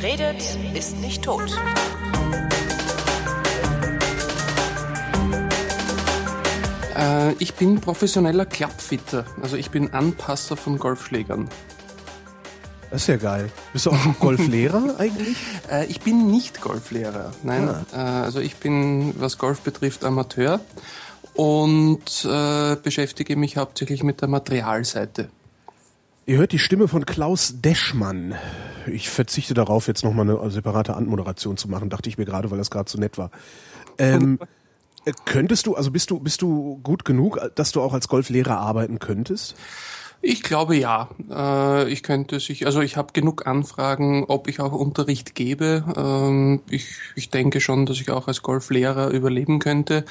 [0.00, 0.42] Wer redet,
[0.74, 1.50] ist nicht tot.
[6.96, 9.26] Äh, ich bin professioneller Klappfitter.
[9.42, 11.50] Also ich bin Anpasser von Golfschlägern.
[12.90, 13.50] Das ist ja geil.
[13.74, 15.36] Bist du auch Golflehrer eigentlich?
[15.70, 17.32] Äh, ich bin nicht Golflehrer.
[17.42, 17.68] Nein.
[17.68, 17.84] Ah.
[17.92, 20.60] Äh, also ich bin, was Golf betrifft, Amateur
[21.34, 25.28] und äh, beschäftige mich hauptsächlich mit der Materialseite.
[26.30, 28.36] Ihr hört die Stimme von Klaus Deschmann.
[28.86, 32.58] Ich verzichte darauf, jetzt nochmal eine separate Anmoderation zu machen, dachte ich mir gerade, weil
[32.58, 33.32] das gerade so nett war.
[33.98, 34.38] Ähm,
[35.04, 38.58] äh, könntest du, also bist du, bist du gut genug, dass du auch als Golflehrer
[38.58, 39.56] arbeiten könntest?
[40.22, 41.08] Ich glaube ja.
[41.30, 45.84] Äh, ich könnte sich, also ich habe genug Anfragen, ob ich auch Unterricht gebe.
[45.96, 50.04] Ähm, ich, ich denke schon, dass ich auch als Golflehrer überleben könnte.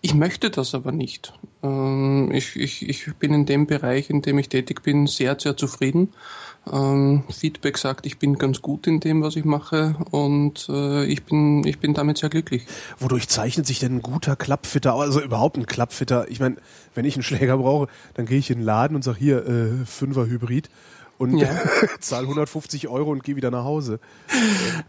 [0.00, 1.34] Ich möchte das aber nicht.
[1.62, 5.56] Ähm, ich, ich, ich bin in dem Bereich, in dem ich tätig bin, sehr, sehr
[5.58, 6.14] zufrieden.
[6.70, 11.24] Ähm, Feedback sagt, ich bin ganz gut in dem, was ich mache und äh, ich
[11.24, 12.66] bin ich bin damit sehr glücklich.
[12.98, 16.28] Wodurch zeichnet sich denn ein guter Klappfitter, also überhaupt ein Klappfitter?
[16.30, 16.56] Ich meine,
[16.94, 19.84] wenn ich einen Schläger brauche, dann gehe ich in den Laden und sage hier äh,
[19.86, 20.68] Fünfer Hybrid
[21.18, 21.48] und Ja.
[22.00, 23.98] zahle 150 Euro und gehe wieder nach Hause.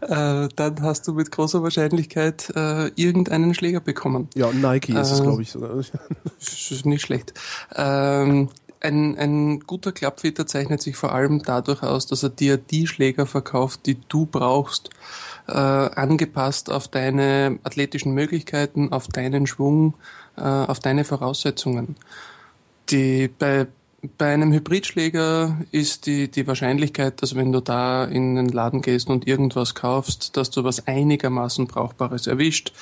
[0.00, 4.28] Äh, dann hast du mit großer Wahrscheinlichkeit äh, irgendeinen Schläger bekommen.
[4.34, 5.50] Ja, Nike ist es, Äh, glaube ich.
[5.50, 5.70] sogar.
[6.38, 7.34] Das ist nicht schlecht.
[7.76, 8.48] Ähm,
[8.82, 13.26] ein, ein guter Klappfitter zeichnet sich vor allem dadurch aus, dass er dir die Schläger
[13.26, 14.90] verkauft, die du brauchst,
[15.48, 19.94] äh, angepasst auf deine athletischen Möglichkeiten, auf deinen Schwung,
[20.36, 21.96] äh, auf deine Voraussetzungen.
[22.90, 23.66] Die, bei,
[24.18, 29.08] bei einem Hybridschläger ist die, die Wahrscheinlichkeit, dass wenn du da in den Laden gehst
[29.08, 32.72] und irgendwas kaufst, dass du was einigermaßen Brauchbares erwischt,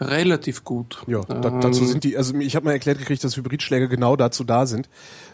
[0.00, 1.02] relativ gut.
[1.06, 4.16] Ja, da, dazu Ähm, sind die, also ich habe mal erklärt gekriegt, dass Hybridschläger genau
[4.16, 4.88] dazu da sind,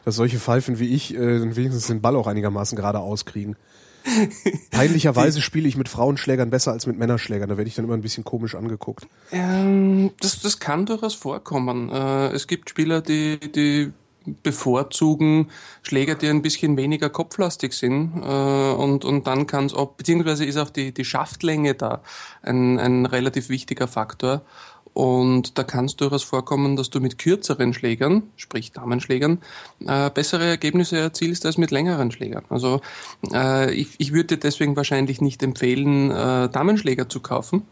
[0.05, 3.57] dass solche Pfeifen wie ich äh, wenigstens den Ball auch einigermaßen gerade auskriegen.
[4.71, 8.03] Peinlicherweise spiele ich mit Frauenschlägern besser als mit Männerschlägern, da werde ich dann immer ein
[8.03, 9.07] bisschen komisch angeguckt.
[9.33, 11.91] Ähm, das, das kann durchaus vorkommen.
[11.91, 13.93] Äh, es gibt Spieler, die, die
[14.43, 15.51] bevorzugen
[15.83, 18.13] Schläger, die ein bisschen weniger kopflastig sind.
[18.23, 22.03] Äh, und, und dann kann es auch, beziehungsweise ist auch die, die Schaftlänge da
[22.43, 24.43] ein, ein relativ wichtiger Faktor.
[24.95, 29.39] Und da kann es durchaus vorkommen, dass du mit kürzeren Schlägern, sprich Damenschlägern,
[29.85, 32.45] äh, bessere Ergebnisse erzielst als mit längeren Schlägern.
[32.49, 32.81] Also
[33.33, 37.67] äh, ich, ich würde deswegen wahrscheinlich nicht empfehlen, äh, Damenschläger zu kaufen.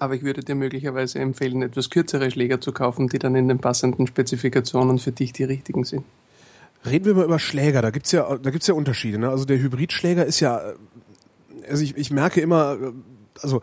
[0.00, 3.58] Aber ich würde dir möglicherweise empfehlen, etwas kürzere Schläger zu kaufen, die dann in den
[3.58, 6.04] passenden Spezifikationen für dich die richtigen sind.
[6.86, 9.18] Reden wir mal über Schläger, da gibt's ja, da gibt's ja Unterschiede.
[9.18, 9.28] Ne?
[9.28, 10.74] Also der Hybridschläger ist ja, äh,
[11.68, 12.92] also ich, ich merke immer, äh,
[13.42, 13.60] also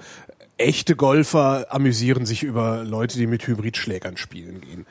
[0.57, 4.85] echte Golfer amüsieren sich über Leute, die mit Hybridschlägern spielen gehen.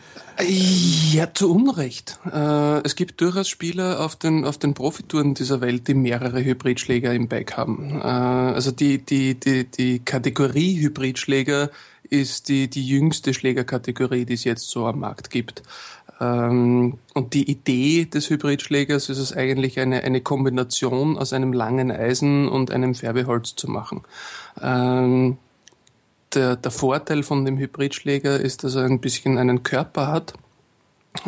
[1.12, 2.18] Ja, zu Unrecht.
[2.30, 7.14] Äh, es gibt durchaus Spieler auf den, auf den Profitouren dieser Welt, die mehrere Hybridschläger
[7.14, 8.00] im Bag haben.
[8.00, 11.70] Äh, also die, die, die, die Kategorie Hybridschläger
[12.10, 15.62] ist die, die jüngste Schlägerkategorie, die es jetzt so am Markt gibt.
[16.20, 21.90] Ähm, und die Idee des Hybridschlägers ist es eigentlich eine, eine Kombination aus einem langen
[21.90, 24.02] Eisen und einem Färbeholz zu machen.
[24.62, 25.38] Ähm,
[26.34, 30.34] der, der Vorteil von dem Hybridschläger ist, dass er ein bisschen einen Körper hat.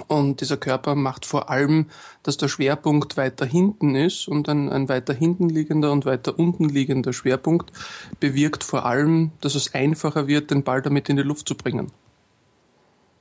[0.08, 1.86] Und dieser Körper macht vor allem,
[2.24, 6.68] dass der Schwerpunkt weiter hinten ist und ein, ein weiter hinten liegender und weiter unten
[6.68, 7.70] liegender Schwerpunkt
[8.18, 11.92] bewirkt vor allem, dass es einfacher wird, den Ball damit in die Luft zu bringen.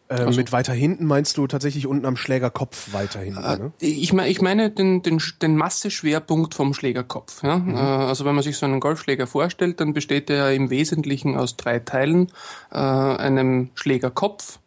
[0.07, 3.71] Äh, Also- mit weiter hinten meinst du tatsächlich unten am Schlägerkopf weiter hinten, ne?
[3.79, 7.41] Ich meine, ich meine den, den, den Masseschwerpunkt vom Schlägerkopf.
[7.43, 7.57] Ja?
[7.57, 7.71] Äh,
[8.05, 11.79] Also wenn man sich so einen Golfschläger vorstellt, dann besteht er im Wesentlichen aus drei
[11.79, 12.27] Teilen.
[12.71, 14.59] Äh, einem Schlägerkopf,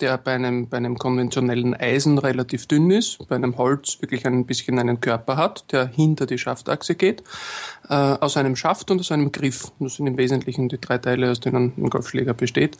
[0.00, 4.46] der bei einem, bei einem konventionellen Eisen relativ dünn ist, bei einem Holz wirklich ein
[4.46, 7.22] bisschen einen Körper hat, der hinter die Schaftachse geht,
[7.88, 9.72] äh, aus einem Schaft und aus einem Griff.
[9.80, 12.78] Das sind im Wesentlichen die drei Teile, aus denen ein Golfschläger besteht.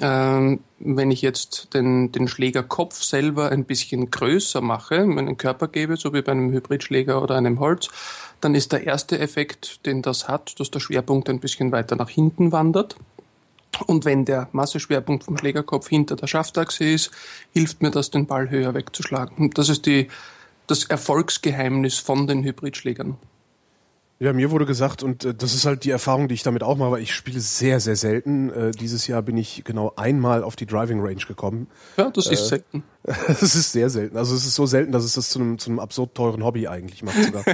[0.00, 5.96] Ähm, wenn ich jetzt den, den Schlägerkopf selber ein bisschen größer mache, meinen Körper gebe,
[5.96, 7.88] so wie bei einem Hybridschläger oder einem Holz,
[8.40, 12.08] dann ist der erste Effekt, den das hat, dass der Schwerpunkt ein bisschen weiter nach
[12.08, 12.96] hinten wandert.
[13.86, 17.10] Und wenn der Masseschwerpunkt vom Schlägerkopf hinter der Schaftachse ist,
[17.52, 19.36] hilft mir das, den Ball höher wegzuschlagen.
[19.38, 20.08] Und das ist die,
[20.66, 23.16] das Erfolgsgeheimnis von den Hybridschlägern.
[24.20, 26.76] Ja, mir wurde gesagt, und äh, das ist halt die Erfahrung, die ich damit auch
[26.76, 28.50] mache, weil ich spiele sehr, sehr selten.
[28.50, 31.68] Äh, dieses Jahr bin ich genau einmal auf die Driving Range gekommen.
[31.96, 32.82] Ja, das ist selten.
[33.28, 34.16] Das ist sehr selten.
[34.16, 36.68] Also es ist so selten, dass es das zu einem, zu einem absurd teuren Hobby
[36.68, 37.44] eigentlich macht sogar.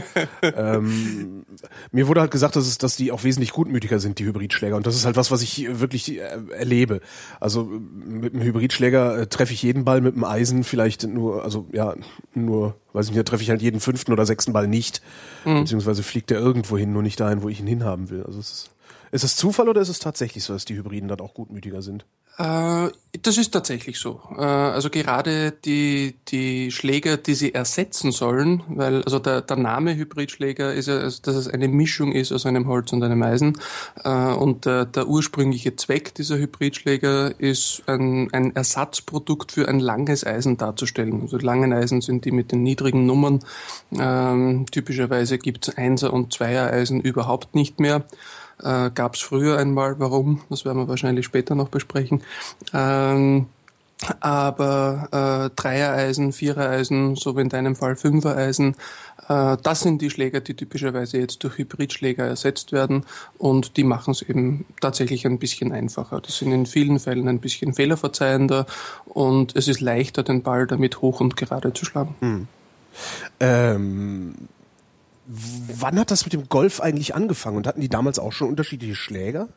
[0.43, 1.45] ähm,
[1.93, 4.77] mir wurde halt gesagt, dass, es, dass die auch wesentlich gutmütiger sind, die Hybridschläger.
[4.77, 7.01] Und das ist halt was, was ich wirklich äh, erlebe.
[7.41, 11.67] Also mit einem Hybridschläger äh, treffe ich jeden Ball, mit einem Eisen vielleicht nur, also
[11.73, 11.95] ja,
[12.35, 15.03] nur, weiß ich nicht, da treffe ich halt jeden fünften oder sechsten Ball nicht.
[15.45, 15.61] Mhm.
[15.61, 18.25] Beziehungsweise fliegt der irgendwo hin, nur nicht dahin, wo ich ihn hinhaben will.
[18.25, 18.71] Also es ist,
[19.13, 22.05] ist es Zufall oder ist es tatsächlich so, dass die Hybriden dann auch gutmütiger sind?
[22.37, 22.89] Äh,
[23.23, 24.21] das ist tatsächlich so.
[24.37, 29.95] Äh, also gerade die, die Schläger, die sie ersetzen sollen, weil also der, der Name
[29.95, 33.57] Hybridschläger ist ja, also, dass es eine Mischung ist aus einem Holz und einem Eisen.
[34.03, 40.27] Äh, und der, der ursprüngliche Zweck dieser Hybridschläger ist ein, ein Ersatzprodukt für ein langes
[40.27, 41.23] Eisen darzustellen.
[41.23, 43.41] Also langen Eisen sind die mit den niedrigen Nummern.
[43.97, 48.05] Ähm, typischerweise gibt es Einser- und Zweier-Eisen überhaupt nicht mehr.
[48.63, 50.43] Äh, Gab es früher einmal, warum?
[50.51, 52.23] Das werden wir wahrscheinlich später noch besprechen.
[52.73, 53.47] Ähm,
[54.21, 55.09] aber
[55.51, 58.77] äh, Dreiereisen, Vierereisen, so wie in deinem Fall Fünfereisen,
[59.29, 63.05] äh, das sind die Schläger, die typischerweise jetzt durch Hybridschläger ersetzt werden
[63.39, 66.21] und die machen es eben tatsächlich ein bisschen einfacher.
[66.21, 68.67] Die sind in vielen Fällen ein bisschen fehlerverzeihender
[69.07, 72.15] und es ist leichter, den Ball damit hoch und gerade zu schlagen.
[72.21, 72.49] Hm.
[73.41, 74.35] Ähm,
[75.27, 77.57] Wann hat das mit dem Golf eigentlich angefangen?
[77.57, 79.49] Und hatten die damals auch schon unterschiedliche Schläger?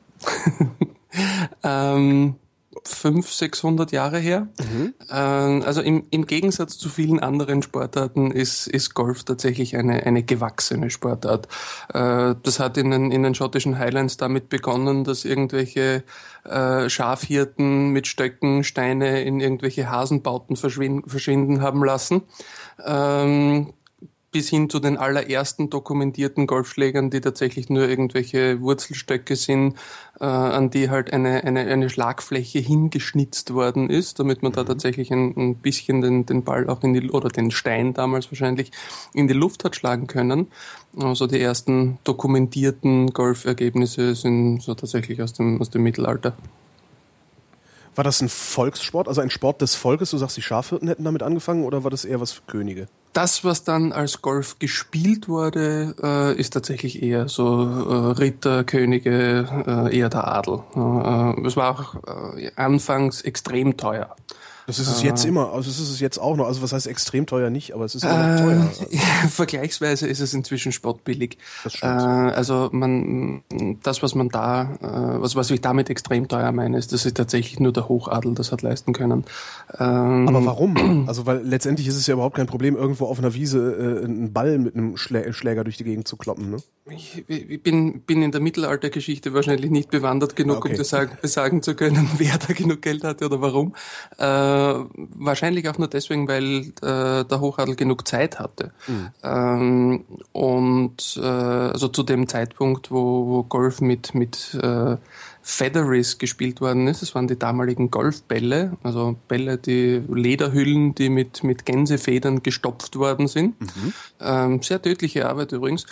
[1.63, 2.35] ähm,
[2.83, 4.47] 500, 600 Jahre her.
[4.59, 4.93] Mhm.
[5.11, 10.23] Ähm, also im, im Gegensatz zu vielen anderen Sportarten ist, ist Golf tatsächlich eine, eine
[10.23, 11.47] gewachsene Sportart.
[11.93, 16.03] Äh, das hat in den, in den schottischen Highlands damit begonnen, dass irgendwelche
[16.43, 22.23] äh, Schafhirten mit Stöcken Steine in irgendwelche Hasenbauten verschwinden haben lassen.
[22.85, 23.73] Ähm,
[24.37, 29.73] bis hin zu den allerersten dokumentierten Golfschlägern, die tatsächlich nur irgendwelche Wurzelstöcke sind,
[30.19, 34.67] äh, an die halt eine, eine, eine Schlagfläche hingeschnitzt worden ist, damit man da mhm.
[34.67, 38.69] tatsächlich ein, ein bisschen den, den Ball auch in die, oder den Stein damals wahrscheinlich,
[39.15, 40.51] in die Luft hat schlagen können.
[40.95, 46.37] Also die ersten dokumentierten Golfergebnisse sind so tatsächlich aus dem, aus dem Mittelalter.
[47.95, 50.11] War das ein Volkssport, also ein Sport des Volkes?
[50.11, 52.87] Du sagst, die Schafhirten hätten damit angefangen oder war das eher was für Könige?
[53.17, 59.47] Das, was dann als Golf gespielt wurde, äh, ist tatsächlich eher so äh, Ritter, Könige,
[59.65, 60.59] äh, eher der Adel.
[60.75, 64.15] Äh, es war auch äh, anfangs extrem teuer.
[64.67, 65.29] Das ist es jetzt ah.
[65.29, 66.45] immer, also das ist es jetzt auch noch.
[66.45, 68.71] Also was heißt extrem teuer nicht, aber es ist immer noch teuer.
[68.97, 71.37] Äh, vergleichsweise ist es inzwischen spottbillig.
[71.63, 72.01] Das stimmt.
[72.01, 72.05] Äh,
[72.35, 73.43] also man,
[73.81, 77.13] das, was man da, äh, was, was ich damit extrem teuer meine, ist, dass sich
[77.13, 79.23] tatsächlich nur der Hochadel das hat leisten können.
[79.79, 81.07] Ähm, aber warum?
[81.07, 84.33] Also weil letztendlich ist es ja überhaupt kein Problem, irgendwo auf einer Wiese äh, einen
[84.33, 86.57] Ball mit einem Schlä Schläger durch die Gegend zu kloppen, ne?
[86.89, 90.77] Ich, ich bin, bin in der Mittelaltergeschichte wahrscheinlich nicht bewandert genug, okay.
[90.77, 93.75] um sagen, besagen zu können, wer da genug Geld hatte oder warum.
[94.17, 98.71] Äh, wahrscheinlich auch nur deswegen, weil äh, der Hochadel genug Zeit hatte.
[98.87, 99.09] Mhm.
[99.23, 104.97] Ähm, und äh, also zu dem Zeitpunkt, wo, wo Golf mit, mit äh,
[105.49, 107.01] Featheries gespielt worden ist.
[107.01, 113.29] Das waren die damaligen Golfbälle, also Bälle, die Lederhüllen, die mit, mit Gänsefedern gestopft worden
[113.29, 113.59] sind.
[113.61, 113.93] Mhm.
[114.19, 115.85] Ähm, sehr tödliche Arbeit übrigens.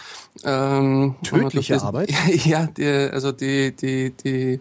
[0.43, 2.11] Ähm, tödliche Arbeit?
[2.45, 4.59] Ja, die, also die, die, die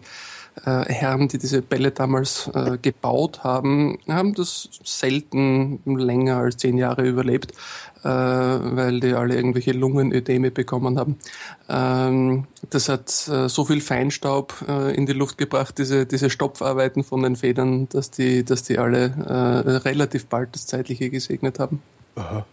[0.63, 6.77] äh, Herren, die diese Bälle damals äh, gebaut haben, haben das selten länger als zehn
[6.77, 7.51] Jahre überlebt,
[8.03, 11.17] äh, weil die alle irgendwelche Lungenödeme bekommen haben.
[11.67, 17.03] Ähm, das hat äh, so viel Feinstaub äh, in die Luft gebracht, diese, diese Stopfarbeiten
[17.03, 19.05] von den Federn, dass die, dass die alle
[19.85, 21.81] relativ bald das Zeitliche gesegnet haben.
[22.15, 22.45] Aha.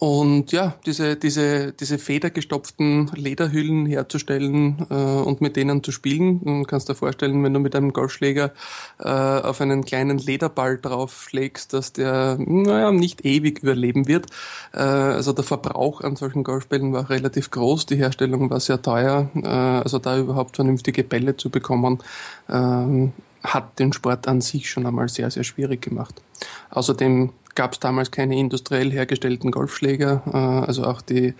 [0.00, 6.62] Und ja, diese, diese, diese federgestopften Lederhüllen herzustellen äh, und mit denen zu spielen, du
[6.62, 8.52] kannst dir vorstellen, wenn du mit einem Golfschläger
[9.00, 14.26] äh, auf einen kleinen Lederball draufschlägst, dass der naja, nicht ewig überleben wird.
[14.72, 19.28] Äh, also der Verbrauch an solchen Golfbällen war relativ groß, die Herstellung war sehr teuer.
[19.34, 21.98] Äh, also da überhaupt vernünftige Bälle zu bekommen,
[22.46, 23.08] äh,
[23.42, 26.22] hat den Sport an sich schon einmal sehr, sehr schwierig gemacht.
[26.70, 31.34] Außerdem gab es damals keine industriell hergestellten Golfschläger, äh, also auch die,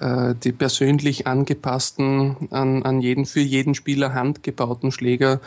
[0.00, 5.40] äh, die persönlich angepassten, an, an jeden, für jeden Spieler handgebauten Schläger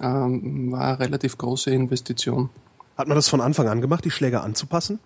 [0.00, 2.48] ähm, war eine relativ große Investition.
[2.96, 5.00] Hat man das von Anfang an gemacht, die Schläger anzupassen?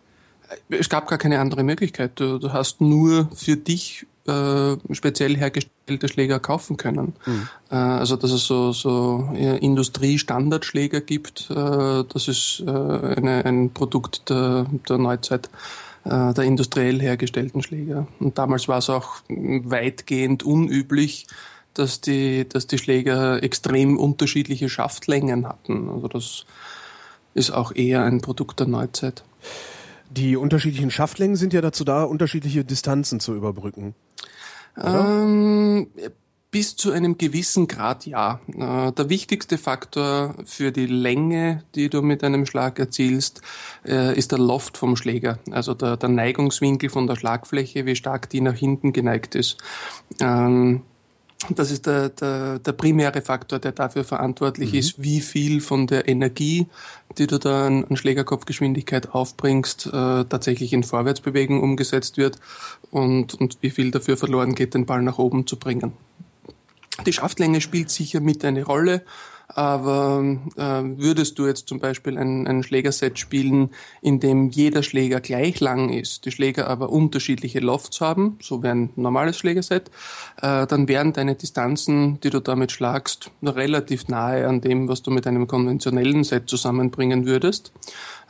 [0.69, 2.13] Es gab gar keine andere Möglichkeit.
[2.21, 7.15] Du, du hast nur für dich äh, speziell hergestellte Schläger kaufen können.
[7.27, 7.49] Mhm.
[7.71, 13.71] Äh, also dass es so, so ja, Industriestandardschläger gibt, äh, das ist äh, eine, ein
[13.71, 15.51] Produkt der, der Neuzeit
[16.05, 18.07] äh, der industriell hergestellten Schläger.
[18.19, 21.27] Und damals war es auch weitgehend unüblich,
[21.75, 25.89] dass die, dass die Schläger extrem unterschiedliche Schaftlängen hatten.
[25.89, 26.45] Also das
[27.35, 29.25] ist auch eher ein Produkt der Neuzeit.
[30.15, 33.95] Die unterschiedlichen Schaftlängen sind ja dazu da, unterschiedliche Distanzen zu überbrücken.
[34.77, 35.87] Ähm,
[36.51, 38.41] bis zu einem gewissen Grad ja.
[38.49, 43.41] Äh, der wichtigste Faktor für die Länge, die du mit einem Schlag erzielst,
[43.87, 48.29] äh, ist der Loft vom Schläger, also der, der Neigungswinkel von der Schlagfläche, wie stark
[48.29, 49.57] die nach hinten geneigt ist.
[50.21, 50.83] Ähm,
[51.51, 54.79] das ist der, der, der primäre Faktor, der dafür verantwortlich mhm.
[54.79, 56.67] ist, wie viel von der Energie,
[57.19, 62.39] die du da an, Schlägerkopfgeschwindigkeit aufbringst, äh, tatsächlich in Vorwärtsbewegung umgesetzt wird
[62.91, 65.93] und, und wie viel dafür verloren geht, den Ball nach oben zu bringen.
[67.07, 69.03] Die Schaftlänge spielt sicher mit eine Rolle,
[69.55, 70.25] aber
[70.57, 75.61] äh, würdest du jetzt zum Beispiel ein, ein Schlägerset spielen, in dem jeder Schläger gleich
[75.61, 79.91] lang ist, die Schläger aber unterschiedliche Lofts haben, so wie ein normales Schlägerset,
[80.41, 85.11] äh, dann wären deine Distanzen, die du damit schlagst, relativ nahe an dem, was du
[85.11, 87.73] mit einem konventionellen Set zusammenbringen würdest.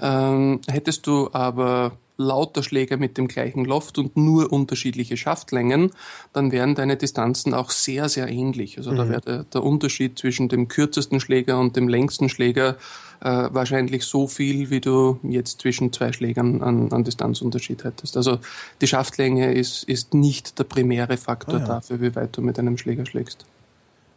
[0.01, 5.91] Ähm, hättest du aber lauter Schläger mit dem gleichen Loft und nur unterschiedliche Schaftlängen,
[6.33, 8.79] dann wären deine Distanzen auch sehr, sehr ähnlich.
[8.79, 8.97] Also mhm.
[8.97, 12.77] da wäre der, der, Unterschied zwischen dem kürzesten Schläger und dem längsten Schläger
[13.21, 18.17] äh, wahrscheinlich so viel, wie du jetzt zwischen zwei Schlägern an, an Distanzunterschied hättest.
[18.17, 18.39] Also
[18.81, 21.67] die Schaftlänge ist, ist nicht der primäre Faktor ah, ja.
[21.67, 23.45] dafür, wie weit du mit einem Schläger schlägst.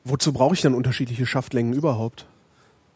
[0.03, 2.27] Wozu brauche ich dann unterschiedliche Schaftlängen überhaupt?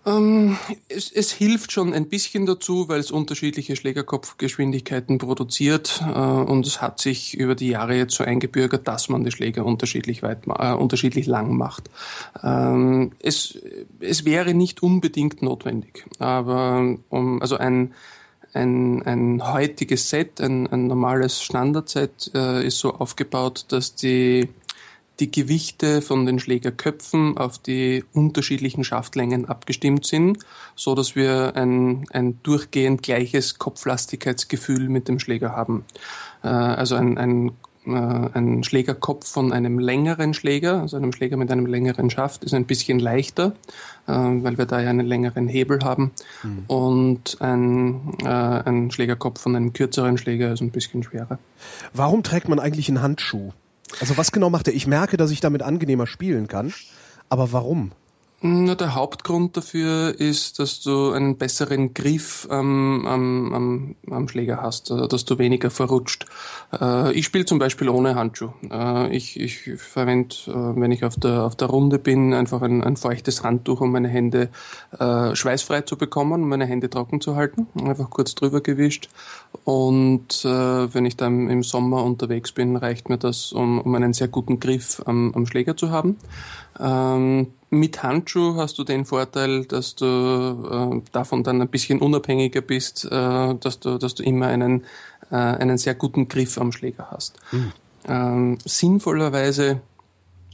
[0.06, 6.66] Ähm, es, es, hilft schon ein bisschen dazu, weil es unterschiedliche Schlägerkopfgeschwindigkeiten produziert äh, und
[6.66, 10.48] es hat sich über die Jahre jetzt so eingebürgert, dass man die Schläger unterschiedlich weit,
[10.48, 11.90] äh, unterschiedlich lang macht.
[12.42, 13.60] Ähm, es,
[14.00, 17.94] es wäre nicht unbedingt notwendig, aber um, also ein
[18.54, 24.50] ein, ein heutiges Set, ein, ein normales Standardset äh, ist so aufgebaut, dass die
[25.20, 30.40] die Gewichte von den Schlägerköpfen auf die unterschiedlichen Schaftlängen abgestimmt sind,
[30.76, 35.86] so dass wir ein, ein durchgehend gleiches Kopflastigkeitsgefühl mit dem Schläger haben.
[36.44, 37.52] Äh, also ein, ein
[37.86, 42.54] äh, ein Schlägerkopf von einem längeren Schläger, also einem Schläger mit einem längeren Schaft, ist
[42.54, 43.54] ein bisschen leichter,
[44.06, 46.12] äh, weil wir da ja einen längeren Hebel haben.
[46.44, 46.64] Mhm.
[46.68, 51.40] Und ein, ein Schlägerkopf von einem kürzeren Schläger ist ein bisschen schwerer.
[51.94, 53.54] Warum trägt man eigentlich einen Handschuh?
[54.00, 54.74] Also was genau macht er?
[54.74, 56.74] Ich merke, dass ich damit angenehmer spielen kann,
[57.30, 57.92] aber warum?
[58.42, 64.62] Na, der Hauptgrund dafür ist, dass du einen besseren Griff am, am, am, am Schläger
[64.62, 66.26] hast, also dass du weniger verrutscht.
[66.72, 68.52] Äh, ich spiele zum Beispiel ohne Handschuh.
[68.72, 72.82] Äh, ich ich verwende, äh, wenn ich auf der, auf der Runde bin, einfach ein,
[72.82, 74.50] ein feuchtes Handtuch, um meine Hände
[74.98, 77.68] äh, schweißfrei zu bekommen, um meine Hände trocken zu halten.
[77.84, 79.10] Einfach kurz drüber gewischt.
[79.66, 84.14] Und äh, wenn ich dann im Sommer unterwegs bin, reicht mir das, um, um einen
[84.14, 86.16] sehr guten Griff am, am Schläger zu haben.
[86.80, 92.62] Ähm, mit Handschuh hast du den Vorteil, dass du äh, davon dann ein bisschen unabhängiger
[92.62, 93.10] bist, äh,
[93.56, 94.86] dass du, dass du immer einen,
[95.32, 97.38] äh, einen sehr guten Griff am Schläger hast.
[97.52, 97.72] Mhm.
[98.08, 99.82] Ähm, sinnvollerweise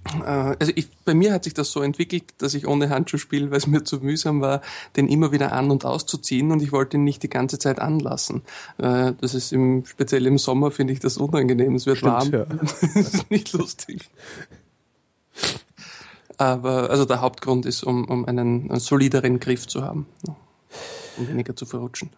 [0.05, 3.51] äh, also ich, bei mir hat sich das so entwickelt, dass ich ohne Handschuh spiele,
[3.51, 4.62] weil es mir zu mühsam war,
[4.95, 8.43] den immer wieder an- und auszuziehen und ich wollte ihn nicht die ganze Zeit anlassen.
[8.77, 11.75] Äh, das ist im, speziell im Sommer finde ich das unangenehm.
[11.75, 12.31] Es wird Stimmt, warm.
[12.31, 12.45] Ja.
[12.93, 14.10] das ist nicht lustig.
[16.38, 20.08] Aber also der Hauptgrund ist, um, um einen, einen solideren Griff zu haben,
[21.18, 22.10] um weniger zu verrutschen.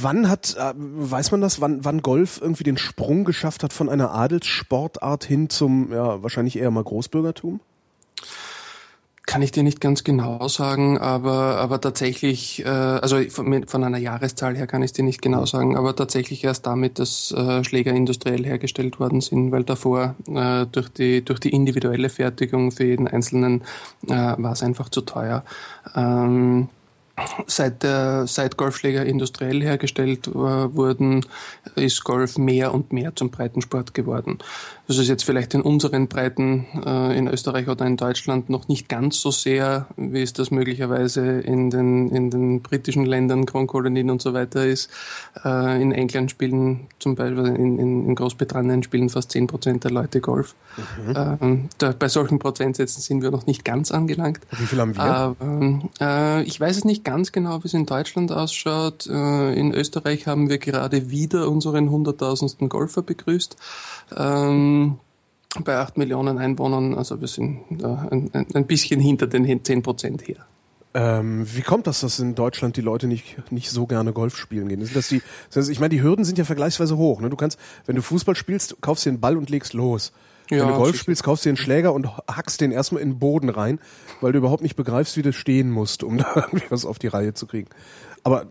[0.00, 3.90] Wann hat, äh, weiß man das, wann, wann Golf irgendwie den Sprung geschafft hat von
[3.90, 7.60] einer Adelssportart hin zum, ja, wahrscheinlich eher mal Großbürgertum?
[9.30, 13.98] Kann ich dir nicht ganz genau sagen, aber, aber tatsächlich, äh, also von, von einer
[13.98, 17.92] Jahreszahl her kann ich dir nicht genau sagen, aber tatsächlich erst damit, dass äh, Schläger
[17.92, 23.06] industriell hergestellt worden sind, weil davor äh, durch, die, durch die individuelle Fertigung für jeden
[23.06, 23.62] Einzelnen
[24.08, 25.44] äh, war es einfach zu teuer.
[25.94, 26.68] Ähm,
[27.46, 31.26] Seit, der, seit Golfschläger industriell hergestellt äh, wurden,
[31.74, 34.38] ist Golf mehr und mehr zum Breitensport geworden.
[34.90, 38.88] Das ist jetzt vielleicht in unseren Breiten äh, in Österreich oder in Deutschland noch nicht
[38.88, 44.20] ganz so sehr, wie es das möglicherweise in den, in den britischen Ländern, Kronkolonien und
[44.20, 44.90] so weiter ist.
[45.44, 49.92] Äh, in England spielen zum Beispiel, in, in, in Großbritannien spielen fast 10 Prozent der
[49.92, 50.56] Leute Golf.
[51.06, 51.14] Mhm.
[51.14, 54.40] Äh, da, bei solchen Prozentsätzen sind wir noch nicht ganz angelangt.
[54.58, 55.90] Wie viel haben wir?
[56.00, 59.06] Äh, ich weiß es nicht ganz genau, wie es in Deutschland ausschaut.
[59.06, 63.56] Äh, in Österreich haben wir gerade wieder unseren hunderttausendsten Golfer begrüßt.
[64.16, 64.79] Ähm,
[65.64, 70.46] bei acht Millionen Einwohnern, also wir sind ein, ein, bisschen hinter den zehn Prozent her.
[70.92, 74.68] Ähm, wie kommt das, dass in Deutschland die Leute nicht, nicht so gerne Golf spielen
[74.68, 74.84] gehen?
[74.84, 75.22] Sind das die,
[75.70, 77.20] ich meine, die Hürden sind ja vergleichsweise hoch.
[77.20, 77.30] Ne?
[77.30, 80.12] Du kannst, wenn du Fußball spielst, kaufst dir einen Ball und legst los.
[80.48, 81.02] Wenn du Golf sicher.
[81.02, 83.78] spielst, kaufst dir einen Schläger und hackst den erstmal in den Boden rein,
[84.20, 87.06] weil du überhaupt nicht begreifst, wie du stehen musst, um da irgendwie was auf die
[87.06, 87.68] Reihe zu kriegen.
[88.24, 88.46] Aber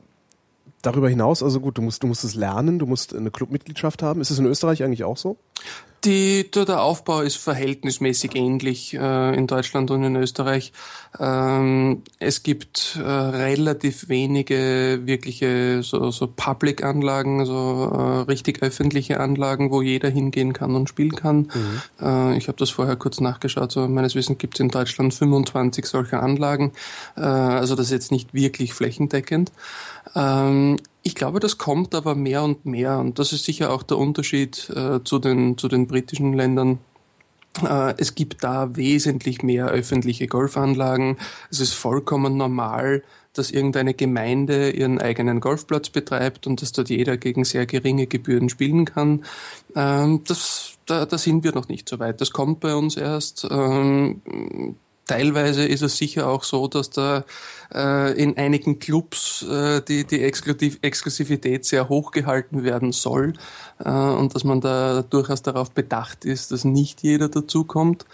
[0.82, 4.22] darüber hinaus, also gut, du musst, du musst es lernen, du musst eine Clubmitgliedschaft haben.
[4.22, 5.38] Ist es in Österreich eigentlich auch so?
[6.06, 10.72] Die, der, Aufbau ist verhältnismäßig ähnlich äh, in Deutschland und in Österreich.
[11.20, 19.72] Ähm, es gibt äh, relativ wenige wirkliche so, so Public-Anlagen, so äh, richtig öffentliche Anlagen,
[19.72, 21.50] wo jeder hingehen kann und spielen kann.
[22.02, 23.72] Äh, ich habe das vorher kurz nachgeschaut.
[23.72, 26.72] So meines Wissens gibt es in Deutschland 25 solcher Anlagen.
[27.18, 29.52] Äh, also das ist jetzt nicht wirklich flächendeckend.
[30.16, 30.78] Ähm,
[31.10, 34.70] ich glaube, das kommt aber mehr und mehr und das ist sicher auch der Unterschied
[34.70, 36.78] äh, zu, den, zu den britischen Ländern.
[37.64, 41.18] Äh, es gibt da wesentlich mehr öffentliche Golfanlagen.
[41.50, 43.02] Es ist vollkommen normal,
[43.34, 48.50] dass irgendeine Gemeinde ihren eigenen Golfplatz betreibt und dass dort jeder gegen sehr geringe Gebühren
[48.50, 49.26] spielen kann.
[49.76, 52.22] Ähm, das, da, da sind wir noch nicht so weit.
[52.22, 53.48] Das kommt bei uns erst.
[53.50, 54.22] Ähm,
[55.10, 57.24] Teilweise ist es sicher auch so, dass da
[57.74, 63.34] äh, in einigen Clubs äh, die, die Exklusiv Exklusivität sehr hoch gehalten werden soll
[63.84, 68.06] äh, und dass man da durchaus darauf bedacht ist, dass nicht jeder dazukommt.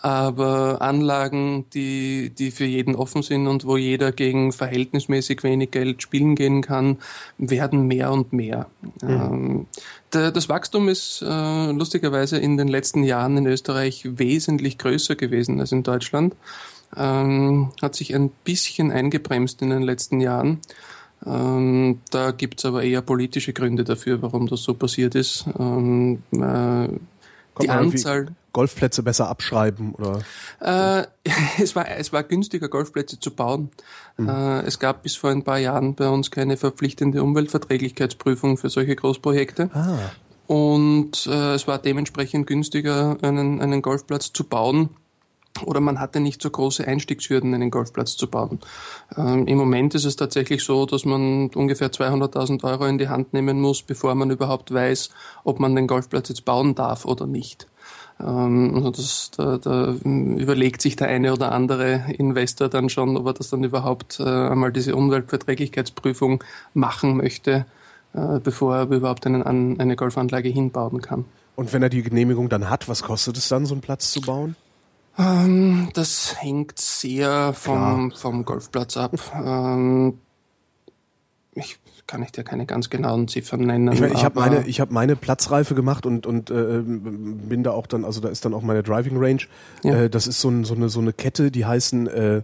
[0.00, 6.02] Aber Anlagen, die, die für jeden offen sind und wo jeder gegen verhältnismäßig wenig Geld
[6.02, 6.98] spielen gehen kann,
[7.36, 8.68] werden mehr und mehr.
[9.02, 9.10] Mhm.
[9.10, 9.66] Ähm,
[10.14, 15.72] das Wachstum ist äh, lustigerweise in den letzten Jahren in Österreich wesentlich größer gewesen als
[15.72, 16.34] in Deutschland.
[16.96, 20.60] Ähm, hat sich ein bisschen eingebremst in den letzten Jahren.
[21.26, 25.46] Ähm, da gibt's aber eher politische Gründe dafür, warum das so passiert ist.
[25.58, 26.88] Ähm, äh,
[27.62, 30.22] die Anzahl Golfplätze besser abschreiben oder?
[30.60, 31.06] Äh,
[31.62, 33.68] es war es war günstiger Golfplätze zu bauen.
[34.16, 34.28] Mhm.
[34.30, 38.96] Äh, es gab bis vor ein paar Jahren bei uns keine verpflichtende Umweltverträglichkeitsprüfung für solche
[38.96, 39.70] Großprojekte.
[39.74, 39.98] Ah.
[40.46, 44.90] Und äh, es war dementsprechend günstiger, einen, einen Golfplatz zu bauen.
[45.64, 48.58] Oder man hatte nicht so große Einstiegshürden, einen Golfplatz zu bauen.
[49.16, 53.32] Ähm, Im Moment ist es tatsächlich so, dass man ungefähr 200.000 Euro in die Hand
[53.32, 55.10] nehmen muss, bevor man überhaupt weiß,
[55.44, 57.68] ob man den Golfplatz jetzt bauen darf oder nicht.
[58.18, 63.32] Also das, da, da überlegt sich der eine oder andere Investor dann schon, ob er
[63.32, 66.42] das dann überhaupt äh, einmal diese Umweltverträglichkeitsprüfung
[66.74, 67.66] machen möchte,
[68.14, 71.24] äh, bevor er überhaupt einen, eine Golfanlage hinbauen kann.
[71.56, 74.20] Und wenn er die Genehmigung dann hat, was kostet es dann, so einen Platz zu
[74.20, 74.56] bauen?
[75.18, 79.12] Ähm, das hängt sehr vom, vom Golfplatz ab.
[79.34, 80.18] Ähm,
[81.52, 83.90] ich kann ich dir keine ganz genauen Ziffern nennen.
[83.92, 87.70] Ich, mein, ich habe meine, ich habe meine Platzreife gemacht und und äh, bin da
[87.70, 89.42] auch dann, also da ist dann auch meine Driving Range.
[89.82, 90.02] Ja.
[90.02, 92.06] Äh, das ist so, ein, so eine so eine Kette, die heißen.
[92.06, 92.42] Äh,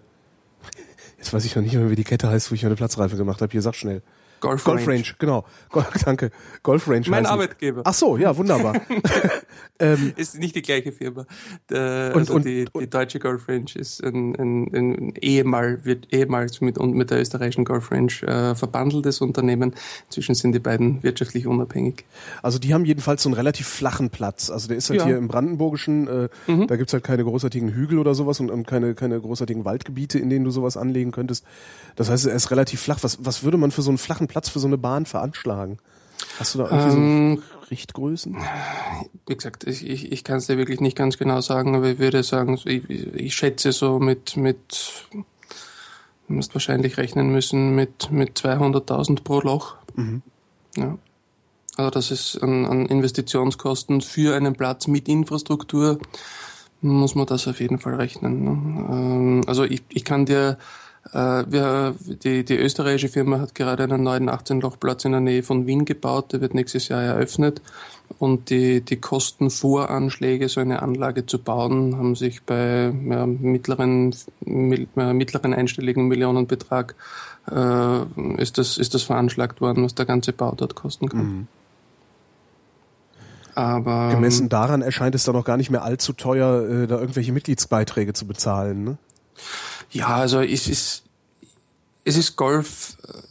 [1.18, 3.42] jetzt weiß ich noch nicht mehr, wie die Kette heißt, wo ich meine Platzreife gemacht
[3.42, 3.53] habe.
[3.53, 4.03] Hier sag schnell.
[4.40, 4.98] Golf, Golf Range.
[4.98, 5.44] Range, genau.
[5.68, 6.31] Golf, danke.
[6.62, 7.05] Golf Range.
[7.09, 7.83] Mein Arbeitgeber.
[7.85, 8.81] Ach so, ja, wunderbar.
[9.79, 11.26] ähm, ist nicht die gleiche Firma.
[11.68, 16.12] Der, und, also und, die, die deutsche Golf Range ist ein, ein, ein ehemal, wird
[16.12, 19.74] ehemals mit, und mit der österreichischen Golf Range äh, verbandeltes Unternehmen.
[20.07, 22.05] Inzwischen sind die beiden wirtschaftlich unabhängig.
[22.42, 24.50] Also die haben jedenfalls so einen relativ flachen Platz.
[24.50, 25.07] Also der ist halt ja.
[25.07, 26.66] hier im Brandenburgischen, äh, mhm.
[26.66, 30.31] da gibt's halt keine großartigen Hügel oder sowas und, und keine, keine großartigen Waldgebiete, in
[30.31, 31.44] denen du sowas anlegen könntest.
[31.96, 32.98] Das heißt, er ist relativ flach.
[33.03, 35.79] Was, was würde man für so einen flachen Platz für so eine Bahn veranschlagen?
[36.38, 38.37] Hast du da irgendwie ähm, so Richtgrößen?
[39.27, 41.99] Wie gesagt, ich, ich, ich kann es dir wirklich nicht ganz genau sagen, aber ich
[41.99, 48.38] würde sagen, ich, ich schätze so mit, mit, du musst wahrscheinlich rechnen müssen mit, mit
[48.38, 49.77] 200.000 pro Loch.
[49.95, 50.23] Mhm.
[50.77, 50.99] Ja.
[51.77, 55.99] Also das ist an, an Investitionskosten für einen Platz mit Infrastruktur,
[56.83, 58.45] muss man das auf jeden Fall rechnen.
[58.45, 58.51] Ne?
[58.51, 60.59] Ähm, also ich, ich kann dir
[61.13, 65.85] wir, die, die österreichische Firma hat gerade einen neuen 18-Loch-Platz in der Nähe von Wien
[65.85, 67.63] gebaut, der wird nächstes Jahr eröffnet.
[68.19, 75.55] Und die, die Kostenvoranschläge, so eine Anlage zu bauen, haben sich bei ja, mittleren, mittleren
[75.55, 76.95] einstelligen Millionenbetrag
[77.51, 78.03] äh,
[78.37, 81.27] ist, das, ist das veranschlagt worden, was der ganze Bau dort kosten kann.
[81.27, 81.47] Mhm.
[83.55, 87.33] Aber gemessen daran erscheint es dann auch gar nicht mehr allzu teuer, äh, da irgendwelche
[87.33, 88.85] Mitgliedsbeiträge zu bezahlen.
[88.85, 88.99] Ne?
[89.90, 91.03] Ja, also es ist,
[92.05, 93.31] es ist Golf, äh,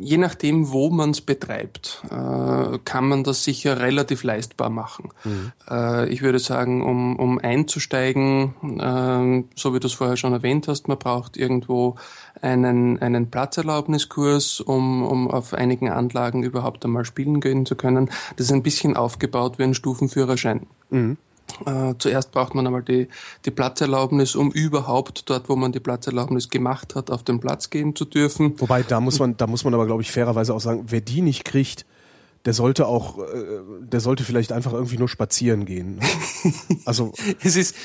[0.00, 5.10] je nachdem, wo man es betreibt, äh, kann man das sicher relativ leistbar machen.
[5.24, 5.52] Mhm.
[5.70, 10.66] Äh, ich würde sagen, um, um einzusteigen, äh, so wie du es vorher schon erwähnt
[10.66, 11.96] hast, man braucht irgendwo
[12.40, 18.10] einen, einen Platzerlaubniskurs, um, um auf einigen Anlagen überhaupt einmal spielen gehen zu können.
[18.36, 20.66] Das ist ein bisschen aufgebaut wie ein Stufenführerschein.
[20.90, 21.16] Mhm.
[21.66, 23.08] Äh, zuerst braucht man einmal die,
[23.44, 27.94] die Platzerlaubnis, um überhaupt dort, wo man die Platzerlaubnis gemacht hat, auf den Platz gehen
[27.96, 28.54] zu dürfen.
[28.58, 31.22] Wobei, da muss man, da muss man aber, glaube ich, fairerweise auch sagen, wer die
[31.22, 31.86] nicht kriegt,
[32.44, 36.00] der sollte auch, äh, der sollte vielleicht einfach irgendwie nur spazieren gehen.
[36.84, 37.12] Also
[37.44, 37.76] es ist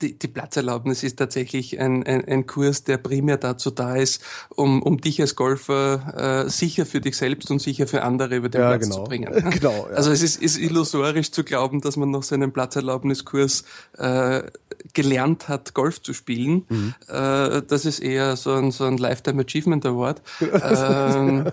[0.00, 4.82] die, die Platzerlaubnis ist tatsächlich ein, ein, ein Kurs, der primär dazu da ist, um,
[4.82, 8.60] um dich als Golfer äh, sicher für dich selbst und sicher für andere über den
[8.60, 8.96] ja, Platz genau.
[8.96, 9.50] zu bringen.
[9.50, 9.96] genau, ja.
[9.96, 13.64] Also es ist, ist illusorisch zu glauben, dass man nach seinem Platzerlaubniskurs
[13.96, 14.42] äh,
[14.92, 16.64] gelernt hat, Golf zu spielen.
[16.68, 16.94] Mhm.
[17.08, 20.22] Äh, das ist eher so ein, so ein Lifetime Achievement Award.
[20.40, 21.50] ähm,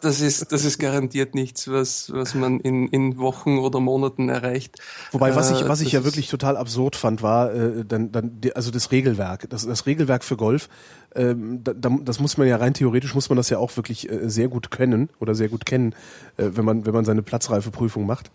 [0.00, 4.78] das ist, das ist garantiert nichts, was, was man in, in Wochen oder Monaten erreicht.
[5.12, 8.70] Wobei, was ich, was ich ja wirklich total absurd fand, war äh, dann, dann, also
[8.70, 10.68] das Regelwerk, das, das Regelwerk für Golf.
[11.14, 14.28] Ähm, da, das muss man ja rein theoretisch muss man das ja auch wirklich äh,
[14.28, 15.94] sehr gut können oder sehr gut kennen,
[16.36, 18.30] äh, wenn man wenn man seine Platzreifeprüfung macht.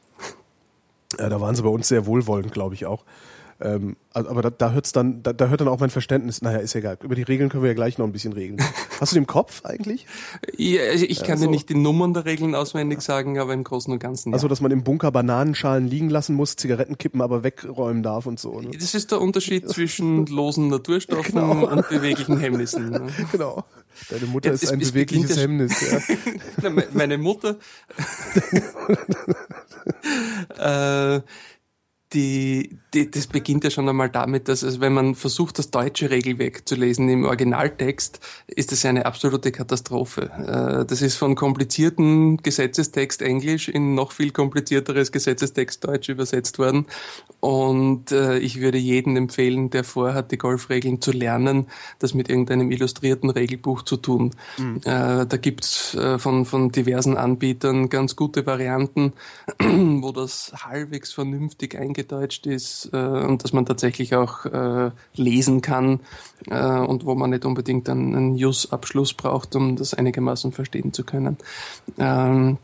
[1.17, 3.03] Äh, da waren sie bei uns sehr wohlwollend, glaube ich auch.
[3.61, 6.41] Ähm, aber da, da hört's dann, da, da hört dann auch mein Verständnis.
[6.41, 6.97] Naja, ist egal.
[7.03, 8.61] Über die Regeln können wir ja gleich noch ein bisschen regeln.
[9.01, 10.05] Hast du den im Kopf eigentlich?
[10.55, 13.65] Ja, also ich kann also, dir nicht die Nummern der Regeln auswendig sagen, aber im
[13.65, 14.29] Großen und Ganzen.
[14.29, 14.35] Ja.
[14.35, 18.61] Also, dass man im Bunker Bananenschalen liegen lassen muss, Zigarettenkippen aber wegräumen darf und so.
[18.61, 18.71] Ne?
[18.79, 21.67] Das ist der Unterschied zwischen losen Naturstoffen genau.
[21.67, 22.89] und beweglichen Hemmnissen.
[22.89, 23.07] Ne?
[23.31, 23.63] Genau.
[24.09, 25.73] Deine Mutter ja, ist ein bewegliches Hemmnis.
[26.61, 26.69] Ja.
[26.93, 27.57] Meine Mutter.
[30.57, 31.21] äh,
[32.13, 36.09] die, die, das beginnt ja schon einmal damit, dass also wenn man versucht, das deutsche
[36.09, 40.31] Regelwerk zu lesen im Originaltext, ist das eine absolute Katastrophe.
[40.81, 46.87] Äh, das ist von komplizierten Gesetzestext Englisch in noch viel komplizierteres Gesetzestext Deutsch übersetzt worden.
[47.39, 51.67] Und äh, ich würde jedem empfehlen, der vorhat, die Golfregeln zu lernen,
[51.99, 54.31] das mit irgendeinem illustrierten Regelbuch zu tun.
[54.57, 54.77] Mhm.
[54.77, 59.13] Äh, da gibt's von, von diversen Anbietern ganz gute Varianten,
[59.59, 65.99] wo das halbwegs vernünftig eingedeutscht ist äh, und dass man tatsächlich auch äh, lesen kann
[66.49, 71.03] äh, und wo man nicht unbedingt einen, einen Jus-Abschluss braucht, um das einigermaßen verstehen zu
[71.03, 71.37] können.
[71.97, 72.57] Ähm,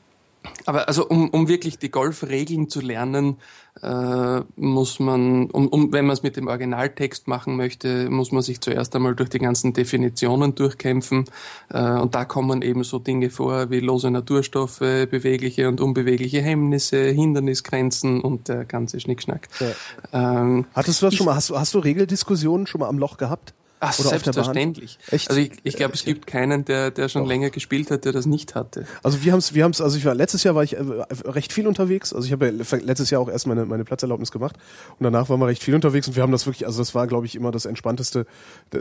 [0.66, 3.38] aber also um, um wirklich die Golfregeln zu lernen,
[3.82, 8.42] äh, muss man, um, um, wenn man es mit dem Originaltext machen möchte, muss man
[8.42, 11.26] sich zuerst einmal durch die ganzen Definitionen durchkämpfen.
[11.70, 17.04] Äh, und da kommen eben so Dinge vor wie lose Naturstoffe, bewegliche und unbewegliche Hemmnisse,
[17.06, 19.50] Hindernisgrenzen und der ganze Schnickschnack.
[19.60, 20.42] Ja.
[20.42, 23.18] Ähm, Hattest du das schon mal, hast du, hast du Regeldiskussionen schon mal am Loch
[23.18, 23.54] gehabt?
[23.88, 24.98] Ach, selbstverständlich.
[25.12, 27.30] Also ich, ich glaube, es gibt keinen, der, der schon Doch.
[27.30, 28.86] länger gespielt hat, der das nicht hatte.
[29.04, 30.84] Also wir haben es, wir haben's, also ich war letztes Jahr war ich äh,
[31.26, 32.14] recht viel unterwegs.
[32.14, 34.58] Also ich habe ja letztes Jahr auch erst meine, meine Platzerlaubnis gemacht
[35.00, 37.08] und danach waren wir recht viel unterwegs und wir haben das wirklich, also das war,
[37.08, 38.26] glaube ich, immer das entspannteste,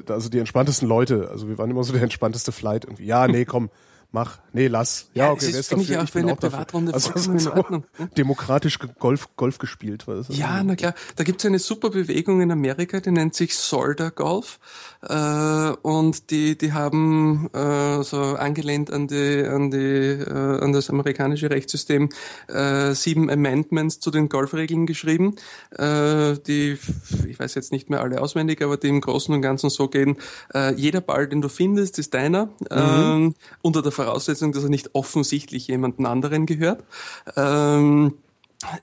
[0.08, 1.28] also die entspanntesten Leute.
[1.30, 3.06] Also wir waren immer so der entspannteste Flight irgendwie.
[3.06, 3.70] Ja, nee, komm
[4.14, 5.10] mach, nee, lass.
[5.12, 7.84] Ja, okay, das ist, finde ich auch für eine Privatrunde also, vollkommen in Ordnung.
[8.16, 10.06] Demokratisch Golf, Golf gespielt.
[10.06, 10.94] Was ja, na klar.
[11.16, 14.60] Da gibt es eine super Bewegung in Amerika, die nennt sich Solder Golf.
[15.02, 20.88] Äh, und die, die haben äh, so angelehnt an die, an die, äh, an das
[20.88, 22.08] amerikanische Rechtssystem
[22.46, 25.34] äh, sieben Amendments zu den Golfregeln geschrieben,
[25.76, 26.78] äh, die,
[27.26, 30.16] ich weiß jetzt nicht mehr alle auswendig, aber die im Großen und Ganzen so gehen,
[30.54, 33.34] äh, jeder Ball, den du findest, ist deiner, mhm.
[33.34, 36.84] äh, unter der Voraussetzung, dass er nicht offensichtlich jemanden anderen gehört.
[37.36, 38.14] Ähm,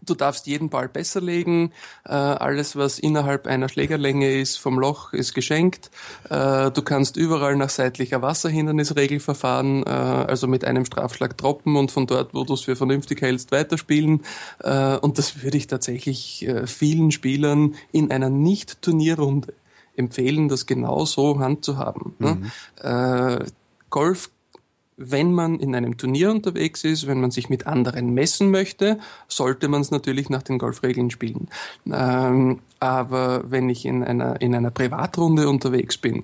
[0.04, 1.72] Du darfst jeden Ball besser legen.
[2.06, 5.90] Äh, alles, was innerhalb einer Schlägerlänge ist vom Loch, ist geschenkt.
[6.30, 11.92] Äh, du kannst überall nach seitlicher Wasserhindernisregel verfahren, äh, also mit einem Strafschlag droppen und
[11.92, 14.24] von dort, wo du es für vernünftig hältst, weiterspielen.
[14.60, 19.54] Äh, und das würde ich tatsächlich äh, vielen Spielern in einer Nicht-Turnierrunde
[19.96, 22.14] empfehlen, das genau so handzuhaben.
[22.20, 22.36] Ne?
[22.36, 22.52] Mhm.
[22.84, 23.46] Ne?
[23.90, 24.30] Golf
[25.10, 29.68] wenn man in einem Turnier unterwegs ist, wenn man sich mit anderen messen möchte, sollte
[29.68, 31.50] man es natürlich nach den Golfregeln spielen.
[31.92, 36.24] Ähm, aber wenn ich in einer, in einer Privatrunde unterwegs bin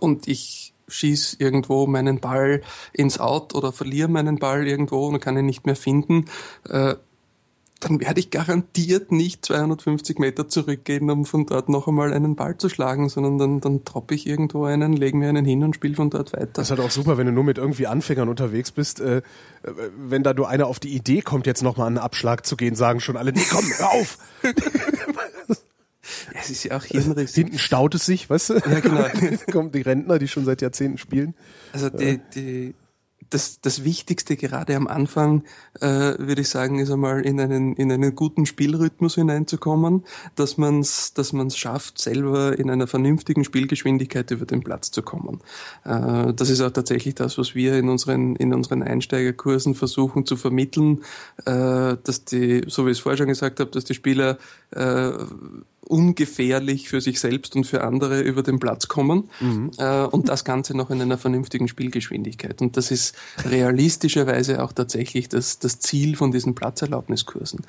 [0.00, 5.36] und ich schieß irgendwo meinen Ball ins Out oder verliere meinen Ball irgendwo und kann
[5.36, 6.26] ihn nicht mehr finden,
[6.68, 6.94] äh,
[7.82, 12.56] dann werde ich garantiert nicht 250 Meter zurückgehen, um von dort noch einmal einen Ball
[12.56, 15.96] zu schlagen, sondern dann, dann droppe ich irgendwo einen, lege mir einen hin und spiele
[15.96, 16.50] von dort weiter.
[16.54, 19.00] Das ist halt auch super, wenn du nur mit irgendwie Anfängern unterwegs bist.
[19.00, 19.22] Äh,
[19.96, 23.00] wenn da nur einer auf die Idee kommt, jetzt nochmal einen Abschlag zu gehen, sagen
[23.00, 24.18] schon alle, nee, komm, hör auf!
[26.34, 27.44] Es ist ja auch hirnrissig.
[27.44, 28.54] Hinten staut es sich, weißt du?
[28.54, 29.04] Ja, genau.
[29.52, 31.34] kommen die Rentner, die schon seit Jahrzehnten spielen.
[31.72, 32.74] Also die, die,
[33.32, 35.44] das, das Wichtigste gerade am Anfang,
[35.80, 40.04] äh, würde ich sagen, ist einmal in einen, in einen guten Spielrhythmus hineinzukommen,
[40.36, 45.02] dass man es dass man's schafft, selber in einer vernünftigen Spielgeschwindigkeit über den Platz zu
[45.02, 45.40] kommen.
[45.84, 50.36] Äh, das ist auch tatsächlich das, was wir in unseren, in unseren Einsteigerkursen versuchen zu
[50.36, 51.02] vermitteln,
[51.46, 54.38] äh, dass die, so wie ich es vorher schon gesagt habe, dass die Spieler
[54.70, 55.12] äh,
[55.88, 59.70] ungefährlich für sich selbst und für andere über den Platz kommen mhm.
[59.78, 62.60] äh, und das Ganze noch in einer vernünftigen Spielgeschwindigkeit.
[62.62, 67.60] Und das ist realistischerweise auch tatsächlich das, das Ziel von diesen Platzerlaubniskursen.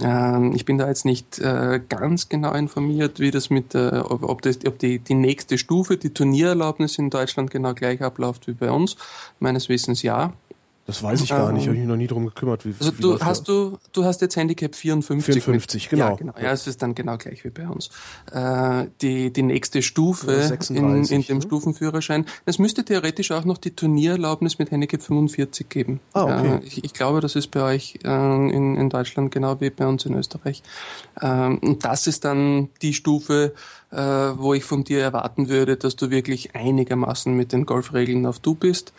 [0.00, 4.42] Ähm, ich bin da jetzt nicht äh, ganz genau informiert, wie das mit, äh, ob,
[4.42, 8.70] das, ob die, die nächste Stufe, die Turniererlaubnis in Deutschland genau gleich abläuft wie bei
[8.70, 8.96] uns.
[9.38, 10.32] Meines Wissens ja.
[10.90, 12.66] Das weiß ich gar nicht, ähm, habe ich mich noch nie drum gekümmert.
[12.66, 15.40] Wie, also wie du hast du du hast jetzt Handicap 54.
[15.40, 16.10] 54, mit, genau.
[16.10, 16.32] Ja, genau.
[16.36, 17.90] Ja, es ist dann genau gleich wie bei uns.
[18.32, 21.42] Äh, die die nächste Stufe 36, in, in dem ne?
[21.42, 22.26] Stufenführerschein.
[22.44, 26.00] Es müsste theoretisch auch noch die Turniererlaubnis mit Handicap 45 geben.
[26.12, 26.56] Ah, okay.
[26.56, 29.86] Äh, ich, ich, glaube, das ist bei euch äh, in, in Deutschland genau wie bei
[29.86, 30.64] uns in Österreich.
[31.22, 33.54] Ähm, und das ist dann die Stufe,
[33.90, 38.38] äh, wo ich von dir erwarten würde, dass du wirklich einigermaßen mit den Golfregeln auf
[38.38, 38.92] Du bist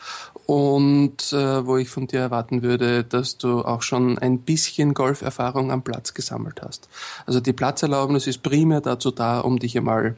[0.46, 5.72] und äh, wo ich von dir erwarten würde, dass du auch schon ein bisschen Golferfahrung
[5.72, 6.90] am Platz gesammelt hast.
[7.26, 10.16] Also die Platzerlaubnis ist primär dazu da, um dich einmal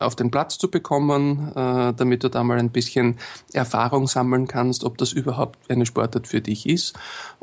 [0.00, 3.18] auf den Platz zu bekommen, äh, damit du da mal ein bisschen
[3.52, 6.94] Erfahrung sammeln kannst, ob das überhaupt eine Sportart für dich ist.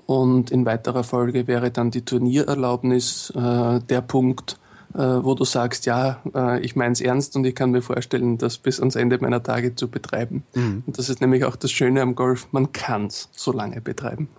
[0.06, 4.60] Und in weiterer Folge wäre dann die Turniererlaubnis äh, der Punkt,
[5.00, 8.58] wo du sagst, ja, äh, ich meine es ernst und ich kann mir vorstellen, das
[8.58, 10.44] bis ans Ende meiner Tage zu betreiben.
[10.54, 10.84] Mhm.
[10.86, 14.30] Und das ist nämlich auch das Schöne am Golf, man kann es so lange betreiben.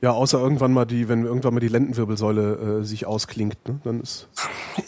[0.00, 3.80] Ja, außer irgendwann mal die, wenn irgendwann mal die Lendenwirbelsäule äh, sich ausklingt, ne?
[3.84, 4.28] dann ist.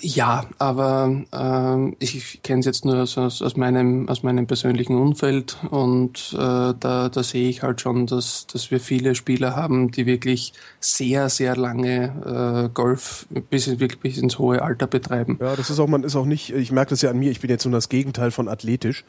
[0.00, 5.56] Ja, aber äh, ich, kenne es jetzt nur aus, aus, meinem aus meinem persönlichen Umfeld
[5.70, 10.04] und äh, da, da sehe ich halt schon, dass dass wir viele Spieler haben, die
[10.04, 15.38] wirklich sehr sehr lange äh, Golf bis wirklich bis ins hohe Alter betreiben.
[15.40, 16.50] Ja, das ist auch man ist auch nicht.
[16.50, 17.30] Ich merke das ja an mir.
[17.30, 19.04] Ich bin jetzt nur das Gegenteil von athletisch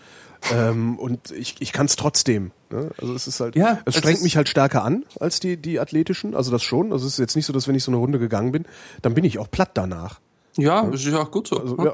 [0.53, 2.51] ähm, und ich, ich kann es trotzdem.
[2.69, 2.91] Ne?
[2.99, 6.35] Also es ist halt, ja, es strengt mich halt stärker an als die, die athletischen.
[6.35, 6.91] Also das schon.
[6.91, 8.65] Also es ist jetzt nicht so, dass wenn ich so eine Runde gegangen bin,
[9.01, 10.19] dann bin ich auch platt danach.
[10.57, 11.57] Ja, das ist auch gut so.
[11.57, 11.93] Also, ja,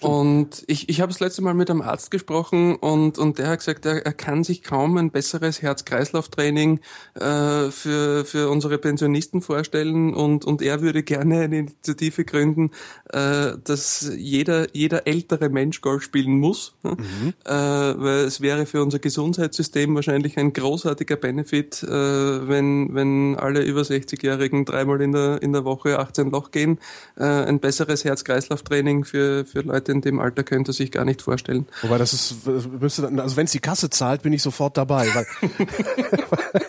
[0.06, 3.60] und ich, ich habe das letzte Mal mit einem Arzt gesprochen und, und der hat
[3.60, 6.80] gesagt, er, er kann sich kaum ein besseres Herz-Kreislauf-Training
[7.14, 12.70] äh, für, für unsere Pensionisten vorstellen und, und er würde gerne eine Initiative gründen,
[13.12, 16.96] äh, dass jeder, jeder ältere Mensch Golf spielen muss, ne?
[16.98, 17.32] mhm.
[17.44, 23.62] äh, weil es wäre für unser Gesundheitssystem wahrscheinlich ein großartiger Benefit, äh, wenn, wenn alle
[23.62, 26.78] über 60-Jährigen dreimal in der, in der Woche 18 Loch gehen,
[27.16, 31.22] äh, ein besseres besseres Herz-Kreislauf-Training für, für Leute in dem Alter könnte sich gar nicht
[31.22, 31.66] vorstellen.
[31.82, 35.08] Wobei das ist, also wenn es die Kasse zahlt, bin ich sofort dabei.
[35.14, 35.26] Weil,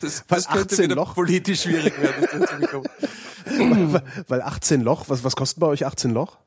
[0.00, 1.14] das, das könnte wieder Loch.
[1.14, 2.72] politisch schwierig werden.
[3.92, 6.38] weil, weil 18 Loch, was, was kostet bei euch 18 Loch?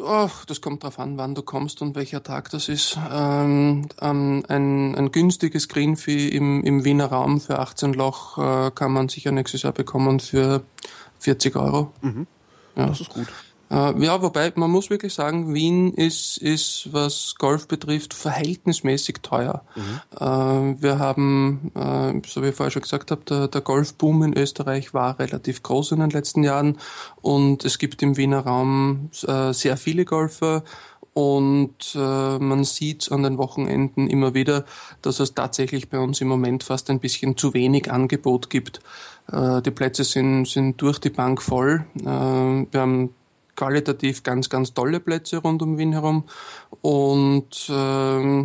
[0.00, 2.96] Oh, das kommt drauf an, wann du kommst und welcher Tag das ist.
[3.10, 9.08] Ähm, ein, ein günstiges Greenfee im, im Wiener Raum für 18 Loch äh, kann man
[9.08, 10.62] sicher nächstes Jahr bekommen für
[11.18, 11.92] 40 Euro.
[12.00, 12.28] Mhm.
[12.76, 12.86] Ja.
[12.86, 13.26] Das ist gut.
[13.70, 19.62] Äh, ja, wobei man muss wirklich sagen, Wien ist, ist was Golf betrifft, verhältnismäßig teuer.
[19.76, 20.00] Mhm.
[20.16, 24.36] Äh, wir haben, äh, so wie ich vorher schon gesagt habe, der, der Golfboom in
[24.36, 26.78] Österreich war relativ groß in den letzten Jahren
[27.20, 30.62] und es gibt im Wiener Raum äh, sehr viele Golfer
[31.18, 34.64] und äh, man sieht an den Wochenenden immer wieder,
[35.02, 38.80] dass es tatsächlich bei uns im Moment fast ein bisschen zu wenig Angebot gibt.
[39.32, 41.84] Äh, die Plätze sind, sind durch die Bank voll.
[42.00, 43.14] Äh, wir haben
[43.58, 46.24] qualitativ ganz, ganz tolle Plätze rund um Wien herum
[46.80, 48.44] und äh,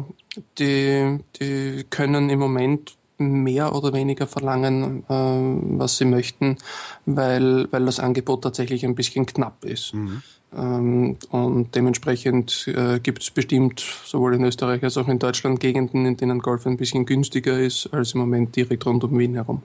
[0.57, 6.57] die, die können im Moment mehr oder weniger verlangen, äh, was sie möchten,
[7.05, 9.93] weil, weil das Angebot tatsächlich ein bisschen knapp ist.
[9.93, 10.23] Mhm.
[10.55, 16.07] Ähm, und dementsprechend äh, gibt es bestimmt sowohl in Österreich als auch in Deutschland Gegenden,
[16.07, 19.61] in denen Golf ein bisschen günstiger ist als im Moment direkt rund um Wien herum.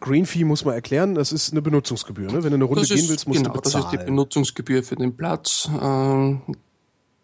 [0.00, 2.30] Green Fee muss man erklären, das ist eine Benutzungsgebühr.
[2.30, 2.42] Ne?
[2.42, 3.84] Wenn du eine Runde das gehen willst, musst genau, du bezahlen.
[3.84, 5.68] Das ist die Benutzungsgebühr für den Platz.
[5.80, 6.42] Ähm,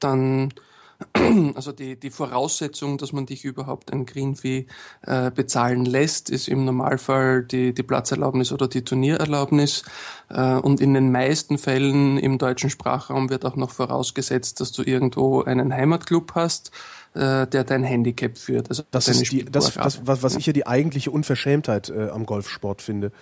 [0.00, 0.52] dann
[1.54, 4.66] also die, die Voraussetzung, dass man dich überhaupt ein Green Fee
[5.02, 9.82] äh, bezahlen lässt, ist im Normalfall die, die Platzerlaubnis oder die Turniererlaubnis.
[10.30, 14.82] Äh, und in den meisten Fällen im deutschen Sprachraum wird auch noch vorausgesetzt, dass du
[14.82, 16.70] irgendwo einen Heimatclub hast,
[17.16, 18.68] äh, der dein Handicap führt.
[18.68, 22.26] Also das ist die, das, das, was, was ich ja die eigentliche Unverschämtheit äh, am
[22.26, 23.12] Golfsport finde.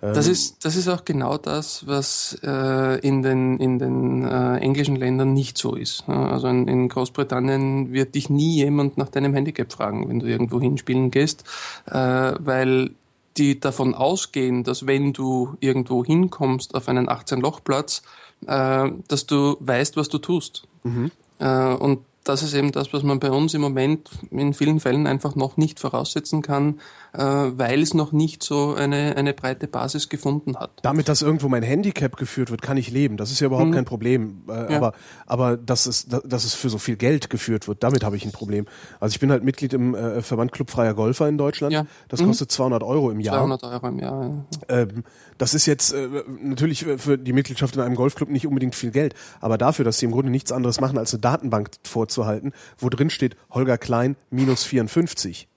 [0.00, 4.56] Das ähm, ist, das ist auch genau das, was äh, in den, in den äh,
[4.56, 6.08] englischen Ländern nicht so ist.
[6.08, 10.60] Also in, in, Großbritannien wird dich nie jemand nach deinem Handicap fragen, wenn du irgendwo
[10.60, 11.44] hinspielen gehst,
[11.86, 11.92] äh,
[12.38, 12.90] weil
[13.36, 18.02] die davon ausgehen, dass wenn du irgendwo hinkommst auf einen 18-Loch-Platz,
[18.46, 20.64] äh, dass du weißt, was du tust.
[20.82, 21.12] Mhm.
[21.38, 25.06] Äh, und das ist eben das, was man bei uns im Moment in vielen Fällen
[25.06, 26.80] einfach noch nicht voraussetzen kann,
[27.12, 30.70] weil es noch nicht so eine, eine breite Basis gefunden hat.
[30.82, 33.16] Damit, dass irgendwo mein Handicap geführt wird, kann ich leben.
[33.16, 33.74] Das ist ja überhaupt mhm.
[33.74, 34.42] kein Problem.
[34.48, 34.76] Äh, ja.
[34.78, 34.92] Aber,
[35.26, 38.32] aber dass, es, dass es für so viel Geld geführt wird, damit habe ich ein
[38.32, 38.66] Problem.
[38.98, 41.72] Also ich bin halt Mitglied im äh, Verband Club Freier Golfer in Deutschland.
[41.72, 41.86] Ja.
[42.08, 42.28] Das mhm.
[42.28, 43.36] kostet 200 Euro im Jahr.
[43.36, 44.76] 200 Euro im Jahr, ja.
[44.76, 45.04] Ähm,
[45.38, 46.08] das ist jetzt äh,
[46.40, 50.06] natürlich für die Mitgliedschaft in einem Golfclub nicht unbedingt viel Geld, aber dafür, dass sie
[50.06, 54.64] im Grunde nichts anderes machen, als eine Datenbank vorzuhalten, wo drin steht Holger Klein minus
[54.64, 55.48] 54.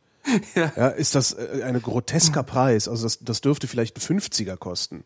[0.55, 0.71] Ja.
[0.75, 2.88] ja ist das äh, ein grotesker Preis?
[2.88, 5.03] Also das, das dürfte vielleicht ein 50er kosten,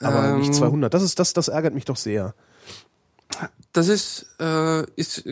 [0.00, 0.92] aber ähm, nicht 200.
[0.92, 2.34] Das ist das, das ärgert mich doch sehr.
[3.72, 5.24] Das ist, äh, ist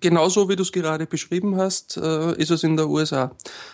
[0.00, 3.32] genauso, wie du es gerade beschrieben hast, äh, ist es in der USA.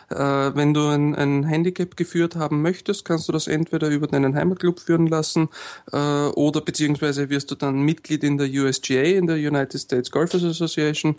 [0.09, 4.35] Äh, wenn du ein, ein Handicap geführt haben möchtest, kannst du das entweder über deinen
[4.35, 5.51] Heimatclub führen lassen
[5.93, 10.45] äh, oder beziehungsweise wirst du dann Mitglied in der USGA, in der United States Golfers
[10.45, 11.17] Association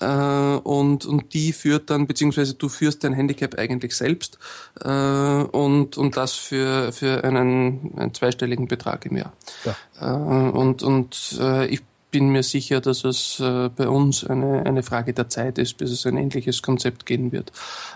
[0.00, 4.38] äh, und, und die führt dann, beziehungsweise du führst dein Handicap eigentlich selbst
[4.80, 9.32] äh, und, und das für, für einen, einen zweistelligen Betrag im Jahr.
[9.64, 9.76] Ja.
[10.00, 14.82] Äh, und und äh, ich bin mir sicher, dass es äh, bei uns eine, eine
[14.82, 17.52] Frage der Zeit ist, bis es ein ähnliches Konzept geben wird.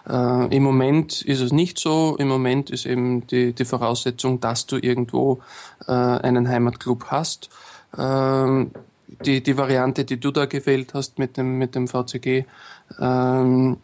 [0.08, 2.16] Äh, Im Moment ist es nicht so.
[2.18, 5.40] Im Moment ist eben die, die Voraussetzung, dass du irgendwo
[5.86, 7.50] äh, einen Heimatclub hast.
[7.96, 8.70] Ähm,
[9.24, 12.44] die, die Variante, die du da gewählt hast mit dem, mit dem VCG,
[13.00, 13.78] ähm,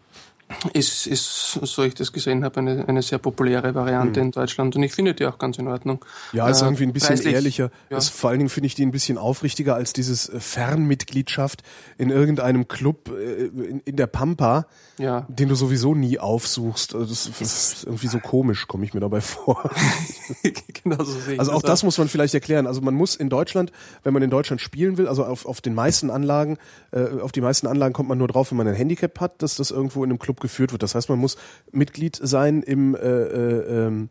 [0.72, 4.26] ist, ist, so ich das gesehen habe, eine, eine sehr populäre Variante mhm.
[4.26, 6.04] in Deutschland und ich finde die auch ganz in Ordnung.
[6.32, 7.70] Ja, ist äh, irgendwie ein bisschen preislich, ehrlicher.
[7.88, 7.98] Ja.
[7.98, 11.62] Ist, vor allen Dingen finde ich die ein bisschen aufrichtiger als dieses äh, Fernmitgliedschaft
[11.98, 14.66] in irgendeinem Club äh, in, in der Pampa,
[14.98, 15.26] ja.
[15.28, 16.94] den du sowieso nie aufsuchst.
[16.94, 19.70] Also das, das ist irgendwie so komisch, komme ich mir dabei vor.
[20.82, 22.66] genau so sehe ich Also auch das, das muss man vielleicht erklären.
[22.66, 25.74] Also man muss in Deutschland, wenn man in Deutschland spielen will, also auf, auf den
[25.74, 26.58] meisten Anlagen,
[26.90, 29.54] äh, auf die meisten Anlagen kommt man nur drauf, wenn man ein Handicap hat, dass
[29.54, 30.82] das irgendwo in einem Club geführt wird.
[30.82, 31.36] Das heißt, man muss
[31.72, 34.08] Mitglied sein im, äh, äh, ähm,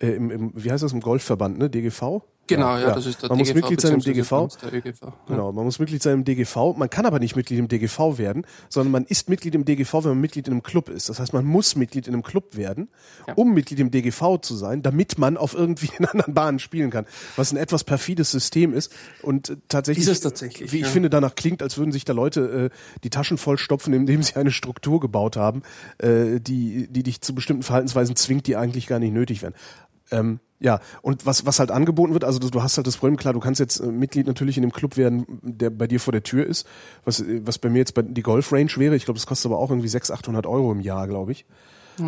[0.00, 1.70] äh, im, im wie heißt das, im Golfverband, ne?
[1.70, 2.22] DGV?
[2.56, 2.94] Genau, ja, ja.
[2.94, 4.32] das ist der Man DGV, muss Mitglied sein im DGV.
[4.72, 5.12] ÖGV, ja.
[5.26, 6.76] Genau, man muss Mitglied sein im DGV.
[6.76, 10.10] Man kann aber nicht Mitglied im DGV werden, sondern man ist Mitglied im DGV, wenn
[10.10, 11.08] man Mitglied in einem Club ist.
[11.08, 12.88] Das heißt, man muss Mitglied in einem Club werden,
[13.26, 13.34] ja.
[13.34, 17.06] um Mitglied im DGV zu sein, damit man auf irgendwie in anderen Bahnen spielen kann.
[17.36, 21.62] Was ein etwas perfides System ist und tatsächlich, ist tatsächlich wie ich finde, danach klingt,
[21.62, 25.62] als würden sich da Leute äh, die Taschen vollstopfen, indem sie eine Struktur gebaut haben,
[25.98, 29.54] äh, die, die dich zu bestimmten Verhaltensweisen zwingt, die eigentlich gar nicht nötig wären.
[30.10, 33.32] Ähm, ja, und was, was halt angeboten wird, also du hast halt das Problem, klar,
[33.32, 36.22] du kannst jetzt äh, Mitglied natürlich in dem Club werden, der bei dir vor der
[36.22, 36.66] Tür ist,
[37.04, 38.94] was, was bei mir jetzt bei die Golf Range wäre.
[38.94, 41.46] Ich glaube, das kostet aber auch irgendwie 600, 800 Euro im Jahr, glaube ich.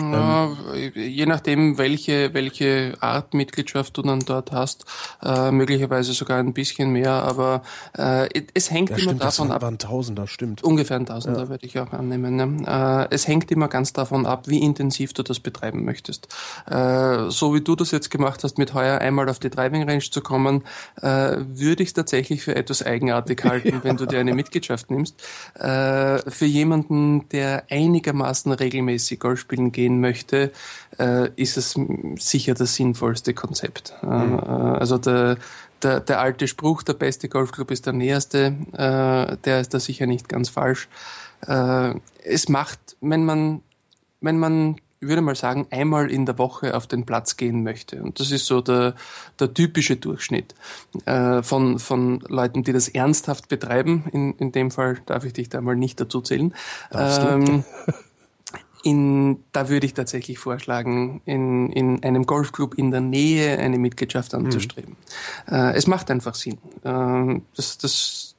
[0.01, 4.85] Ja, ähm, je nachdem, welche, welche Art Mitgliedschaft du dann dort hast,
[5.23, 7.63] äh, möglicherweise sogar ein bisschen mehr, aber
[7.97, 9.63] äh, es hängt ja, immer stimmt, davon ab.
[9.63, 10.63] Waren Tausender, stimmt.
[10.63, 11.49] Ungefähr ein Tausender ja.
[11.49, 12.37] würde ich auch annehmen.
[12.37, 13.09] Ne?
[13.11, 16.29] Äh, es hängt immer ganz davon ab, wie intensiv du das betreiben möchtest.
[16.67, 20.03] Äh, so wie du das jetzt gemacht hast, mit heuer einmal auf die Driving Range
[20.03, 20.63] zu kommen,
[21.01, 25.23] äh, würde ich es tatsächlich für etwas eigenartig halten, wenn du dir eine Mitgliedschaft nimmst.
[25.55, 30.53] Äh, für jemanden, der einigermaßen regelmäßig Golf spielen gehen möchte,
[30.99, 31.77] äh, ist es
[32.19, 33.95] sicher das sinnvollste Konzept.
[34.03, 34.39] Äh, mhm.
[34.39, 35.39] also der,
[35.83, 40.07] der, der alte Spruch, der beste Golfclub ist der näherste, äh, der ist da sicher
[40.07, 40.89] nicht ganz falsch.
[41.47, 43.63] Äh, es macht, wenn man,
[44.21, 48.01] wenn man ich würde mal sagen, einmal in der Woche auf den Platz gehen möchte.
[48.05, 48.95] Und das ist so der,
[49.41, 50.55] der typische Durchschnitt
[51.07, 54.05] äh, von, von Leuten, die das ernsthaft betreiben.
[54.13, 56.55] In, in dem Fall darf ich dich da mal nicht dazu zählen.
[56.93, 57.65] Ähm,
[58.83, 64.35] in, da würde ich tatsächlich vorschlagen, in, in einem Golfclub in der Nähe eine Mitgliedschaft
[64.35, 64.97] anzustreben.
[65.47, 65.55] Mhm.
[65.55, 66.59] Äh, es macht einfach Sinn.
[66.83, 68.35] Äh, das, das,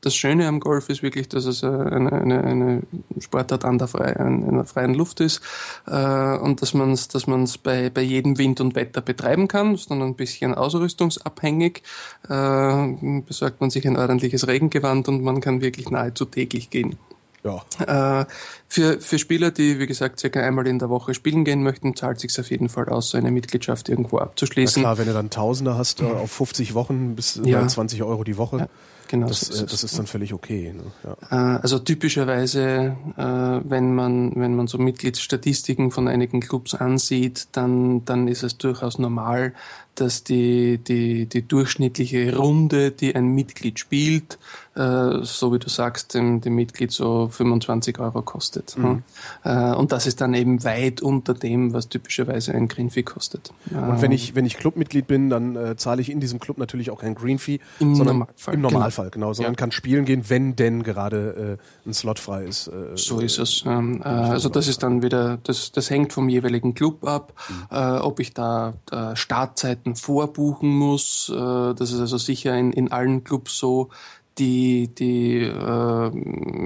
[0.00, 2.82] das Schöne am Golf ist wirklich, dass es eine, eine, eine
[3.18, 5.40] Sportart an der, frei, an der freien Luft ist
[5.86, 9.74] äh, und dass man es dass man's bei, bei jedem Wind und Wetter betreiben kann.
[9.74, 11.82] Ist dann ein bisschen ausrüstungsabhängig.
[12.28, 16.96] Äh, besorgt man sich ein ordentliches Regengewand und man kann wirklich nahezu täglich gehen.
[17.44, 18.20] Ja.
[18.20, 18.26] Äh,
[18.68, 22.20] für, für Spieler, die, wie gesagt, circa einmal in der Woche spielen gehen möchten, zahlt
[22.20, 24.82] sich auf jeden Fall aus, so eine Mitgliedschaft irgendwo abzuschließen.
[24.82, 27.66] Na klar, wenn du dann Tausender hast äh, auf 50 Wochen bis ja.
[27.66, 28.58] 20 Euro die Woche.
[28.58, 28.68] Ja.
[29.12, 30.72] Genau, das, so äh, das ist dann völlig okay.
[30.74, 30.84] Ne?
[31.04, 31.56] Ja.
[31.56, 38.06] Äh, also typischerweise, äh, wenn man wenn man so Mitgliedsstatistiken von einigen Clubs ansieht, dann
[38.06, 39.52] dann ist es durchaus normal,
[39.94, 44.38] dass die, die, die durchschnittliche Runde, die ein Mitglied spielt,
[44.74, 48.76] äh, so wie du sagst, dem, dem Mitglied so 25 Euro kostet.
[48.78, 49.02] Mhm.
[49.44, 53.52] Äh, und das ist dann eben weit unter dem, was typischerweise ein Green Fee kostet.
[53.70, 56.90] Und wenn ich, wenn ich Clubmitglied bin, dann äh, zahle ich in diesem Club natürlich
[56.90, 59.56] auch kein Green Fee, Im sondern Normalfall, im Normalfall Fall, genau, sondern ja.
[59.56, 62.70] kann spielen gehen, wenn denn gerade äh, ein Slot frei ist.
[62.94, 63.64] So ist es.
[63.66, 67.76] Ähm, äh, also das ist dann wieder, das, das hängt vom jeweiligen Club ab, mhm.
[68.00, 71.30] ob ich da, da Startzeiten vorbuchen muss.
[71.30, 73.90] Das ist also sicher in, in allen Clubs so,
[74.38, 76.10] die, die äh,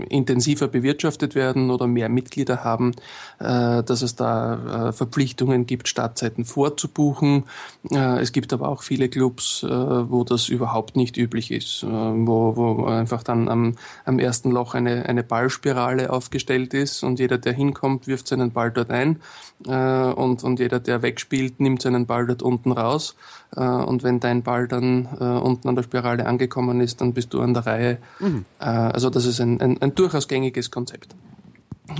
[0.08, 2.92] intensiver bewirtschaftet werden oder mehr Mitglieder haben,
[3.38, 7.44] dass es da äh, Verpflichtungen gibt, Startzeiten vorzubuchen.
[7.90, 11.86] Äh, es gibt aber auch viele Clubs, äh, wo das überhaupt nicht üblich ist, äh,
[11.86, 17.38] wo, wo einfach dann am, am ersten Loch eine, eine Ballspirale aufgestellt ist und jeder,
[17.38, 19.20] der hinkommt, wirft seinen Ball dort ein
[19.66, 23.16] äh, und, und jeder, der wegspielt, nimmt seinen Ball dort unten raus.
[23.54, 27.32] Äh, und wenn dein Ball dann äh, unten an der Spirale angekommen ist, dann bist
[27.34, 27.98] du an der Reihe.
[28.18, 28.44] Mhm.
[28.60, 31.14] Äh, also das ist ein, ein, ein durchaus gängiges Konzept.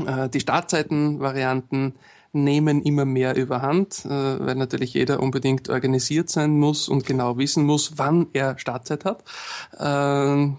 [0.07, 1.95] Äh, die Startzeitenvarianten
[2.33, 7.65] nehmen immer mehr überhand, äh, weil natürlich jeder unbedingt organisiert sein muss und genau wissen
[7.65, 9.25] muss, wann er Startzeit hat.
[9.79, 10.53] Äh,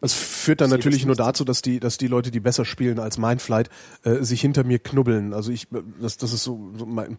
[0.00, 3.18] das führt dann natürlich nur dazu, dass die, dass die Leute, die besser spielen als
[3.18, 3.70] mein Flight,
[4.04, 5.32] äh, sich hinter mir knubbeln.
[5.32, 5.68] Also ich,
[6.00, 7.18] das, das ist so, so mein,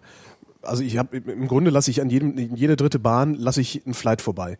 [0.61, 3.93] also ich habe im Grunde lasse ich an jedem, jede dritte Bahn lasse ich einen
[3.93, 4.57] Flight vorbei.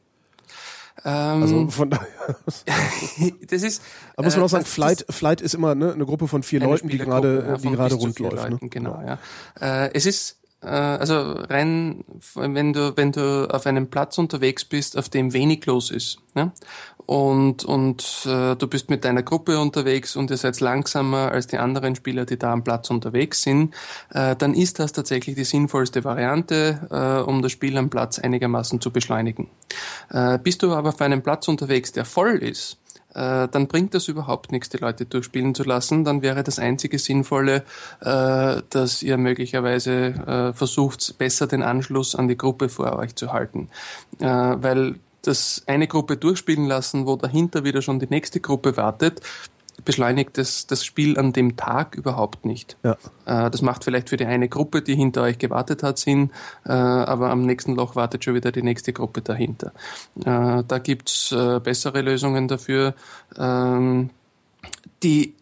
[1.06, 2.08] Ähm, also von daher.
[3.48, 3.82] das ist.
[4.16, 6.90] Aber muss man auch sagen, Flight, Flight ist immer ne, eine Gruppe von vier Leuten,
[6.90, 8.50] die gerade, die gerade rund läuft.
[8.50, 8.58] Ne?
[8.70, 9.20] Genau, ja.
[9.60, 12.04] Äh, es ist äh, also rein,
[12.36, 16.52] wenn du, wenn du auf einem Platz unterwegs bist, auf dem wenig los ist, ne?
[17.08, 21.58] und, und äh, du bist mit deiner Gruppe unterwegs und ihr seid langsamer als die
[21.58, 23.74] anderen Spieler, die da am Platz unterwegs sind,
[24.12, 28.82] äh, dann ist das tatsächlich die sinnvollste Variante, äh, um das Spiel am Platz einigermaßen
[28.82, 29.50] zu beschleunigen.
[30.10, 32.78] Äh, bist du aber auf einem Platz unterwegs, der voll ist,
[33.18, 36.04] äh, dann bringt das überhaupt nichts, die Leute durchspielen zu lassen.
[36.04, 37.64] Dann wäre das einzige Sinnvolle,
[38.02, 43.34] äh, dass ihr möglicherweise äh, versucht, besser den Anschluss an die Gruppe vor euch zu
[43.34, 43.70] halten.
[44.20, 49.22] Äh, weil das eine Gruppe durchspielen lassen, wo dahinter wieder schon die nächste Gruppe wartet,
[49.86, 52.78] beschleunigt das, das Spiel an dem Tag überhaupt nicht.
[52.84, 52.98] Ja.
[53.26, 56.32] Äh, das macht vielleicht für die eine Gruppe, die hinter euch gewartet hat, Sinn,
[56.66, 59.72] äh, aber am nächsten Loch wartet schon wieder die nächste Gruppe dahinter.
[60.26, 62.96] Äh, da gibt's äh, bessere Lösungen dafür.
[63.38, 64.10] Ähm,
[65.04, 65.36] die,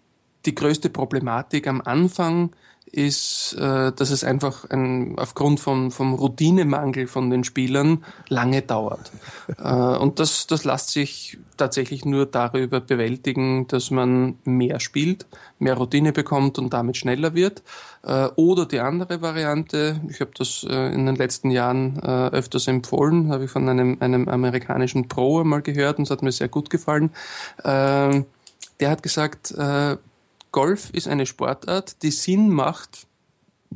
[0.45, 2.51] die größte Problematik am Anfang
[2.95, 9.11] ist, äh, dass es einfach ein, aufgrund vom, vom Routinemangel von den Spielern lange dauert.
[9.57, 15.25] äh, und das, das lässt sich tatsächlich nur darüber bewältigen, dass man mehr spielt,
[15.59, 17.63] mehr Routine bekommt und damit schneller wird.
[18.03, 22.67] Äh, oder die andere Variante, ich habe das äh, in den letzten Jahren äh, öfters
[22.67, 26.47] empfohlen, habe ich von einem, einem amerikanischen Pro einmal gehört und es hat mir sehr
[26.49, 27.11] gut gefallen.
[27.63, 28.23] Äh,
[28.79, 29.97] der hat gesagt, äh,
[30.55, 33.07] Golf ist eine Sportart, die Sinn macht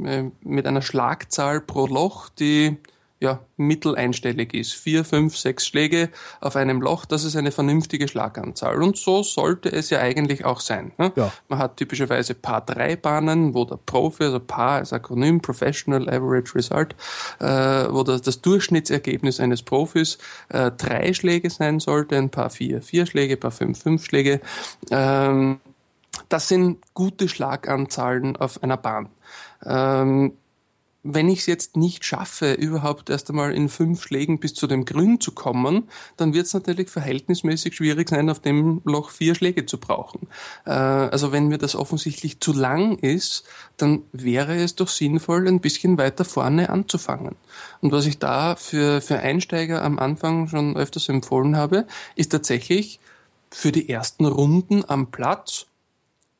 [0.01, 2.77] äh, mit einer Schlagzahl pro Loch, die
[3.19, 4.71] ja, mitteleinstellig ist.
[4.71, 6.07] Vier, fünf, sechs Schläge
[6.39, 8.81] auf einem Loch, das ist eine vernünftige Schlaganzahl.
[8.81, 10.93] Und so sollte es ja eigentlich auch sein.
[10.97, 11.11] Ne?
[11.17, 11.33] Ja.
[11.49, 16.95] Man hat typischerweise Paar-3-Bahnen, wo der Profi, also Paar als Akronym, Professional Average Result,
[17.39, 20.17] äh, wo das, das Durchschnittsergebnis eines Profis
[20.47, 24.39] äh, drei Schläge sein sollte, ein Paar vier, vier Schläge, Paar fünf, fünf Schläge.
[24.91, 25.59] Ähm,
[26.27, 29.09] das sind gute Schlaganzahlen auf einer Bahn.
[29.63, 30.33] Ähm,
[31.03, 34.83] wenn ich es jetzt nicht schaffe, überhaupt erst einmal in fünf Schlägen bis zu dem
[34.83, 39.65] Grün zu kommen, dann wird es natürlich verhältnismäßig schwierig sein, auf dem Loch vier Schläge
[39.65, 40.27] zu brauchen.
[40.65, 43.45] Äh, also wenn mir das offensichtlich zu lang ist,
[43.77, 47.35] dann wäre es doch sinnvoll, ein bisschen weiter vorne anzufangen.
[47.79, 52.99] Und was ich da für, für Einsteiger am Anfang schon öfters empfohlen habe, ist tatsächlich
[53.51, 55.65] für die ersten Runden am Platz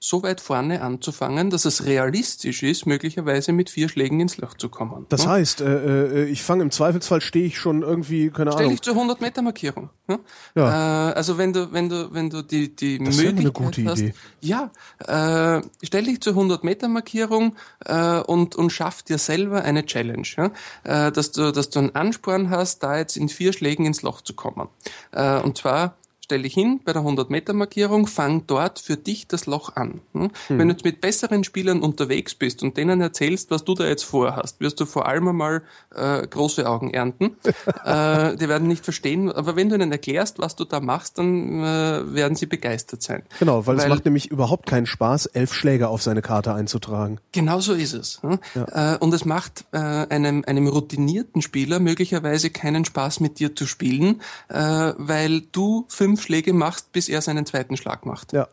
[0.02, 4.70] so weit vorne anzufangen, dass es realistisch ist, möglicherweise mit vier Schlägen ins Loch zu
[4.70, 5.06] kommen.
[5.10, 5.32] Das ne?
[5.32, 8.68] heißt, äh, äh, ich fange im Zweifelsfall stehe ich schon irgendwie, keine Stell Ahnung.
[8.68, 9.89] Stell dich zur 100 Meter Markierung.
[10.08, 10.20] Ne?
[10.56, 11.10] Ja.
[11.10, 14.00] Äh, also wenn du, wenn du, wenn du die, die das Möglichkeit eine gute hast,
[14.00, 14.14] Idee.
[14.39, 19.86] ja, äh, stell dich zur 100 Meter Markierung äh, und und schaff dir selber eine
[19.86, 20.52] Challenge, ja?
[20.84, 24.22] äh, dass du, dass du einen Ansporn hast, da jetzt in vier Schlägen ins Loch
[24.22, 24.70] zu kommen.
[25.12, 25.97] Äh, und zwar
[26.30, 30.02] stell dich hin bei der 100-Meter-Markierung, fang dort für dich das Loch an.
[30.14, 30.30] Hm?
[30.48, 34.04] Wenn du jetzt mit besseren Spielern unterwegs bist und denen erzählst, was du da jetzt
[34.04, 35.64] vorhast, wirst du vor allem einmal
[35.96, 37.36] äh, große Augen ernten.
[37.84, 41.64] äh, die werden nicht verstehen, aber wenn du ihnen erklärst, was du da machst, dann
[41.64, 43.24] äh, werden sie begeistert sein.
[43.40, 47.20] Genau, weil, weil, es macht nämlich überhaupt keinen Spaß, elf Schläge auf seine Karte einzutragen.
[47.32, 48.22] Genau so ist es.
[48.22, 48.38] Hm?
[48.54, 48.94] Ja.
[48.94, 53.66] Äh, und es macht äh, einem, einem routinierten Spieler möglicherweise keinen Spaß, mit dir zu
[53.66, 58.34] spielen, äh, weil du fünf fünf Schläge machst, bis er seinen zweiten Schlag macht.
[58.34, 58.48] Ja.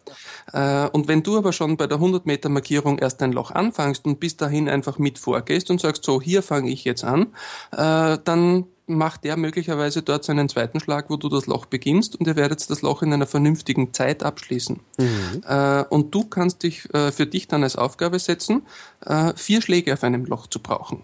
[0.53, 4.05] Äh, und wenn du aber schon bei der 100 Meter Markierung erst ein Loch anfängst
[4.05, 7.29] und bis dahin einfach mit vorgehst und sagst, so, hier fange ich jetzt an,
[7.73, 12.29] äh, dann macht der möglicherweise dort seinen zweiten Schlag, wo du das Loch beginnst und
[12.29, 14.79] ihr werdet das Loch in einer vernünftigen Zeit abschließen.
[14.97, 15.43] Mhm.
[15.45, 18.63] Äh, und du kannst dich äh, für dich dann als Aufgabe setzen,
[19.05, 21.03] äh, vier Schläge auf einem Loch zu brauchen.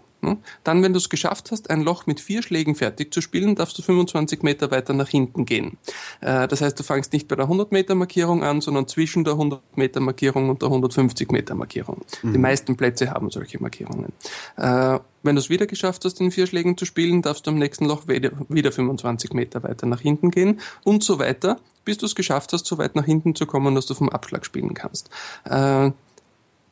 [0.63, 3.77] Dann, wenn du es geschafft hast, ein Loch mit vier Schlägen fertig zu spielen, darfst
[3.77, 5.77] du 25 Meter weiter nach hinten gehen.
[6.21, 9.33] Äh, das heißt, du fangst nicht bei der 100 Meter Markierung an, sondern zwischen der
[9.33, 12.01] 100 Meter Markierung und der 150 Meter Markierung.
[12.21, 12.33] Mhm.
[12.33, 14.13] Die meisten Plätze haben solche Markierungen.
[14.57, 17.57] Äh, wenn du es wieder geschafft hast, in vier Schlägen zu spielen, darfst du am
[17.57, 22.15] nächsten Loch wieder 25 Meter weiter nach hinten gehen und so weiter, bis du es
[22.15, 25.09] geschafft hast, so weit nach hinten zu kommen, dass du vom Abschlag spielen kannst.
[25.45, 25.91] Äh,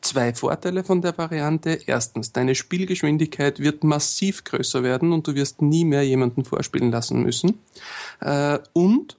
[0.02, 1.80] zwei Vorteile von der Variante.
[1.86, 7.22] Erstens, deine Spielgeschwindigkeit wird massiv größer werden und du wirst nie mehr jemanden vorspielen lassen
[7.22, 7.60] müssen.
[8.20, 9.18] Äh, und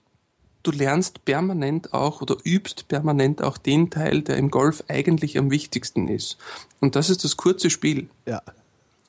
[0.63, 5.51] du lernst permanent auch oder übst permanent auch den Teil, der im Golf eigentlich am
[5.51, 6.37] wichtigsten ist.
[6.81, 8.09] Und das ist das kurze Spiel.
[8.27, 8.43] Ja.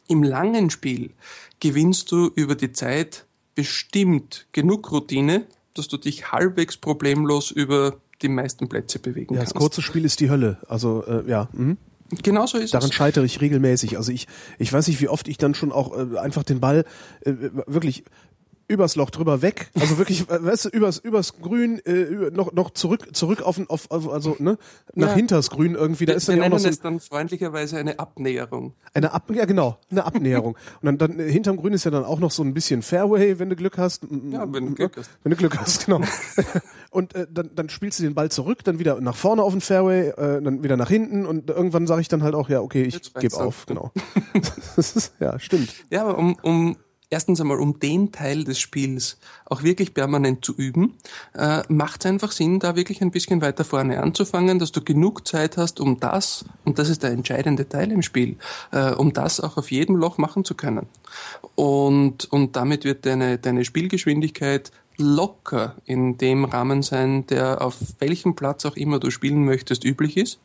[0.07, 1.11] Im langen Spiel
[1.59, 8.29] gewinnst du über die Zeit bestimmt genug Routine, dass du dich halbwegs problemlos über die
[8.29, 9.55] meisten Plätze bewegen ja, kannst.
[9.55, 10.57] Das kurze Spiel ist die Hölle.
[10.67, 11.49] Also äh, ja.
[11.53, 11.77] Mhm.
[12.21, 12.95] Genau so ist Daran es.
[12.95, 13.97] scheitere ich regelmäßig.
[13.97, 14.27] Also ich,
[14.59, 16.85] ich weiß nicht, wie oft ich dann schon auch äh, einfach den Ball
[17.21, 17.33] äh,
[17.65, 18.03] wirklich
[18.67, 23.15] übers Loch drüber weg, also wirklich, weißt du, übers übers Grün äh, noch noch zurück
[23.15, 24.57] zurück auf, auf also ne
[24.93, 25.15] nach Ja.
[25.15, 26.05] hinters Grün irgendwie.
[26.05, 28.73] Da ist dann wir ja auch noch so es dann freundlicherweise eine Abnäherung.
[28.93, 30.57] eine Ab ja genau eine Abnäherung.
[30.81, 33.39] Und dann, dann äh, hinterm Grün ist ja dann auch noch so ein bisschen Fairway,
[33.39, 34.03] wenn du Glück hast.
[34.29, 35.09] Ja, wenn du Glück hast.
[35.23, 36.01] Wenn du Glück hast, genau.
[36.91, 39.61] und äh, dann, dann spielst du den Ball zurück, dann wieder nach vorne auf den
[39.61, 42.83] Fairway, äh, dann wieder nach hinten und irgendwann sage ich dann halt auch, ja, okay,
[42.83, 43.91] ich gebe auf, genau.
[44.75, 45.73] das ist, ja, stimmt.
[45.89, 46.77] Ja, aber um, um
[47.13, 50.95] erstens einmal um den Teil des Spiels auch wirklich permanent zu üben,
[51.35, 55.27] äh, macht es einfach Sinn, da wirklich ein bisschen weiter vorne anzufangen, dass du genug
[55.27, 58.37] Zeit hast, um das, und das ist der entscheidende Teil im Spiel,
[58.71, 60.87] äh, um das auch auf jedem Loch machen zu können.
[61.53, 68.35] Und, und damit wird deine, deine Spielgeschwindigkeit locker in dem Rahmen sein, der auf welchem
[68.35, 70.39] Platz auch immer du spielen möchtest, üblich ist.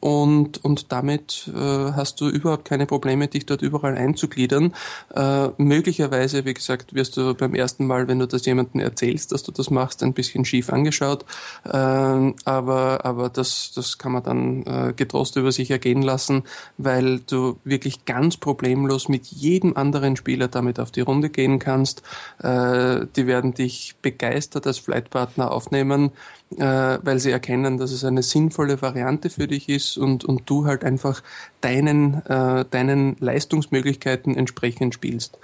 [0.00, 4.74] Und, und damit äh, hast du überhaupt keine Probleme, dich dort überall einzugliedern.
[5.14, 9.42] Äh, möglicherweise, wie gesagt, wirst du beim ersten Mal, wenn du das jemandem erzählst, dass
[9.42, 11.24] du das machst, ein bisschen schief angeschaut.
[11.64, 16.44] Äh, aber aber das, das kann man dann äh, getrost über sich ergehen lassen,
[16.78, 22.02] weil du wirklich ganz problemlos mit jedem anderen Spieler damit auf die Runde gehen kannst.
[22.42, 26.12] Äh, die werden dich begeistert als Flightpartner aufnehmen
[26.58, 30.66] äh, weil sie erkennen, dass es eine sinnvolle Variante für dich ist und, und du
[30.66, 31.22] halt einfach
[31.60, 35.38] deinen, äh, deinen Leistungsmöglichkeiten entsprechend spielst.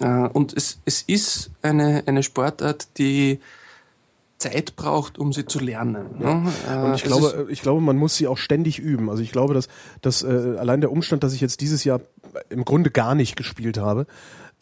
[0.00, 3.40] Äh, und es, es ist eine, eine Sportart, die
[4.42, 6.06] Zeit braucht, um sie zu lernen.
[6.18, 6.52] Ne?
[6.68, 9.08] Äh, Und ich glaube, ich glaube, man muss sie auch ständig üben.
[9.08, 9.68] Also ich glaube, dass,
[10.00, 12.00] dass äh, allein der Umstand, dass ich jetzt dieses Jahr
[12.50, 14.06] im Grunde gar nicht gespielt habe,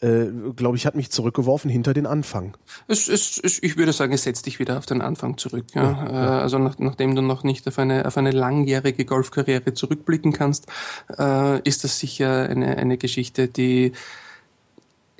[0.01, 0.25] äh,
[0.55, 2.57] glaube ich, hat mich zurückgeworfen hinter den Anfang.
[2.87, 5.65] Es, es, es, ich würde sagen, es setzt dich wieder auf den Anfang zurück.
[5.73, 6.07] Ja?
[6.07, 10.67] Äh, Also nach, nachdem du noch nicht auf eine, auf eine langjährige Golfkarriere zurückblicken kannst,
[11.17, 13.93] äh, ist das sicher eine, eine Geschichte, die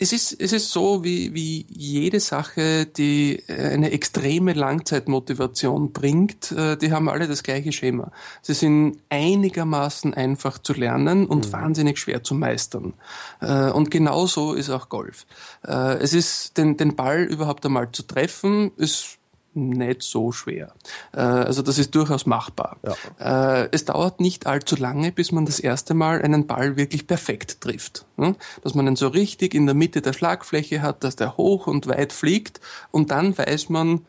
[0.01, 6.51] es ist, es ist so wie, wie jede Sache, die äh, eine extreme Langzeitmotivation bringt,
[6.53, 8.11] äh, die haben alle das gleiche Schema.
[8.41, 12.95] Sie sind einigermaßen einfach zu lernen und wahnsinnig schwer zu meistern.
[13.41, 15.27] Äh, Und genauso ist auch Golf.
[15.61, 19.19] Es ist, den, den Ball überhaupt einmal zu treffen, ist
[19.53, 20.73] nicht so schwer.
[21.13, 22.77] Äh, Also das ist durchaus machbar.
[23.19, 27.61] Äh, Es dauert nicht allzu lange, bis man das erste Mal einen Ball wirklich perfekt
[27.61, 28.05] trifft.
[28.17, 28.35] ne?
[28.63, 31.87] Dass man ihn so richtig in der Mitte der Schlagfläche hat, dass der hoch und
[31.87, 34.05] weit fliegt und dann weiß man,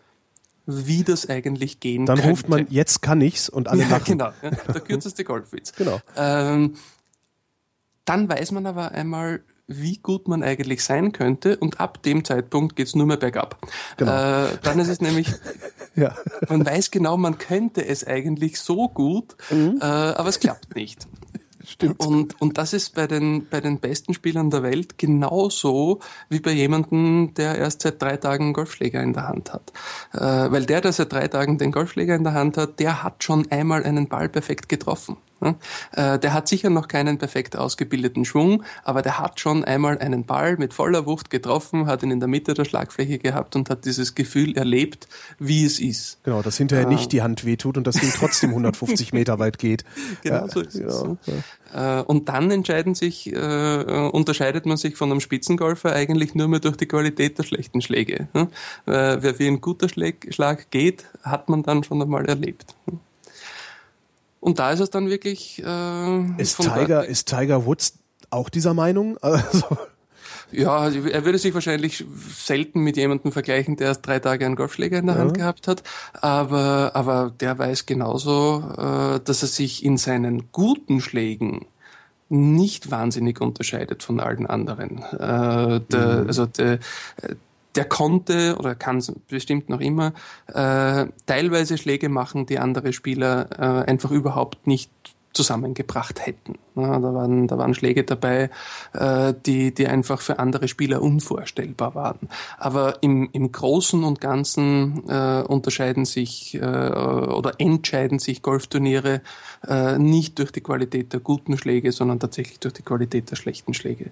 [0.67, 2.31] wie das eigentlich gehen Dann könnte.
[2.31, 4.05] ruft man, jetzt kann ich's und alle ja, lachen.
[4.19, 5.73] genau, ja, der kürzeste Golfwitz.
[5.73, 6.01] Genau.
[6.17, 6.75] Ähm,
[8.05, 12.77] dann weiß man aber einmal, wie gut man eigentlich sein könnte und ab dem Zeitpunkt
[12.77, 13.59] geht's nur mehr bergab.
[13.97, 14.13] Genau.
[14.45, 15.29] Äh, dann ist es nämlich,
[15.95, 16.15] Ja.
[16.49, 19.79] man weiß genau, man könnte es eigentlich so gut, Mhm.
[19.81, 21.07] äh, aber es klappt nicht.
[21.65, 22.05] Stimmt.
[22.05, 26.51] Und, und das ist bei den, bei den besten Spielern der Welt genauso wie bei
[26.51, 29.73] jemandem, der erst seit drei Tagen einen Golfschläger in der Hand hat.
[30.13, 30.19] Äh,
[30.51, 33.49] weil der, der seit drei Tagen den Golfschläger in der Hand hat, der hat schon
[33.53, 35.17] einmal einen Ball perfekt getroffen.
[35.43, 36.15] Ja?
[36.15, 40.25] Äh, der hat sicher noch keinen perfekt ausgebildeten Schwung, aber der hat schon einmal einen
[40.25, 43.85] Ball mit voller Wucht getroffen, hat ihn in der Mitte der Schlagfläche gehabt und hat
[43.85, 46.19] dieses Gefühl erlebt, wie es ist.
[46.25, 49.85] Genau, dass hinterher nicht die Hand wehtut und das Ding trotzdem 150 Meter weit geht.
[50.23, 51.03] Genau Ja, so ist es.
[51.03, 51.19] genau.
[51.75, 56.61] Äh, Und dann entscheiden sich, äh, unterscheidet man sich von einem Spitzengolfer eigentlich nur mehr
[56.61, 58.29] durch die Qualität der schlechten Schläge.
[58.35, 58.47] Äh,
[58.87, 62.75] Wer wie ein guter Schlag, Schlag geht, hat man dann schon einmal erlebt.
[64.43, 65.63] Und da ist es dann wirklich.
[65.65, 67.99] Äh, Ist Tiger, ist Tiger Woods
[68.31, 69.17] auch dieser Meinung?
[69.23, 69.79] Also,
[70.51, 72.05] Ja, also er würde sich wahrscheinlich
[72.37, 75.21] selten mit jemandem vergleichen, der erst drei Tage einen Golfschläger in der ja.
[75.23, 75.83] Hand gehabt hat.
[76.13, 81.65] Aber, aber der weiß genauso, äh, dass er sich in seinen guten Schlägen
[82.29, 84.99] nicht wahnsinnig unterscheidet von allen anderen.
[84.99, 86.27] Äh, der, mhm.
[86.27, 86.81] Also der,
[87.75, 90.13] der konnte oder kann es bestimmt noch immer
[90.49, 94.91] äh, teilweise Schläge machen, die andere Spieler äh, einfach überhaupt nicht
[95.33, 96.55] zusammengebracht hätten.
[96.75, 98.51] Ja, da, waren, da waren Schläge dabei,
[98.95, 102.29] äh, die, die einfach für andere Spieler unvorstellbar waren.
[102.59, 109.21] Aber im, im Großen und Ganzen äh, unterscheiden sich äh, oder entscheiden sich Golfturniere
[109.69, 113.75] äh, nicht durch die Qualität der guten Schläge, sondern tatsächlich durch die Qualität der schlechten
[113.75, 114.11] Schläge.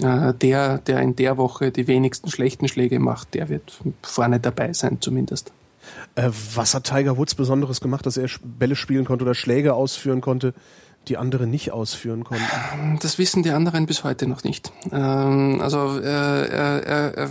[0.00, 4.72] Äh, der, der in der Woche die wenigsten schlechten Schläge macht, der wird vorne dabei
[4.72, 5.52] sein zumindest.
[6.14, 10.20] Äh, was hat Tiger Woods Besonderes gemacht, dass er Bälle spielen konnte oder Schläge ausführen
[10.20, 10.54] konnte,
[11.08, 12.98] die andere nicht ausführen konnten?
[13.00, 14.72] Das wissen die anderen bis heute noch nicht.
[14.90, 17.30] Ähm, also äh, er, er, er,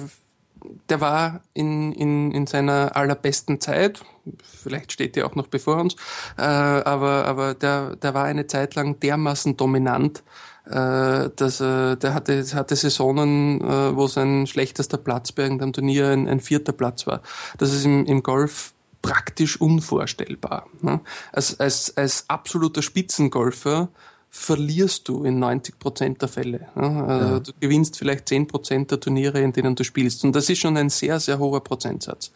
[0.90, 4.04] der war in, in, in seiner allerbesten Zeit,
[4.44, 5.96] vielleicht steht die auch noch bevor uns,
[6.38, 10.24] äh, aber, aber der, der war eine Zeit lang dermaßen dominant,
[10.66, 16.10] äh, dass äh, der hatte, hatte Saisonen, äh, wo sein schlechtester Platz bei irgendeinem Turnier
[16.10, 17.22] ein, ein vierter Platz war.
[17.58, 20.68] Das ist im, im Golf praktisch unvorstellbar.
[20.82, 21.02] Ne?
[21.32, 23.90] Als, als, als absoluter Spitzengolfer
[24.34, 26.70] verlierst du in 90 Prozent der Fälle.
[26.74, 27.40] Also ja.
[27.40, 30.24] Du gewinnst vielleicht 10 Prozent der Turniere, in denen du spielst.
[30.24, 32.32] Und das ist schon ein sehr, sehr hoher Prozentsatz.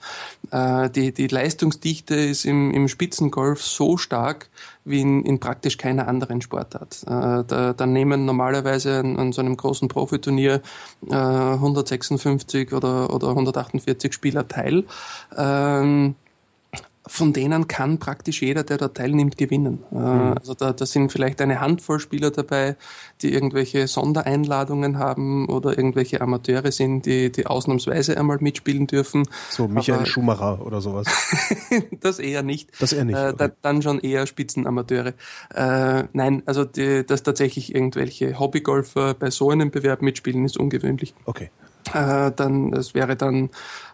[0.51, 4.49] Äh, die, die Leistungsdichte ist im, im Spitzengolf so stark
[4.85, 7.03] wie in, in praktisch keiner anderen Sportart.
[7.03, 10.61] Äh, da, da nehmen normalerweise an, an so einem großen Profiturnier
[11.09, 14.85] 156 oder, oder 148 Spieler teil.
[15.35, 16.15] Ähm,
[17.07, 19.83] von denen kann praktisch jeder, der da teilnimmt, gewinnen.
[19.91, 20.33] Äh, mhm.
[20.37, 22.75] Also da, da sind vielleicht eine Handvoll Spieler dabei,
[23.21, 29.27] die irgendwelche Sondereinladungen haben oder irgendwelche Amateure sind, die, die ausnahmsweise einmal mitspielen dürfen.
[29.49, 31.07] So Michael Aber, Schumacher oder sowas.
[31.99, 32.71] das eher nicht.
[32.79, 33.17] Das eher nicht.
[33.17, 35.13] Äh, da, dann schon eher Spitzenamateure.
[35.53, 41.13] Äh, nein, also die, dass tatsächlich irgendwelche Hobbygolfer bei so einem Bewerb mitspielen, ist ungewöhnlich.
[41.25, 41.49] Okay
[41.93, 43.49] äh, dann es wäre dann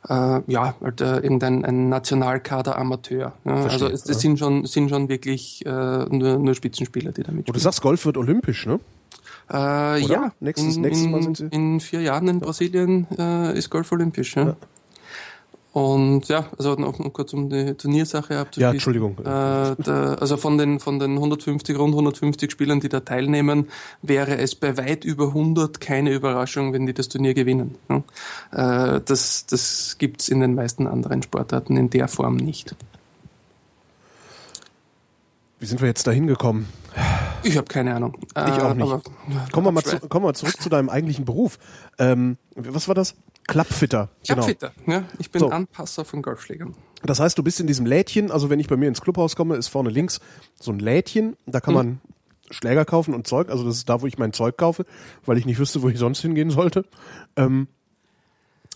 [0.07, 3.33] äh, ja halt, äh, irgendein ein Nationalkader Amateur.
[3.45, 3.53] Ja?
[3.65, 7.47] also es, es sind schon sind schon wirklich äh, nur, nur Spitzenspieler, die da mitspielen.
[7.47, 8.79] Und du sagst, Golf wird olympisch, ne?
[9.51, 11.47] Äh, ja, nächstes, in, nächstes Mal sind sie.
[11.51, 14.35] In vier Jahren in Brasilien äh, ist Golf olympisch.
[14.35, 14.55] Ja.
[15.73, 18.61] Und ja, also noch, noch kurz um die Turniersache abzuschließen.
[18.61, 19.17] Ja, Entschuldigung.
[19.19, 23.69] Äh, der, also von den, von den 150, rund 150 Spielern, die da teilnehmen,
[24.01, 27.75] wäre es bei weit über 100 keine Überraschung, wenn die das Turnier gewinnen.
[28.51, 32.75] Äh, das das gibt's in den meisten anderen Sportarten in der Form nicht.
[35.59, 36.67] Wie sind wir jetzt da hingekommen?
[37.43, 38.17] Ich habe keine Ahnung.
[38.35, 38.83] Ich auch nicht.
[38.83, 39.01] Aber,
[39.51, 41.59] kommen, wir mal zu, kommen wir zurück zu deinem eigentlichen Beruf.
[41.97, 43.15] Ähm, was war das?
[43.47, 44.09] Klappfitter.
[44.23, 44.99] Klappfitter, genau.
[44.99, 45.03] ja.
[45.19, 45.49] Ich bin so.
[45.49, 46.75] Anpasser von Golfschlägern.
[47.03, 49.55] Das heißt, du bist in diesem Lädchen, also wenn ich bei mir ins Clubhaus komme,
[49.55, 50.19] ist vorne links
[50.59, 51.99] so ein Lädchen, da kann man hm.
[52.51, 54.85] Schläger kaufen und Zeug, also das ist da, wo ich mein Zeug kaufe,
[55.25, 56.85] weil ich nicht wüsste, wo ich sonst hingehen sollte.
[57.35, 57.67] Ähm,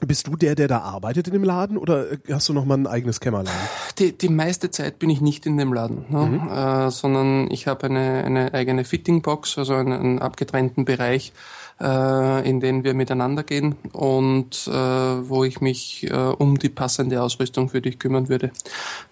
[0.02, 2.88] bist du der, der da arbeitet in dem Laden oder hast du noch mal ein
[2.88, 3.54] eigenes Kämmerlein?
[3.98, 6.26] Die, die meiste Zeit bin ich nicht in dem Laden, ne?
[6.26, 6.50] mhm.
[6.50, 11.32] äh, sondern ich habe eine, eine eigene Fittingbox, also einen, einen abgetrennten Bereich,
[11.80, 17.22] äh, in denen wir miteinander gehen und äh, wo ich mich äh, um die passende
[17.22, 18.52] Ausrüstung für dich kümmern würde.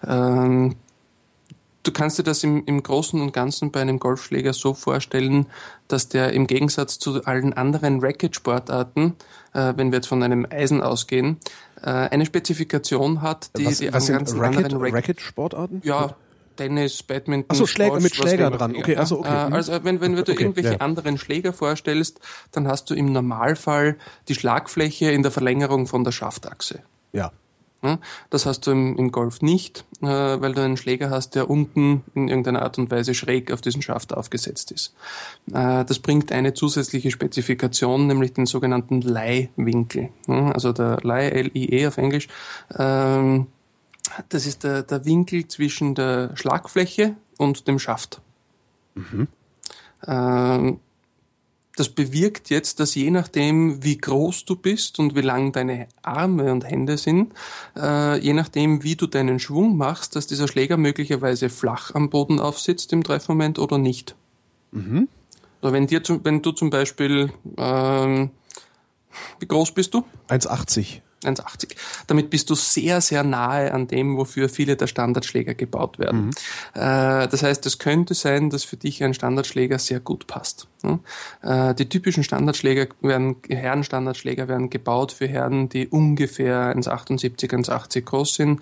[0.06, 0.76] Ähm,
[1.82, 5.46] du kannst dir das im, im Großen und Ganzen bei einem Golfschläger so vorstellen,
[5.88, 9.14] dass der im Gegensatz zu allen anderen Racket-Sportarten,
[9.52, 11.38] äh, wenn wir jetzt von einem Eisen ausgehen,
[11.82, 15.82] äh, eine Spezifikation hat, die was, die was ganzen Racket, anderen Racket-Sportarten?
[15.84, 16.16] Ja,
[16.56, 17.50] Tennis, Badminton.
[17.50, 18.76] Achso, Schläger mit Schläger dran.
[18.76, 19.28] Okay, also okay.
[19.28, 20.80] Äh, also wenn, wenn du okay, irgendwelche ja.
[20.80, 22.20] anderen Schläger vorstellst,
[22.52, 23.96] dann hast du im Normalfall
[24.28, 26.80] die Schlagfläche in der Verlängerung von der Schaftachse.
[27.12, 27.32] Ja.
[28.30, 32.02] Das hast du im, im Golf nicht, äh, weil du einen Schläger hast, der unten
[32.14, 34.94] in irgendeiner Art und Weise schräg auf diesen Schaft aufgesetzt ist.
[35.52, 40.08] Äh, das bringt eine zusätzliche Spezifikation, nämlich den sogenannten Leihwinkel.
[40.26, 42.28] Also der Leih, L-I-E auf Englisch,
[42.76, 43.48] ähm,
[44.28, 48.20] das ist der, der Winkel zwischen der Schlagfläche und dem Schaft.
[48.94, 49.28] Mhm.
[50.06, 50.80] Ähm,
[51.76, 56.52] das bewirkt jetzt, dass je nachdem, wie groß du bist und wie lang deine Arme
[56.52, 57.32] und Hände sind,
[57.76, 62.38] äh, je nachdem, wie du deinen Schwung machst, dass dieser Schläger möglicherweise flach am Boden
[62.38, 64.14] aufsitzt im Treffmoment oder nicht.
[64.70, 65.08] Mhm.
[65.60, 68.30] Also wenn, dir wenn du zum Beispiel, ähm,
[69.40, 70.04] wie groß bist du?
[70.28, 71.00] 1,80.
[71.26, 71.76] 1,80.
[72.06, 76.26] Damit bist du sehr, sehr nahe an dem, wofür viele der Standardschläger gebaut werden.
[76.26, 76.30] Mhm.
[76.80, 80.68] Äh, das heißt, es könnte sein, dass für dich ein Standardschläger sehr gut passt.
[81.42, 88.34] Äh, die typischen Standardschläger werden, Herrenstandardschläger werden gebaut für Herren, die ungefähr 1,78, 1,80 groß
[88.34, 88.60] sind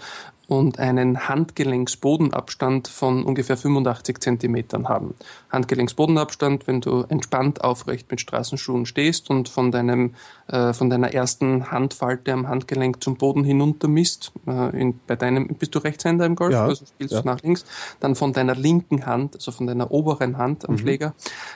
[0.48, 5.14] und einen Handgelenksbodenabstand von ungefähr 85 Zentimetern haben.
[5.50, 10.14] Handgelenksbodenabstand, wenn du entspannt aufrecht mit Straßenschuhen stehst und von deinem
[10.48, 14.32] äh, von deiner ersten Handfalte am Handgelenk zum Boden hinunter misst.
[14.46, 17.22] Äh, in, bei deinem bist du Rechtshänder im Golf, ja, also spielst ja.
[17.22, 17.64] du nach links.
[18.00, 20.78] Dann von deiner linken Hand, also von deiner oberen Hand am mhm.
[20.78, 21.14] Schläger,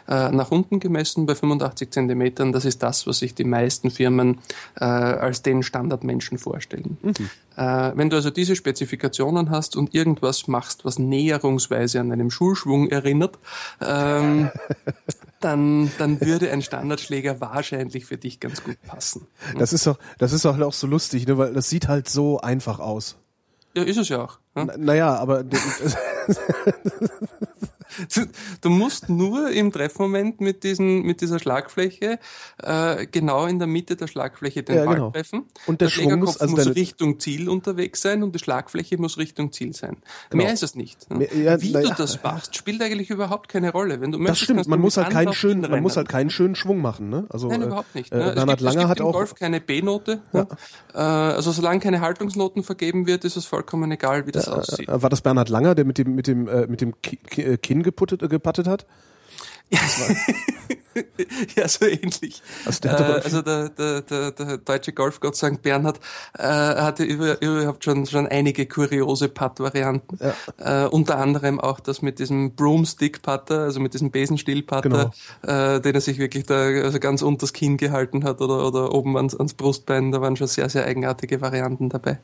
[0.09, 2.53] äh, nach unten gemessen bei 85 Zentimetern.
[2.53, 4.39] Das ist das, was sich die meisten Firmen
[4.77, 6.97] äh, als den Standardmenschen vorstellen.
[7.03, 7.15] Mhm.
[7.57, 12.89] Äh, wenn du also diese Spezifikationen hast und irgendwas machst, was näherungsweise an einem Schulschwung
[12.89, 13.39] erinnert,
[13.81, 14.51] ähm,
[15.41, 19.27] dann, dann würde ein Standardschläger wahrscheinlich für dich ganz gut passen.
[19.59, 21.37] Das ist doch, das ist doch auch so lustig, ne?
[21.37, 23.17] weil das sieht halt so einfach aus.
[23.75, 24.39] Ja, ist es ja auch.
[24.57, 24.67] Ja?
[24.79, 25.45] naja, aber
[28.61, 32.19] Du musst nur im Treffmoment mit, diesen, mit dieser Schlagfläche
[32.63, 35.11] äh, genau in der Mitte der Schlagfläche den ja, Ball genau.
[35.11, 35.45] treffen.
[35.67, 39.53] Und der, der Schwung also muss Richtung Ziel unterwegs sein und die Schlagfläche muss Richtung
[39.53, 39.99] Ziel sein.
[40.31, 40.45] Genau.
[40.45, 41.11] Mehr ist es nicht.
[41.11, 41.19] Ne?
[41.19, 41.95] Mehr, ja, Wie du ja.
[41.95, 44.01] das machst, spielt eigentlich überhaupt keine Rolle.
[44.01, 46.55] Wenn du möchtest, das stimmt, man muss halt keinen schönen, man muss halt keinen schönen
[46.55, 47.09] Schwung machen.
[47.09, 47.27] Ne?
[47.29, 48.13] Also, Nein, äh, überhaupt nicht.
[48.13, 48.33] Äh, ne?
[48.35, 50.21] Bernhard Langer es gibt hat im auch Golf keine B-Note.
[50.33, 50.47] Ja.
[50.95, 54.89] Äh, also solange keine Haltungsnoten vergeben wird, ist es vollkommen egal, wie das aussieht.
[54.89, 58.29] War das Bernhard Langer, der mit dem mit dem äh, mit dem Kinn geputtet, äh,
[58.29, 58.87] gepattet hat?
[61.57, 62.41] ja, so ähnlich.
[62.65, 65.61] Also der, äh, also der, der, der, der deutsche Golfgott St.
[65.61, 65.99] Bernhard
[66.39, 70.19] äh, hatte über, überhaupt schon, schon einige kuriose Putt-Varianten.
[70.21, 70.85] Ja.
[70.85, 75.11] Äh, unter anderem auch das mit diesem Broomstick-Putter, also mit diesem Besenstiel-Putter,
[75.43, 75.75] genau.
[75.75, 79.17] äh, den er sich wirklich da also ganz unters Kinn gehalten hat oder, oder oben
[79.17, 80.13] ans, ans Brustbein.
[80.13, 82.21] Da waren schon sehr, sehr eigenartige Varianten dabei.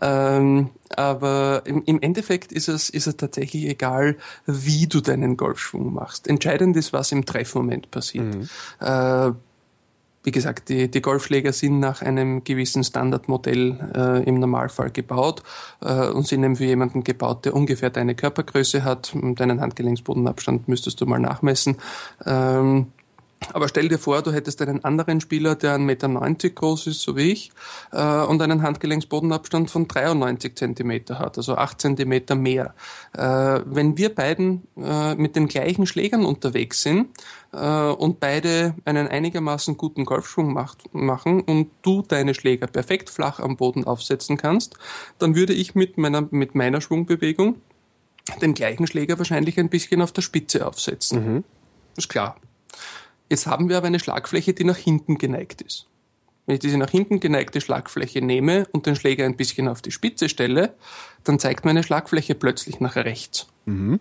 [0.00, 4.16] Ähm, aber im, im Endeffekt ist es, ist es tatsächlich egal,
[4.46, 6.28] wie du deinen Golfschwung machst.
[6.28, 8.34] Entscheidend ist, was im Treffmoment passiert.
[8.34, 8.48] Mhm.
[8.80, 9.32] Äh,
[10.24, 15.42] wie gesagt, die, die Golfschläger sind nach einem gewissen Standardmodell äh, im Normalfall gebaut
[15.80, 19.12] äh, und sind eben für jemanden gebaut, der ungefähr deine Körpergröße hat.
[19.14, 21.76] Deinen Handgelenksbodenabstand müsstest du mal nachmessen.
[22.24, 22.92] Ähm,
[23.52, 27.16] aber stell dir vor, du hättest einen anderen Spieler, der 1,90 Meter groß ist, so
[27.16, 27.50] wie ich,
[27.92, 32.74] äh, und einen Handgelenksbodenabstand von 93 Zentimeter hat, also 8 Zentimeter mehr.
[33.14, 37.08] Äh, wenn wir beiden äh, mit den gleichen Schlägern unterwegs sind
[37.52, 43.40] äh, und beide einen einigermaßen guten Golfschwung macht, machen und du deine Schläger perfekt flach
[43.40, 44.76] am Boden aufsetzen kannst,
[45.18, 47.56] dann würde ich mit meiner, mit meiner Schwungbewegung
[48.40, 51.34] den gleichen Schläger wahrscheinlich ein bisschen auf der Spitze aufsetzen.
[51.34, 51.44] Mhm.
[51.96, 52.36] Ist klar.
[53.32, 55.86] Jetzt haben wir aber eine Schlagfläche, die nach hinten geneigt ist.
[56.44, 59.90] Wenn ich diese nach hinten geneigte Schlagfläche nehme und den Schläger ein bisschen auf die
[59.90, 60.74] Spitze stelle,
[61.24, 63.46] dann zeigt meine Schlagfläche plötzlich nach rechts.
[63.64, 64.00] Mhm.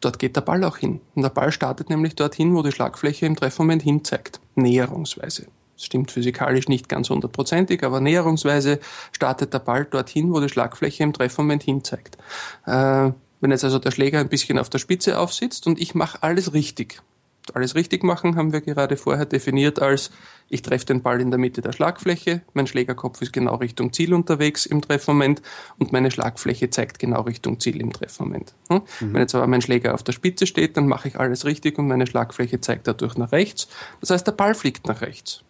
[0.00, 1.00] Dort geht der Ball auch hin.
[1.16, 4.38] Und der Ball startet nämlich dorthin, wo die Schlagfläche im Treffmoment hin zeigt.
[4.54, 5.48] Näherungsweise.
[5.74, 8.78] Das stimmt physikalisch nicht ganz hundertprozentig, aber näherungsweise
[9.10, 12.16] startet der Ball dorthin, wo die Schlagfläche im Treffmoment hin zeigt.
[12.64, 13.10] Äh,
[13.40, 16.52] wenn jetzt also der Schläger ein bisschen auf der Spitze aufsitzt und ich mache alles
[16.52, 17.02] richtig,
[17.52, 20.10] alles richtig machen, haben wir gerade vorher definiert als,
[20.48, 24.14] ich treffe den Ball in der Mitte der Schlagfläche, mein Schlägerkopf ist genau Richtung Ziel
[24.14, 25.42] unterwegs im Treffmoment
[25.78, 28.54] und meine Schlagfläche zeigt genau Richtung Ziel im Treffmoment.
[28.70, 28.82] Hm?
[29.00, 29.12] Mhm.
[29.12, 31.88] Wenn jetzt aber mein Schläger auf der Spitze steht, dann mache ich alles richtig und
[31.88, 33.68] meine Schlagfläche zeigt dadurch nach rechts.
[34.00, 35.42] Das heißt, der Ball fliegt nach rechts.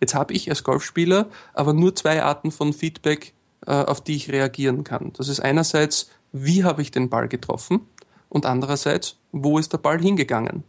[0.00, 3.32] Jetzt habe ich als Golfspieler aber nur zwei Arten von Feedback,
[3.66, 5.12] äh, auf die ich reagieren kann.
[5.16, 7.80] Das ist einerseits, wie habe ich den Ball getroffen?
[8.28, 10.64] Und andererseits, wo ist der Ball hingegangen?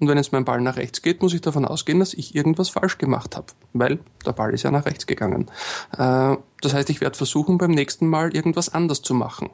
[0.00, 2.70] Und wenn jetzt mein Ball nach rechts geht, muss ich davon ausgehen, dass ich irgendwas
[2.70, 5.50] falsch gemacht habe, weil der Ball ist ja nach rechts gegangen.
[5.96, 9.50] Äh, das heißt, ich werde versuchen, beim nächsten Mal irgendwas anders zu machen.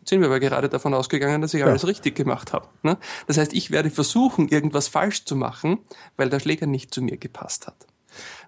[0.00, 2.66] Jetzt sind wir aber gerade davon ausgegangen, dass ich alles richtig gemacht habe.
[2.82, 2.98] Ne?
[3.28, 5.78] Das heißt, ich werde versuchen, irgendwas falsch zu machen,
[6.16, 7.86] weil der Schläger nicht zu mir gepasst hat.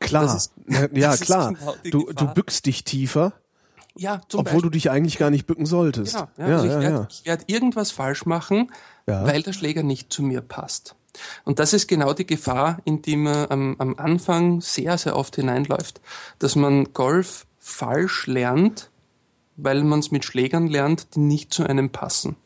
[0.00, 1.52] Klar, ist, ja klar.
[1.52, 3.34] Genau du, du bückst dich tiefer.
[3.96, 4.62] Ja, zum Obwohl Beispiel.
[4.62, 6.14] du dich eigentlich gar nicht bücken solltest.
[6.14, 7.26] Genau, ja, ja, also ich werde ja.
[7.26, 8.70] werd irgendwas falsch machen,
[9.06, 9.26] ja.
[9.26, 10.96] weil der Schläger nicht zu mir passt.
[11.44, 15.36] Und das ist genau die Gefahr, in die man am, am Anfang sehr, sehr oft
[15.36, 16.00] hineinläuft,
[16.38, 18.90] dass man Golf falsch lernt,
[19.56, 22.36] weil man es mit Schlägern lernt, die nicht zu einem passen.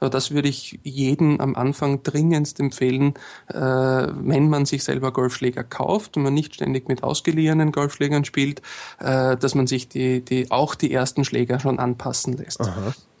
[0.00, 3.14] Aber das würde ich jedem am Anfang dringendst empfehlen,
[3.48, 8.62] äh, wenn man sich selber Golfschläger kauft und man nicht ständig mit ausgeliehenen Golfschlägern spielt,
[8.98, 12.60] äh, dass man sich die, die, auch die ersten Schläger schon anpassen lässt.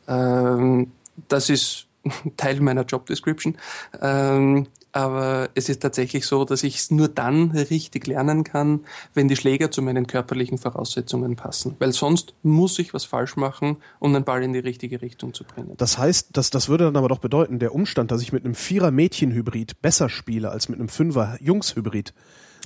[0.08, 0.92] Ähm,
[1.28, 1.86] das ist
[2.36, 3.56] Teil meiner Job Description.
[4.00, 4.66] Ähm,
[4.96, 8.80] aber es ist tatsächlich so, dass ich es nur dann richtig lernen kann,
[9.12, 11.76] wenn die Schläger zu meinen körperlichen Voraussetzungen passen.
[11.78, 15.44] Weil sonst muss ich was falsch machen, um den Ball in die richtige Richtung zu
[15.44, 15.74] bringen.
[15.76, 18.54] Das heißt, das, das würde dann aber doch bedeuten, der Umstand, dass ich mit einem
[18.54, 22.14] Vierer-Mädchen-Hybrid besser spiele als mit einem Fünfer-Jungs-Hybrid,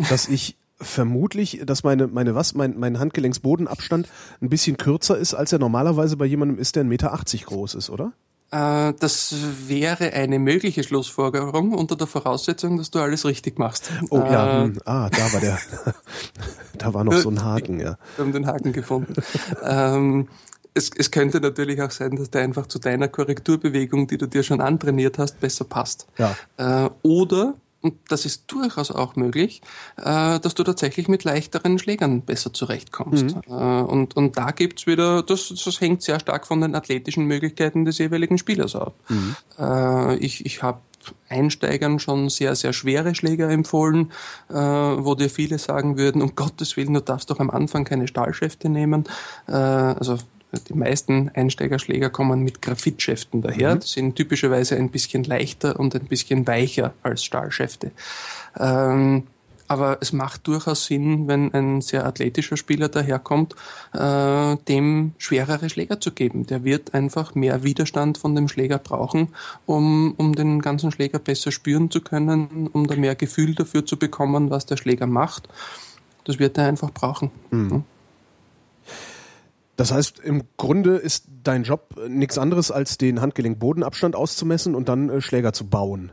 [0.08, 4.08] dass ich vermutlich, dass meine, meine was, mein, mein Handgelenksbodenabstand
[4.40, 7.90] ein bisschen kürzer ist, als er normalerweise bei jemandem ist, der 1,80 Meter groß ist,
[7.90, 8.12] oder?
[8.50, 9.34] Äh, das
[9.68, 13.90] wäre eine mögliche Schlussfolgerung unter der Voraussetzung, dass du alles richtig machst.
[14.10, 15.58] Oh ja, äh, hm, ah, da war der,
[16.78, 17.96] da war noch so ein Haken, ja.
[18.16, 19.14] Wir haben den Haken gefunden.
[19.62, 20.28] ähm,
[20.74, 24.42] es, es könnte natürlich auch sein, dass der einfach zu deiner Korrekturbewegung, die du dir
[24.42, 26.06] schon antrainiert hast, besser passt.
[26.18, 26.36] Ja.
[26.56, 29.62] Äh, oder und das ist durchaus auch möglich,
[29.96, 33.36] äh, dass du tatsächlich mit leichteren Schlägern besser zurechtkommst.
[33.36, 33.42] Mhm.
[33.48, 37.84] Äh, und, und da gibt's wieder, das, das hängt sehr stark von den athletischen Möglichkeiten
[37.84, 38.94] des jeweiligen Spielers ab.
[39.08, 39.36] Mhm.
[39.58, 40.80] Äh, ich ich habe
[41.28, 44.12] Einsteigern schon sehr, sehr schwere Schläger empfohlen,
[44.50, 48.06] äh, wo dir viele sagen würden, um Gottes Willen, du darfst doch am Anfang keine
[48.06, 49.04] Stahlschäfte nehmen.
[49.48, 50.18] Äh, also
[50.68, 53.76] die meisten Einsteigerschläger kommen mit Graphitschäften daher.
[53.76, 53.80] Mhm.
[53.80, 57.92] Die sind typischerweise ein bisschen leichter und ein bisschen weicher als Stahlschäfte.
[58.58, 59.24] Ähm,
[59.70, 63.54] aber es macht durchaus Sinn, wenn ein sehr athletischer Spieler daherkommt,
[63.92, 66.44] äh, dem schwerere Schläger zu geben.
[66.44, 69.28] Der wird einfach mehr Widerstand von dem Schläger brauchen,
[69.66, 73.96] um, um den ganzen Schläger besser spüren zu können, um da mehr Gefühl dafür zu
[73.96, 75.48] bekommen, was der Schläger macht.
[76.24, 77.30] Das wird er einfach brauchen.
[77.52, 77.84] Mhm.
[79.80, 85.08] Das heißt, im Grunde ist dein Job nichts anderes, als den Handgelenk-Bodenabstand auszumessen und dann
[85.08, 86.12] äh, Schläger zu bauen.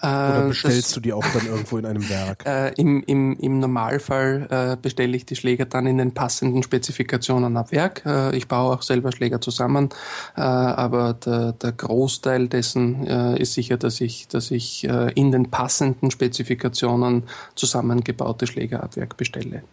[0.00, 2.44] Oder äh, bestellst das, du die auch dann irgendwo in einem Werk?
[2.54, 7.56] Äh, im, im, Im Normalfall äh, bestelle ich die Schläger dann in den passenden Spezifikationen
[7.56, 8.04] ab Werk.
[8.06, 9.88] Äh, ich baue auch selber Schläger zusammen,
[10.36, 15.50] äh, aber der, der Großteil dessen äh, ist sicher, dass ich, dass ich in den
[15.50, 17.24] passenden Spezifikationen
[17.56, 19.64] zusammengebaute Schläger ab Werk bestelle.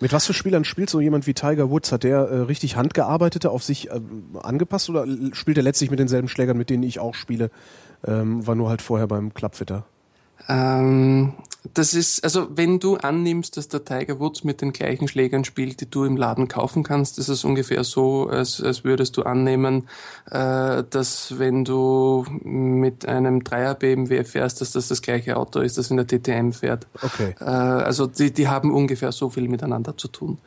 [0.00, 1.90] Mit was für Spielern spielt so jemand wie Tiger Woods?
[1.90, 4.00] Hat der äh, richtig handgearbeitete auf sich äh,
[4.42, 7.50] angepasst oder spielt er letztlich mit denselben Schlägern, mit denen ich auch spiele?
[8.06, 9.84] Ähm, war nur halt vorher beim Clubfitter.
[10.48, 11.32] Ähm,
[11.74, 15.80] das ist, also wenn du annimmst, dass der Tiger Woods mit den gleichen Schlägern spielt,
[15.80, 19.88] die du im Laden kaufen kannst, ist es ungefähr so, als, als würdest du annehmen,
[20.30, 25.78] äh, dass wenn du mit einem Dreier BMW fährst, dass das das gleiche Auto ist,
[25.78, 26.86] das in der TTM fährt.
[27.02, 27.34] Okay.
[27.40, 30.38] Äh, also die, die haben ungefähr so viel miteinander zu tun.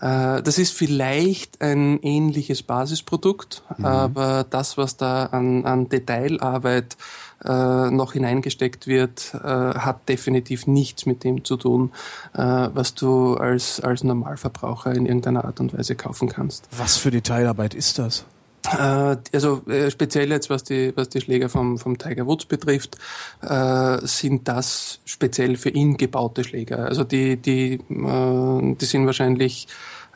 [0.00, 3.84] Äh, das ist vielleicht ein ähnliches Basisprodukt, mhm.
[3.84, 6.96] aber das, was da an, an Detailarbeit
[7.44, 11.92] äh, noch hineingesteckt wird, äh, hat definitiv nichts mit dem zu tun,
[12.34, 16.68] äh, was du als, als Normalverbraucher in irgendeiner Art und Weise kaufen kannst.
[16.76, 18.24] Was für Detailarbeit ist das?
[18.66, 22.98] Äh, also äh, speziell jetzt, was die, was die Schläger vom, vom Tiger Woods betrifft,
[23.42, 26.86] äh, sind das speziell für ihn gebaute Schläger.
[26.86, 29.66] Also die, die, äh, die sind wahrscheinlich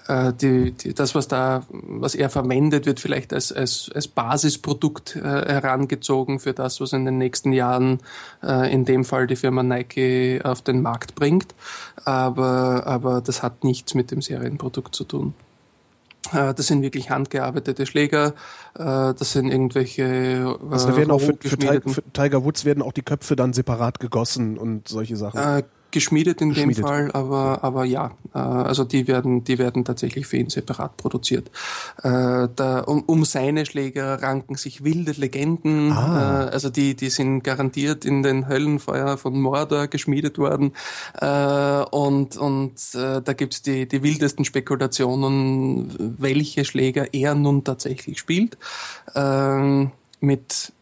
[0.09, 5.17] äh, die, die, das, was da, was er verwendet, wird vielleicht als, als, als Basisprodukt
[5.17, 8.01] äh, herangezogen für das, was in den nächsten Jahren
[8.43, 11.55] äh, in dem Fall die Firma Nike auf den Markt bringt.
[12.05, 15.35] Aber, aber das hat nichts mit dem Serienprodukt zu tun.
[16.33, 18.35] Äh, das sind wirklich handgearbeitete Schläger.
[18.75, 20.59] Äh, das sind irgendwelche.
[20.71, 24.01] Also da werden auch für, für, für, Tiger Woods werden auch die Köpfe dann separat
[24.01, 25.65] gegossen und solche Sachen
[25.95, 26.79] geschmiedet in geschmiedet.
[26.79, 30.97] dem Fall, aber, aber ja, äh, also die werden, die werden tatsächlich für ihn separat
[30.97, 31.51] produziert.
[32.03, 36.49] Äh, da, um, um seine Schläger ranken sich wilde Legenden, ah.
[36.49, 40.73] äh, also die, die sind garantiert in den Höllenfeuer von Mordor geschmiedet worden
[41.21, 48.19] äh, und, und äh, da gibt's die, die wildesten Spekulationen, welche Schläger er nun tatsächlich
[48.19, 48.59] spielt.
[49.15, 49.87] Äh,
[50.21, 50.73] mit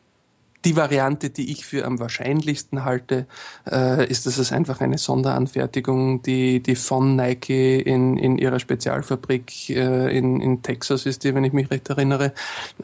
[0.65, 3.27] die Variante, die ich für am wahrscheinlichsten halte,
[3.71, 9.71] äh, ist, dass es einfach eine Sonderanfertigung, die, die von Nike in, in ihrer Spezialfabrik
[9.71, 12.33] äh, in, in Texas ist, die, wenn ich mich recht erinnere,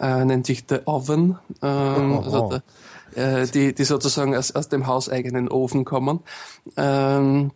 [0.00, 1.38] äh, nennt sich The Oven.
[1.62, 2.22] Ähm, oh, oh.
[2.24, 2.60] Also
[3.14, 6.20] der, äh, die, die sozusagen aus, aus dem hauseigenen Ofen kommen.
[6.76, 7.52] Ähm,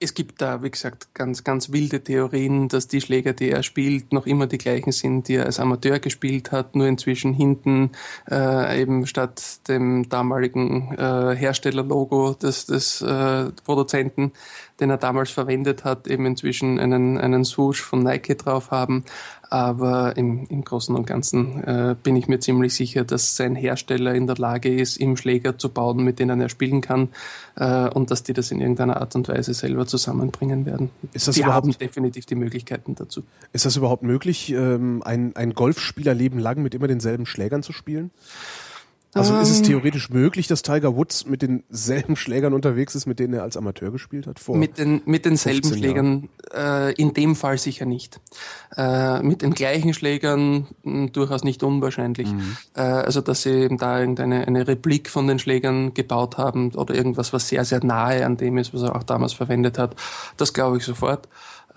[0.00, 4.12] es gibt da, wie gesagt, ganz, ganz wilde Theorien, dass die Schläger, die er spielt,
[4.12, 7.90] noch immer die gleichen sind, die er als Amateur gespielt hat, nur inzwischen hinten
[8.30, 14.32] äh, eben statt dem damaligen äh, Herstellerlogo des, des äh, Produzenten
[14.80, 19.04] den er damals verwendet hat, eben inzwischen einen, einen Swoosh von Nike drauf haben.
[19.50, 24.14] Aber im, im Großen und Ganzen äh, bin ich mir ziemlich sicher, dass sein Hersteller
[24.14, 27.08] in der Lage ist, ihm Schläger zu bauen, mit denen er spielen kann
[27.56, 30.90] äh, und dass die das in irgendeiner Art und Weise selber zusammenbringen werden.
[31.12, 33.22] Ist das die überhaupt, haben definitiv die Möglichkeiten dazu.
[33.52, 38.10] Ist das überhaupt möglich, ähm, ein, ein Golfspielerleben lang mit immer denselben Schlägern zu spielen?
[39.14, 43.34] Also ist es theoretisch möglich, dass Tiger Woods mit denselben Schlägern unterwegs ist, mit denen
[43.34, 44.38] er als Amateur gespielt hat?
[44.38, 48.20] Vor mit, den, mit denselben Schlägern äh, in dem Fall sicher nicht.
[48.76, 52.30] Äh, mit den gleichen Schlägern mh, hm, durchaus nicht unwahrscheinlich.
[52.30, 52.56] Mhm.
[52.74, 56.94] Äh, also dass sie eben da irgendeine eine Replik von den Schlägern gebaut haben oder
[56.94, 59.96] irgendwas, was sehr, sehr nahe an dem ist, was er auch damals verwendet hat,
[60.36, 61.28] das glaube ich sofort.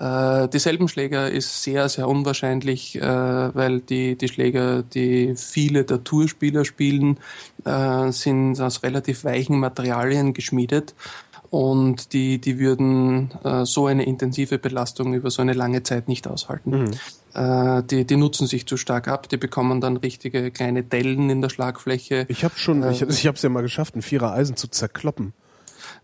[0.02, 6.04] Äh, dieselben Schläger ist sehr, sehr unwahrscheinlich, äh, weil die, die Schläger, die viele der
[6.04, 7.20] Tourspieler spielen,
[7.66, 10.96] äh, sind aus relativ weichen Materialien geschmiedet
[11.52, 16.28] und die, die würden äh, so eine intensive Belastung über so eine lange Zeit nicht
[16.28, 16.72] aushalten.
[16.72, 16.92] Mhm.
[17.36, 21.44] Äh, die, die nutzen sich zu stark ab, die bekommen dann richtige kleine Dellen in
[21.44, 22.26] der Schlagfläche.
[22.28, 24.68] Ich habe schon, äh, ich, ich habe es ja mal geschafft, ein Vierer Eisen zu
[24.68, 25.34] zerkloppen.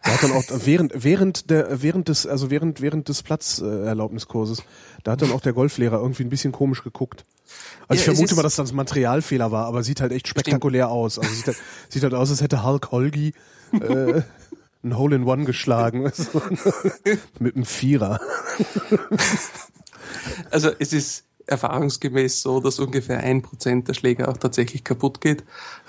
[0.03, 4.63] Er hat dann auch während während der während des also während während des Platzerlaubniskurses,
[5.03, 7.25] da hat dann auch der Golflehrer irgendwie ein bisschen komisch geguckt.
[7.87, 10.85] Also ja, ich vermute mal, dass das ein Materialfehler war, aber sieht halt echt spektakulär
[10.85, 10.97] stimmt.
[10.97, 11.19] aus.
[11.19, 11.57] Also sieht halt,
[11.89, 13.33] sieht halt aus, als hätte Hulk Holgi
[13.73, 14.21] äh,
[14.83, 16.11] ein Hole in One geschlagen
[17.39, 18.19] mit einem Vierer.
[20.51, 25.43] Also es ist erfahrungsgemäß so, dass ungefähr ein Prozent der Schläger auch tatsächlich kaputt geht.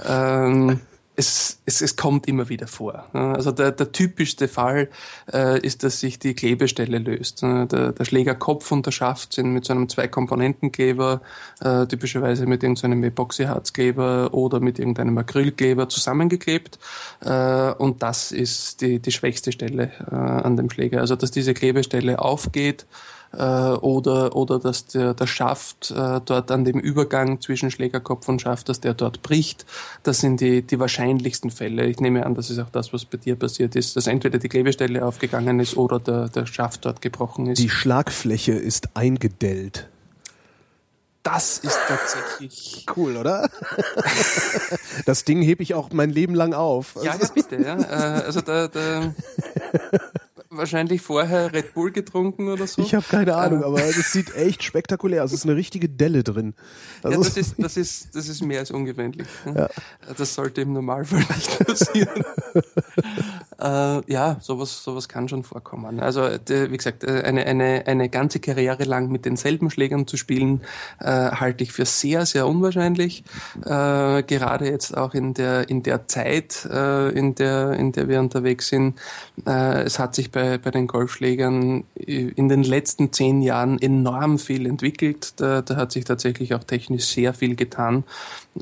[0.05, 0.81] Ähm,
[1.19, 3.05] es, es, es kommt immer wieder vor.
[3.13, 4.89] Also der, der typischste Fall
[5.33, 7.43] äh, ist, dass sich die Klebestelle löst.
[7.43, 11.21] Der, der Schlägerkopf und der Schaft sind mit so einem Zwei-Komponenten-Kleber,
[11.61, 16.79] äh, typischerweise mit irgendeinem Epoxyharzkleber oder mit irgendeinem Acrylkleber zusammengeklebt.
[17.25, 21.01] Äh, und das ist die, die schwächste Stelle äh, an dem Schläger.
[21.01, 22.87] Also dass diese Klebestelle aufgeht,
[23.33, 28.41] äh, oder, oder dass der, der Schaft äh, dort an dem Übergang zwischen Schlägerkopf und
[28.41, 29.67] Schaft, dass der dort bricht.
[30.03, 31.87] Das sind die, die wahrscheinlichsten Fälle.
[31.87, 34.49] Ich nehme an, das ist auch das, was bei dir passiert ist, dass entweder die
[34.49, 37.59] Klebestelle aufgegangen ist oder der, der Schaft dort gebrochen ist.
[37.59, 39.89] Die Schlagfläche ist eingedellt.
[41.23, 43.51] Das ist tatsächlich cool, oder?
[45.05, 46.97] das Ding hebe ich auch mein Leben lang auf.
[47.03, 47.57] Ja, ja bitte.
[47.61, 47.77] Ja.
[47.79, 49.13] Äh, also da, da
[50.51, 52.83] wahrscheinlich vorher Red Bull getrunken oder so.
[52.83, 55.33] Ich habe keine Ahnung, aber das sieht echt spektakulär aus.
[55.33, 56.55] Es ist eine richtige Delle drin.
[57.03, 59.27] Also ja, das ist, das ist, das ist mehr als ungewöhnlich.
[59.55, 59.69] Ja.
[60.17, 62.25] Das sollte im Normalfall nicht passieren.
[63.61, 66.01] äh, ja, sowas, sowas kann schon vorkommen.
[66.01, 70.63] Also, wie gesagt, äh, eine, eine, eine ganze Karriere lang mit denselben Schlägern zu spielen,
[71.01, 73.25] äh, halte ich für sehr, sehr unwahrscheinlich.
[73.65, 78.21] Äh, gerade jetzt auch in der, in der Zeit, äh, in der, in der wir
[78.21, 78.99] unterwegs sind.
[79.47, 84.67] Äh, es hat sich bei, bei den Golfschlägern in den letzten zehn Jahren enorm viel
[84.67, 85.35] entwickelt.
[85.41, 88.05] Da, da hat sich tatsächlich auch technisch sehr viel getan.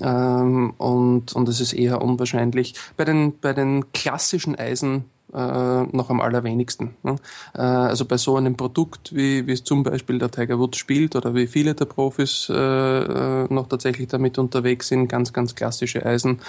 [0.00, 2.74] Ähm, und, und es ist eher unwahrscheinlich.
[2.96, 6.96] Bei den, bei den klassischen Eisen äh, noch am allerwenigsten.
[7.02, 7.16] Ne?
[7.54, 11.16] Äh, also bei so einem Produkt, wie, wie es zum Beispiel der Tiger Woods spielt
[11.16, 16.04] oder wie viele der Profis äh, äh noch tatsächlich damit unterwegs sind, ganz, ganz klassische
[16.04, 16.40] Eisen,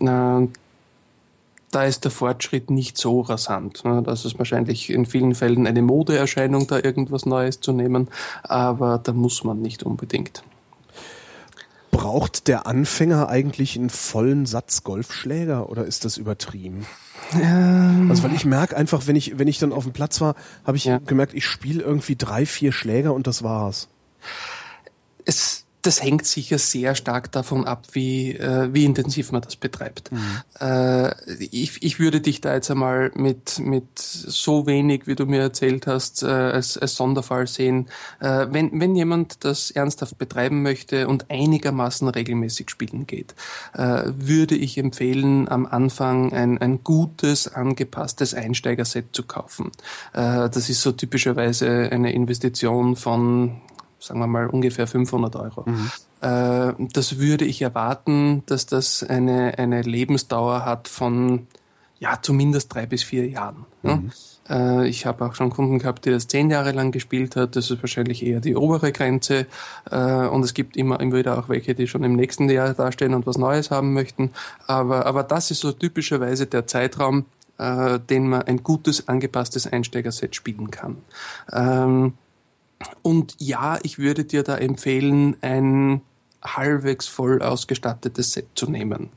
[0.00, 0.46] äh,
[1.74, 3.84] da ist der Fortschritt nicht so rasant.
[3.84, 4.02] Ne?
[4.04, 8.08] Das ist wahrscheinlich in vielen Fällen eine Modeerscheinung, da irgendwas Neues zu nehmen,
[8.42, 10.44] aber da muss man nicht unbedingt.
[11.90, 16.86] Braucht der Anfänger eigentlich einen vollen Satz Golfschläger oder ist das übertrieben?
[17.32, 20.34] Ähm, also weil ich merke einfach, wenn ich wenn ich dann auf dem Platz war,
[20.64, 20.98] habe ich ja.
[20.98, 23.88] gemerkt, ich spiele irgendwie drei, vier Schläger und das war's.
[25.24, 30.10] Es das hängt sicher sehr stark davon ab, wie, äh, wie intensiv man das betreibt.
[30.10, 30.40] Mhm.
[30.58, 35.42] Äh, ich, ich würde dich da jetzt einmal mit, mit so wenig, wie du mir
[35.42, 37.88] erzählt hast, äh, als, als Sonderfall sehen.
[38.20, 43.34] Äh, wenn, wenn jemand das ernsthaft betreiben möchte und einigermaßen regelmäßig spielen geht,
[43.74, 49.70] äh, würde ich empfehlen, am Anfang ein, ein gutes, angepasstes Einsteigerset zu kaufen.
[50.14, 53.60] Äh, das ist so typischerweise eine Investition von
[54.06, 55.64] sagen wir mal ungefähr 500 Euro.
[55.66, 55.90] Mhm.
[56.20, 61.46] Äh, das würde ich erwarten, dass das eine, eine Lebensdauer hat von
[61.98, 63.64] ja zumindest drei bis vier Jahren.
[63.82, 63.88] Mhm.
[63.88, 64.00] Ja?
[64.48, 67.56] Äh, ich habe auch schon Kunden gehabt, die das zehn Jahre lang gespielt hat.
[67.56, 69.46] Das ist wahrscheinlich eher die obere Grenze.
[69.90, 73.14] Äh, und es gibt immer, immer wieder auch welche, die schon im nächsten Jahr dastehen
[73.14, 74.30] und was Neues haben möchten.
[74.66, 77.24] Aber, aber das ist so typischerweise der Zeitraum,
[77.58, 80.96] äh, den man ein gutes, angepasstes Einsteigerset spielen kann.
[81.52, 82.14] Ähm,
[83.02, 86.02] und ja, ich würde dir da empfehlen, ein
[86.42, 89.10] halbwegs voll ausgestattetes Set zu nehmen.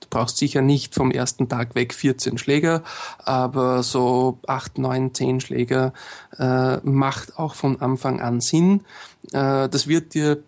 [0.00, 2.82] Du brauchst sicher nicht vom ersten Tag weg 14 Schläger,
[3.18, 5.92] aber so 8, 9, 10 Schläger
[6.38, 8.82] äh, macht auch von Anfang an Sinn.
[9.32, 10.42] Äh, das wird dir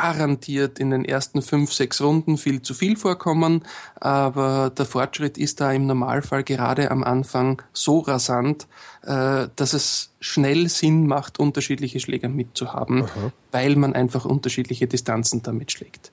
[0.00, 3.64] garantiert in den ersten fünf, sechs Runden viel zu viel vorkommen,
[3.96, 8.68] aber der Fortschritt ist da im Normalfall gerade am Anfang so rasant,
[9.02, 13.32] äh, dass es schnell Sinn macht, unterschiedliche Schläger mitzuhaben, Aha.
[13.50, 16.12] weil man einfach unterschiedliche Distanzen damit schlägt.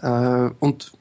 [0.00, 0.92] Äh, und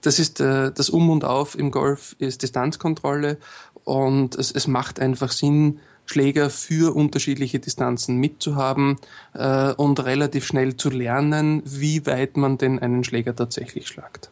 [0.00, 3.38] das ist äh, das Um und Auf im Golf ist Distanzkontrolle
[3.84, 8.98] und es, es macht einfach Sinn, Schläger für unterschiedliche Distanzen mitzuhaben
[9.34, 14.30] äh, und relativ schnell zu lernen, wie weit man denn einen Schläger tatsächlich schlagt.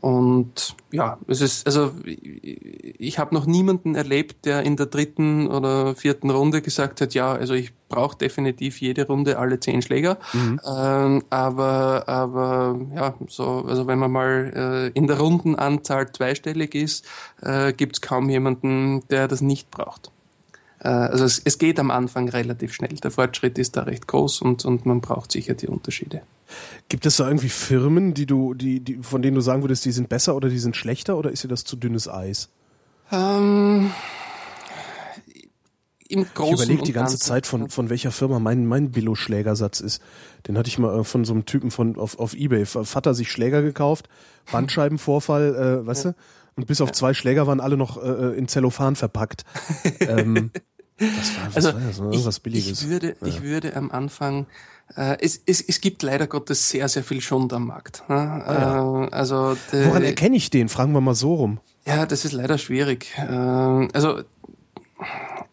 [0.00, 5.94] Und ja, es ist, also ich habe noch niemanden erlebt, der in der dritten oder
[5.94, 10.18] vierten Runde gesagt hat, ja, also ich brauche definitiv jede Runde alle zehn Schläger.
[10.32, 10.60] Mhm.
[10.66, 14.52] Ähm, aber, aber ja, so, also wenn man mal
[14.94, 17.06] äh, in der Rundenanzahl zweistellig ist,
[17.42, 20.10] äh, gibt es kaum jemanden, der das nicht braucht.
[20.86, 22.94] Äh, also es, es geht am Anfang relativ schnell.
[22.94, 26.22] Der Fortschritt ist da recht groß und, und man braucht sicher die Unterschiede.
[26.88, 29.90] Gibt es da irgendwie Firmen, die du, die, die, von denen du sagen würdest, die
[29.90, 32.50] sind besser oder die sind schlechter oder ist dir das zu dünnes Eis?
[33.10, 33.90] Ähm,
[36.08, 40.00] im Großen ich überlege die ganze Zeit, von, von welcher Firma mein, mein Billo-Schlägersatz ist.
[40.46, 42.64] Den hatte ich mal äh, von so einem Typen von, auf, auf Ebay.
[42.64, 44.08] Vater sich Schläger gekauft,
[44.52, 46.10] Bandscheibenvorfall, äh, weißt ja.
[46.12, 46.16] du?
[46.54, 49.44] Und bis auf zwei Schläger waren alle noch äh, äh in Zellophan verpackt.
[50.00, 50.52] ähm,
[50.98, 52.20] was war, was also war das?
[52.20, 52.82] Ich, was Billiges.
[52.82, 53.26] Ich würde, ja.
[53.26, 54.46] ich würde am Anfang
[54.94, 58.04] äh, es, es, es gibt leider Gottes sehr, sehr viel Schund am Markt.
[58.08, 58.16] Ne?
[58.16, 59.04] Ah, ja.
[59.04, 60.68] äh, also Woran erkenne ich den?
[60.68, 61.60] Fragen wir mal so rum.
[61.86, 63.12] Ja, das ist leider schwierig.
[63.16, 64.22] Äh, also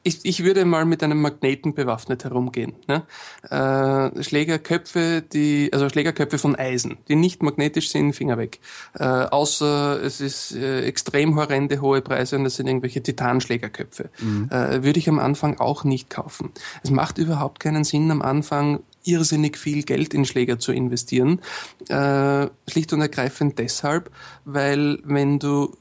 [0.03, 2.73] ich, ich würde mal mit einem Magneten bewaffnet herumgehen.
[2.87, 3.03] Ne?
[3.49, 8.59] Äh, Schlägerköpfe, die, also Schlägerköpfe von Eisen, die nicht magnetisch sind, Finger weg.
[8.93, 14.09] Äh, außer es ist äh, extrem horrende hohe Preise und das sind irgendwelche Titanschlägerköpfe.
[14.19, 14.49] Mhm.
[14.51, 16.51] Äh, würde ich am Anfang auch nicht kaufen.
[16.83, 21.39] Es macht überhaupt keinen Sinn, am Anfang irrsinnig viel Geld in Schläger zu investieren.
[21.87, 24.11] Äh, schlicht und ergreifend deshalb,
[24.45, 25.75] weil wenn du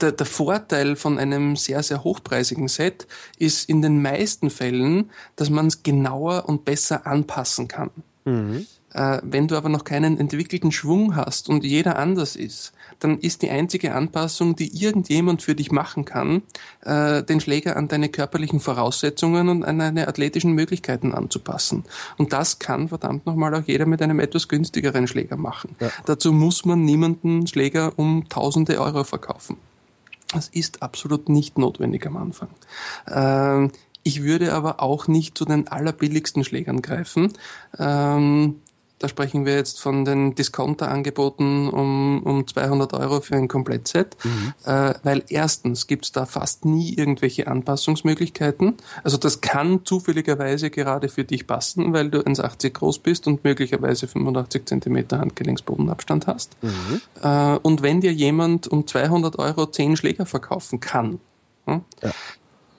[0.00, 3.06] der, der Vorteil von einem sehr, sehr hochpreisigen Set
[3.38, 7.90] ist in den meisten Fällen, dass man es genauer und besser anpassen kann.
[8.24, 8.66] Mhm.
[8.92, 13.42] Äh, wenn du aber noch keinen entwickelten Schwung hast und jeder anders ist, dann ist
[13.42, 16.42] die einzige Anpassung, die irgendjemand für dich machen kann,
[16.82, 21.84] äh, den Schläger an deine körperlichen Voraussetzungen und an deine athletischen Möglichkeiten anzupassen.
[22.16, 25.76] Und das kann verdammt nochmal auch jeder mit einem etwas günstigeren Schläger machen.
[25.80, 25.90] Ja.
[26.06, 29.56] Dazu muss man niemanden Schläger um tausende Euro verkaufen.
[30.32, 32.48] Das ist absolut nicht notwendig am Anfang.
[33.08, 33.70] Ähm,
[34.02, 37.32] ich würde aber auch nicht zu den allerbilligsten Schlägern greifen.
[37.78, 38.60] Ähm,
[39.04, 44.54] da sprechen wir jetzt von den Discounter-Angeboten um, um 200 Euro für ein Komplettset, mhm.
[44.64, 48.78] äh, weil erstens gibt es da fast nie irgendwelche Anpassungsmöglichkeiten.
[49.02, 54.08] Also das kann zufälligerweise gerade für dich passen, weil du 1,80 groß bist und möglicherweise
[54.08, 56.56] 85 Zentimeter Handgelenksbodenabstand hast.
[56.62, 57.02] Mhm.
[57.22, 61.20] Äh, und wenn dir jemand um 200 Euro 10 Schläger verkaufen kann,
[61.66, 61.82] ja,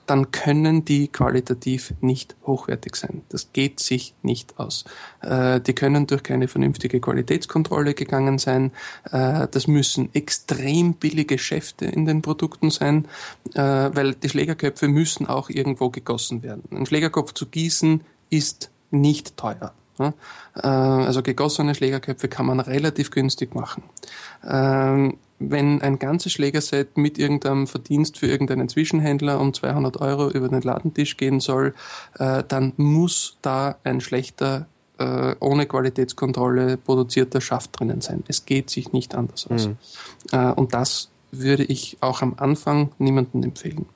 [0.06, 3.22] dann können die qualitativ nicht hochwertig sein.
[3.28, 4.84] Das geht sich nicht aus.
[5.20, 8.72] Äh, die können durch keine vernünftige Qualitätskontrolle gegangen sein.
[9.10, 13.06] Äh, das müssen extrem billige Schäfte in den Produkten sein,
[13.54, 16.62] äh, weil die Schlägerköpfe müssen auch irgendwo gegossen werden.
[16.70, 18.00] Ein Schlägerkopf zu gießen
[18.30, 19.74] ist nicht teuer.
[20.54, 23.82] Also gegossene Schlägerköpfe kann man relativ günstig machen.
[24.46, 30.48] Ähm, wenn ein ganzes Schlägerset mit irgendeinem Verdienst für irgendeinen Zwischenhändler um 200 Euro über
[30.48, 31.74] den Ladentisch gehen soll,
[32.18, 34.66] äh, dann muss da ein schlechter,
[34.98, 38.24] äh, ohne Qualitätskontrolle produzierter Schaft drinnen sein.
[38.28, 39.68] Es geht sich nicht anders aus.
[39.68, 39.76] Mhm.
[40.32, 43.86] Äh, und das würde ich auch am Anfang niemandem empfehlen.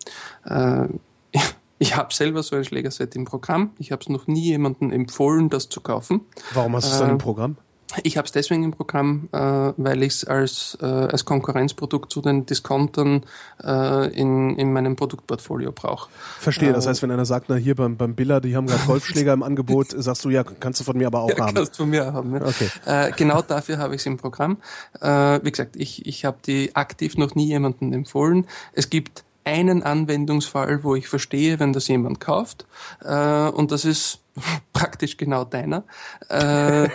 [1.81, 3.71] Äh, ich habe selber so ein Schlägerset im Programm.
[3.79, 6.21] Ich habe es noch nie jemandem empfohlen, das zu kaufen.
[6.53, 7.57] Warum hast du es dann im äh, Programm?
[8.05, 12.21] Ich habe es deswegen im Programm, äh, weil ich es als, äh, als Konkurrenzprodukt zu
[12.21, 13.23] den Discountern
[13.63, 16.09] äh, in, in meinem Produktportfolio brauche.
[16.39, 18.83] Verstehe, das äh, heißt, wenn einer sagt, na hier beim, beim Billa, die haben gerade
[18.87, 21.55] Golfschläger im Angebot, sagst du, ja, kannst du von mir aber auch ja, haben.
[21.55, 22.43] Kannst du von mir haben, ja.
[22.43, 22.69] Okay.
[22.87, 24.59] Äh, genau dafür habe ich es im Programm.
[25.01, 28.47] Äh, wie gesagt, ich, ich habe die aktiv noch nie jemandem empfohlen.
[28.73, 32.67] Es gibt einen Anwendungsfall, wo ich verstehe, wenn das jemand kauft.
[33.03, 34.21] Äh, und das ist
[34.73, 35.85] praktisch genau deiner.
[36.29, 36.89] Äh,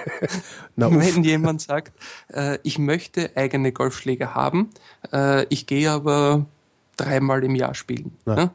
[0.78, 1.94] wenn jemand sagt,
[2.34, 4.70] äh, ich möchte eigene Golfschläger haben,
[5.12, 6.46] äh, ich gehe aber
[6.98, 8.18] dreimal im Jahr spielen.
[8.26, 8.54] Ja.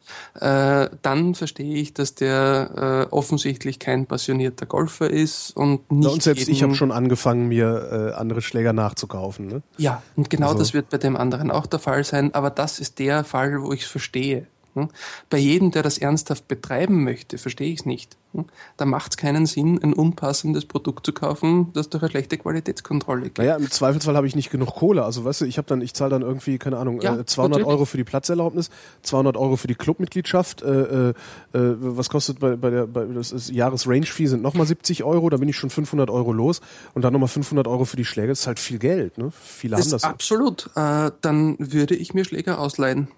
[0.85, 6.05] Äh, dann verstehe ich, dass der äh, offensichtlich kein passionierter Golfer ist und nicht.
[6.05, 9.47] Ja, und selbst ich habe schon angefangen, mir äh, andere Schläger nachzukaufen.
[9.47, 9.63] Ne?
[9.77, 10.59] Ja, und genau also.
[10.59, 13.73] das wird bei dem anderen auch der Fall sein, aber das ist der Fall, wo
[13.73, 14.47] ich es verstehe.
[15.29, 18.17] Bei jedem, der das ernsthaft betreiben möchte, verstehe ich es nicht.
[18.77, 23.23] Da macht es keinen Sinn, ein unpassendes Produkt zu kaufen, das durch eine schlechte Qualitätskontrolle
[23.23, 23.39] geht.
[23.39, 25.05] Naja, im Zweifelsfall habe ich nicht genug Kohle.
[25.05, 27.67] Also weißt du, ich habe dann, ich zahle dann irgendwie, keine Ahnung, ja, 200 natürlich.
[27.67, 28.71] Euro für die Platzerlaubnis,
[29.03, 30.63] 200 Euro für die Clubmitgliedschaft.
[30.63, 31.15] Äh, äh,
[31.53, 35.49] was kostet bei, bei der, bei, das ist Jahresrange-Fee sind nochmal 70 Euro, da bin
[35.49, 36.61] ich schon 500 Euro los
[36.95, 38.29] und dann nochmal 500 Euro für die Schläge.
[38.29, 39.33] Das ist halt viel Geld, ne?
[39.33, 40.05] Viele das haben das.
[40.05, 40.71] Absolut.
[40.77, 43.09] Äh, dann würde ich mir Schläger ausleihen.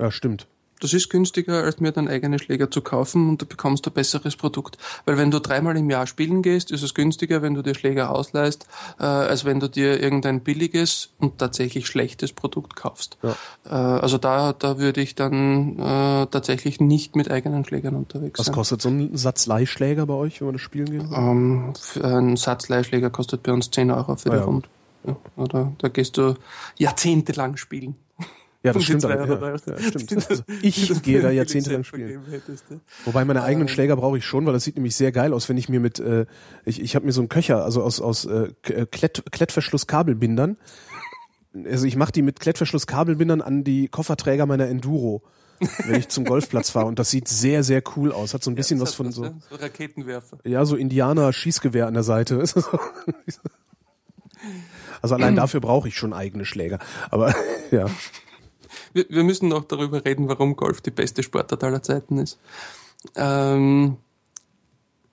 [0.00, 0.48] Ja, stimmt.
[0.82, 4.34] Das ist günstiger, als mir dann eigene Schläger zu kaufen und du bekommst ein besseres
[4.34, 4.78] Produkt.
[5.04, 8.10] Weil wenn du dreimal im Jahr spielen gehst, ist es günstiger, wenn du dir Schläger
[8.10, 8.66] ausleihst,
[8.98, 13.16] äh, als wenn du dir irgendein billiges und tatsächlich schlechtes Produkt kaufst.
[13.22, 13.36] Ja.
[13.64, 18.46] Äh, also da, da würde ich dann äh, tatsächlich nicht mit eigenen Schlägern unterwegs Was
[18.46, 18.52] sein.
[18.52, 21.04] Was kostet so ein Satz Leihschläger bei euch, wenn man das spielen geht?
[21.14, 24.44] Ähm, ein Satz Leihschläger kostet bei uns 10 Euro für ah, die ja.
[24.44, 24.68] Runde.
[25.06, 26.34] Ja, oder da gehst du
[26.76, 27.94] jahrzehntelang spielen.
[28.62, 29.04] Ja, das stimmt.
[29.04, 29.58] Aber, ja, ja,
[29.98, 30.30] stimmt.
[30.30, 32.20] Also ich gehe da jahrzehntelang spielen.
[33.04, 33.74] Wobei meine eigenen ähm.
[33.74, 35.98] Schläger brauche ich schon, weil das sieht nämlich sehr geil aus, wenn ich mir mit,
[35.98, 36.26] äh,
[36.64, 40.56] ich, ich habe mir so einen Köcher, also aus, aus äh, äh Klett, Klettverschlusskabelbindern.
[41.64, 45.22] Also ich mache die mit Klettverschlusskabelbindern an die Kofferträger meiner Enduro
[45.84, 46.86] wenn ich zum Golfplatz fahre.
[46.86, 48.34] Und das sieht sehr, sehr cool aus.
[48.34, 50.38] Hat so ein bisschen ja, was von was, so, so Raketenwerfer.
[50.42, 52.42] Ja, so Indianer-Schießgewehr an der Seite.
[55.00, 56.80] Also allein dafür brauche ich schon eigene Schläger.
[57.10, 57.32] Aber
[57.70, 57.86] ja
[58.92, 62.38] wir, wir müssen noch darüber reden, warum Golf die beste Sportart aller Zeiten ist.
[63.16, 63.96] Ähm,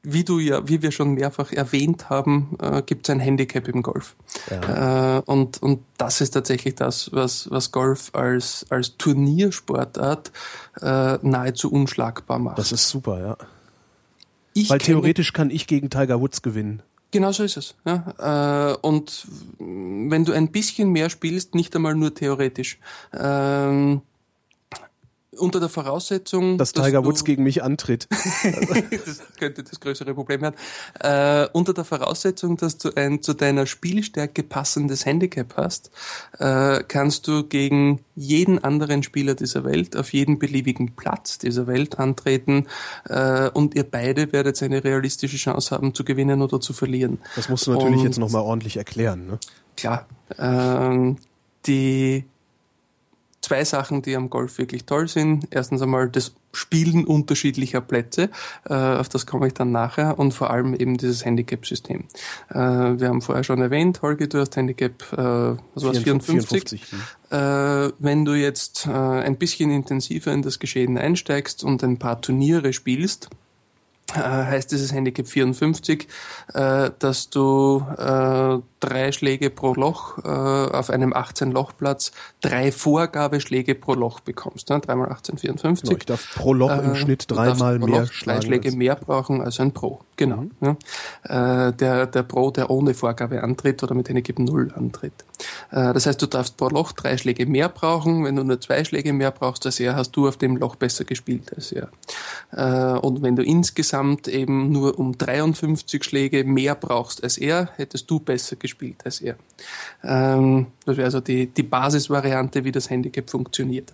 [0.02, 3.82] wie du ja, wie wir schon mehrfach erwähnt haben, äh, gibt es ein Handicap im
[3.82, 4.16] Golf.
[4.50, 5.18] Ja.
[5.18, 10.32] Äh, und, und das ist tatsächlich das, was, was Golf als, als Turniersportart
[10.82, 12.58] äh, nahezu unschlagbar macht.
[12.58, 13.38] Das ist super, ja.
[14.54, 16.82] Ich Weil theoretisch kann ich gegen Tiger Woods gewinnen.
[17.12, 17.76] Genau so ist es.
[17.86, 18.74] Ja.
[18.74, 19.28] Äh, und
[19.58, 22.80] wenn du ein bisschen mehr spielst, nicht einmal nur theoretisch,
[23.14, 24.02] ähm,
[25.38, 28.08] unter der Voraussetzung, dass, dass Tiger Woods gegen mich antritt.
[29.06, 30.56] das könnte das größere Problem werden.
[31.00, 35.92] Äh, unter der Voraussetzung, dass du ein zu deiner Spielstärke passendes Handicap hast,
[36.40, 42.00] äh, kannst du gegen jeden anderen Spieler dieser Welt auf jeden beliebigen Platz dieser Welt
[42.00, 42.68] antreten
[43.06, 47.20] äh, und ihr beide werdet eine realistische Chance haben zu gewinnen oder zu verlieren.
[47.36, 49.28] Das musst du natürlich und, jetzt nochmal ordentlich erklären.
[49.28, 49.40] Ne?
[49.78, 50.08] Klar.
[50.38, 51.18] Ähm,
[51.66, 52.26] die
[53.42, 55.48] zwei Sachen, die am Golf wirklich toll sind.
[55.52, 58.30] Erstens einmal das Spielen unterschiedlicher Plätze,
[58.68, 62.06] äh, auf das komme ich dann nachher, und vor allem eben dieses Handicap-System.
[62.50, 66.82] Äh, wir haben vorher schon erwähnt, Holger, du hast Handicap, äh, was war 54.
[66.82, 66.82] 54
[67.30, 72.22] äh, wenn du jetzt äh, ein bisschen intensiver in das Geschehen einsteigst und ein paar
[72.22, 73.30] Turniere spielst,
[74.16, 76.08] äh, heißt dieses Handicap 54,
[76.56, 82.12] äh, dass du drei Schläge pro Loch äh, auf einem 18-Loch-Platz,
[82.42, 84.70] drei Vorgabeschläge pro Loch bekommst.
[84.70, 84.80] Ne?
[84.80, 85.92] Dreimal 18, 54.
[85.92, 88.12] ich darf pro Loch im äh, Schnitt dreimal mehr Loch.
[88.24, 90.02] Drei Schläge mehr brauchen als ein Pro.
[90.16, 90.46] Genau.
[90.60, 90.78] Mhm.
[91.30, 91.68] Ja.
[91.68, 95.14] Äh, der, der Pro, der ohne Vorgabe antritt oder mit Handicap 0 antritt.
[95.72, 98.24] Äh, das heißt, du darfst pro Loch drei Schläge mehr brauchen.
[98.24, 101.04] Wenn du nur zwei Schläge mehr brauchst als er, hast du auf dem Loch besser
[101.04, 101.90] gespielt als er.
[102.52, 108.10] Äh, und wenn du insgesamt eben nur um 53 Schläge mehr brauchst als er, hättest
[108.10, 109.36] du besser gespielt gespielt als er.
[110.04, 113.92] Ähm, das wäre also die, die Basisvariante, wie das Handicap funktioniert.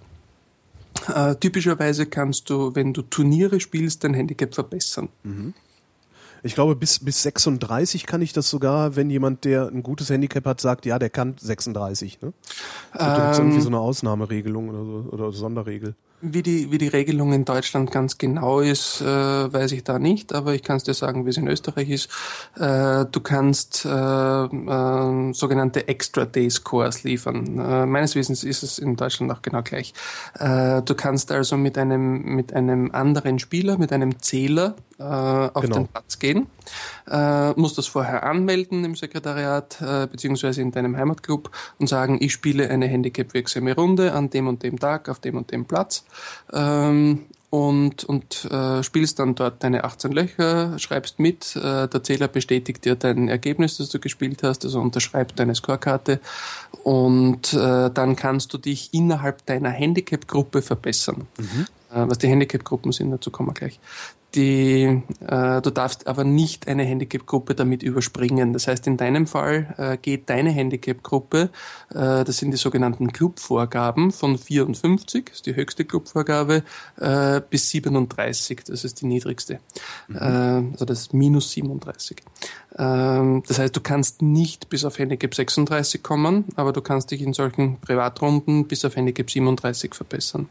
[1.14, 5.10] Äh, typischerweise kannst du, wenn du Turniere spielst, dein Handicap verbessern.
[5.24, 5.54] Mhm.
[6.44, 10.46] Ich glaube, bis, bis 36 kann ich das sogar, wenn jemand, der ein gutes Handicap
[10.46, 12.22] hat, sagt, ja, der kann 36.
[12.22, 12.34] Ne?
[12.98, 15.96] Ähm, gibt es irgendwie so eine Ausnahmeregelung oder, so, oder Sonderregel?
[16.22, 20.34] Wie die, wie die Regelung in Deutschland ganz genau ist, äh, weiß ich da nicht,
[20.34, 22.10] aber ich kann es dir sagen, wie es in Österreich ist.
[22.58, 27.60] Äh, du kannst äh, äh, sogenannte Extra Day Scores liefern.
[27.60, 29.94] Äh, meines Wissens ist es in Deutschland auch genau gleich.
[30.40, 35.62] Äh, du kannst also mit einem, mit einem anderen Spieler, mit einem Zähler äh, auf
[35.62, 35.80] genau.
[35.80, 36.48] den Platz gehen,
[37.10, 42.34] äh, musst das vorher anmelden im Sekretariat äh, beziehungsweise in deinem Heimatclub und sagen, ich
[42.34, 46.06] spiele eine Handicap-wirksame Runde an dem und dem Tag auf dem und dem Platz
[46.54, 52.28] ähm, und, und äh, spielst dann dort deine 18 Löcher, schreibst mit, äh, der Zähler
[52.28, 56.20] bestätigt dir dein Ergebnis, das du gespielt hast, also unterschreibt deine Scorekarte
[56.84, 61.28] und äh, dann kannst du dich innerhalb deiner Handicap-Gruppe verbessern.
[61.38, 61.68] Mhm.
[61.94, 63.80] Äh, was die Handicap-Gruppen sind, dazu kommen wir gleich.
[64.36, 68.52] Die, äh, du darfst aber nicht eine Handicap-Gruppe damit überspringen.
[68.52, 71.50] Das heißt, in deinem Fall äh, geht deine Handicap-Gruppe,
[71.90, 76.64] äh, das sind die sogenannten Clubvorgaben von 54, das ist die höchste Clubvorgabe,
[76.98, 79.60] äh, bis 37, das ist die niedrigste.
[80.10, 80.16] Mhm.
[80.16, 82.22] Äh, also das ist minus 37.
[82.78, 87.22] Ähm, das heißt, du kannst nicht bis auf Handicap 36 kommen, aber du kannst dich
[87.22, 90.50] in solchen Privatrunden bis auf Handicap 37 verbessern.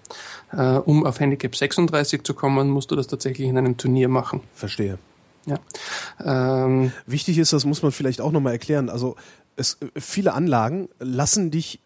[0.53, 4.41] Äh, um auf Handicap 36 zu kommen, musst du das tatsächlich in einem Turnier machen.
[4.55, 4.99] Verstehe.
[5.47, 5.59] Ja.
[6.25, 8.89] Ähm, Wichtig ist, das muss man vielleicht auch nochmal erklären.
[8.89, 9.17] Also
[9.57, 11.81] es, viele Anlagen lassen dich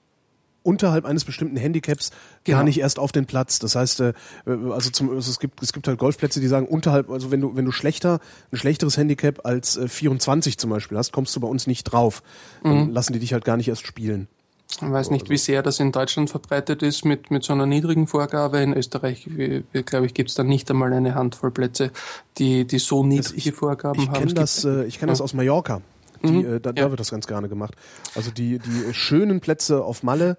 [0.62, 2.10] unterhalb eines bestimmten Handicaps
[2.44, 2.58] genau.
[2.58, 3.58] gar nicht erst auf den Platz.
[3.58, 4.12] Das heißt, äh,
[4.46, 7.56] also zum, also es gibt es gibt halt Golfplätze, die sagen unterhalb, also wenn du
[7.56, 8.20] wenn du schlechter
[8.52, 12.22] ein schlechteres Handicap als äh, 24 zum Beispiel hast, kommst du bei uns nicht drauf.
[12.62, 12.90] Dann mhm.
[12.90, 14.28] lassen die dich halt gar nicht erst spielen.
[14.70, 18.06] Ich weiß nicht, wie sehr das in Deutschland verbreitet ist mit, mit so einer niedrigen
[18.06, 18.58] Vorgabe.
[18.58, 19.28] In Österreich,
[19.86, 21.90] glaube ich, gibt es da nicht einmal eine Handvoll Plätze,
[22.36, 24.26] die, die so niedrige Vorgaben ich haben.
[24.26, 25.14] Kenn das, äh, ich kenne ja.
[25.14, 25.80] das aus Mallorca.
[26.22, 26.56] Die, mhm.
[26.56, 27.74] äh, da, da wird das ganz gerne gemacht.
[28.14, 30.36] Also die, die schönen Plätze auf Malle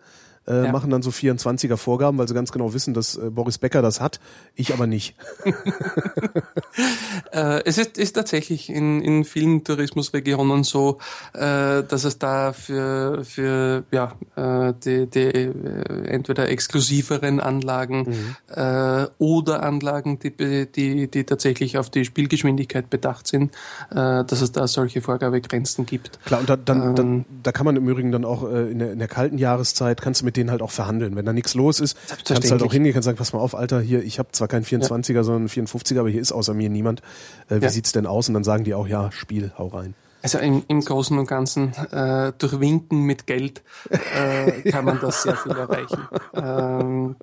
[0.49, 0.71] äh, ja.
[0.71, 4.01] machen dann so 24er Vorgaben, weil sie ganz genau wissen, dass äh, Boris Becker das
[4.01, 4.19] hat,
[4.55, 5.15] ich aber nicht.
[7.31, 10.97] äh, es ist, ist tatsächlich in, in vielen Tourismusregionen so,
[11.33, 19.07] äh, dass es da für, für ja, äh, die, die äh, entweder exklusiveren Anlagen mhm.
[19.19, 23.53] oder Anlagen, die, die, die tatsächlich auf die Spielgeschwindigkeit bedacht sind,
[23.89, 26.19] dass es da solche Vorgabegrenzen gibt.
[26.25, 28.93] Klar, und da, dann, ähm, dann, da kann man im Übrigen dann auch in, der,
[28.93, 31.15] in der kalten Jahreszeit, kannst du mit denen halt auch verhandeln.
[31.15, 33.55] Wenn da nichts los ist, kannst du halt auch hingehen, kannst sagen, pass mal auf,
[33.55, 35.23] Alter, hier, ich habe zwar keinen 24er, ja.
[35.23, 37.01] sondern einen 54er, aber hier ist außer mir niemand.
[37.49, 37.69] Äh, wie ja.
[37.69, 38.27] sieht's denn aus?
[38.27, 39.93] Und dann sagen die auch, ja, Spiel, hau rein.
[40.21, 45.23] Also im, im Großen und Ganzen äh, durch Winken mit Geld äh, kann man das
[45.23, 46.07] sehr viel erreichen.
[46.33, 47.15] Ähm,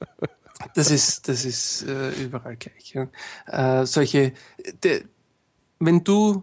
[0.74, 2.94] das ist, das ist äh, überall gleich.
[2.94, 3.80] Ja.
[3.82, 4.32] Äh, solche,
[4.82, 5.04] de,
[5.78, 6.42] wenn du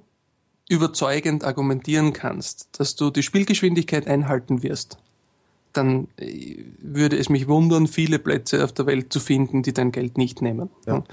[0.70, 4.98] überzeugend argumentieren kannst, dass du die Spielgeschwindigkeit einhalten wirst,
[5.74, 9.91] dann äh, würde es mich wundern, viele Plätze auf der Welt zu finden, die dein
[9.91, 10.70] Geld nicht nehmen.
[10.86, 11.04] Ja.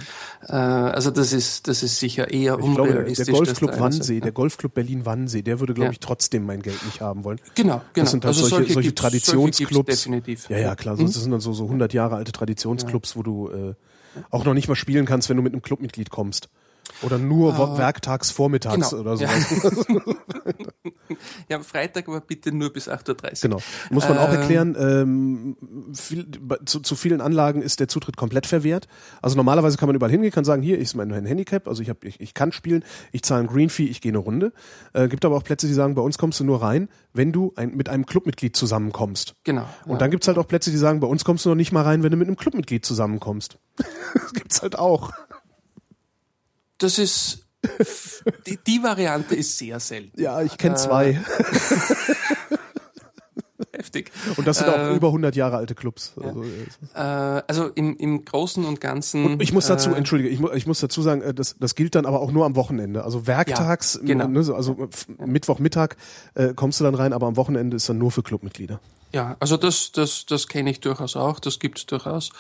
[0.49, 3.27] Äh, also das ist, das ist sicher eher ich unrealistisch.
[3.27, 5.93] Glaube, der Golfclub Wannsee, der Golfclub Berlin Wannsee, der würde, glaube ja.
[5.93, 7.41] ich, trotzdem mein Geld nicht haben wollen.
[7.55, 8.05] Genau, genau.
[8.05, 9.87] Das sind halt also solche, solche, Traditionsclubs.
[9.87, 10.49] definitiv.
[10.51, 10.97] Ja, ja, klar.
[10.97, 11.07] Mhm.
[11.07, 13.74] Das sind dann so, so 100 Jahre alte Traditionsclubs, wo du äh,
[14.31, 16.49] auch noch nicht mal spielen kannst, wenn du mit einem Clubmitglied kommst.
[17.02, 19.86] Oder nur uh, werktags vormittags genau, oder sowas.
[19.89, 20.01] Ja.
[21.48, 23.31] ja, Freitag aber bitte nur bis 8.30 Uhr.
[23.43, 23.59] Genau.
[23.90, 25.56] Muss man äh, auch erklären, ähm,
[25.94, 26.27] viel,
[26.66, 28.89] zu, zu vielen Anlagen ist der Zutritt komplett verwehrt.
[29.22, 32.05] Also normalerweise kann man überall hingehen, kann sagen, hier ist mein Handicap, also ich, hab,
[32.05, 34.52] ich, ich kann spielen, ich zahle ein Green Fee, ich gehe eine Runde.
[34.93, 37.52] Äh, gibt aber auch Plätze, die sagen, bei uns kommst du nur rein, wenn du
[37.56, 39.35] ein, mit einem Clubmitglied zusammenkommst.
[39.44, 39.66] Genau.
[39.85, 39.98] Und ja.
[39.98, 42.02] dann gibt's halt auch Plätze, die sagen, bei uns kommst du noch nicht mal rein,
[42.02, 43.59] wenn du mit einem Clubmitglied zusammenkommst.
[44.14, 45.12] das gibt's halt auch
[46.81, 47.47] das ist
[48.47, 50.20] die, die Variante ist sehr selten.
[50.20, 51.11] Ja, ich kenne zwei.
[51.11, 51.16] Äh,
[53.81, 54.11] heftig.
[54.36, 56.15] Und das sind auch äh, über 100 Jahre alte Clubs.
[56.23, 57.39] Also, ja.
[57.39, 59.24] äh, also im, im Großen und Ganzen.
[59.24, 61.74] Und ich muss dazu, äh, entschuldige, ich, mu ich muss dazu sagen, äh, das, das
[61.74, 63.05] gilt dann aber auch nur am Wochenende.
[63.05, 64.28] Also werktags, ja, genau.
[64.28, 64.89] ne, also
[65.24, 65.97] Mittwochmittag
[66.35, 68.81] äh, kommst du dann rein, aber am Wochenende ist dann nur für Clubmitglieder.
[69.12, 72.31] Ja, also das, das, das kenne ich durchaus auch, das gibt's durchaus.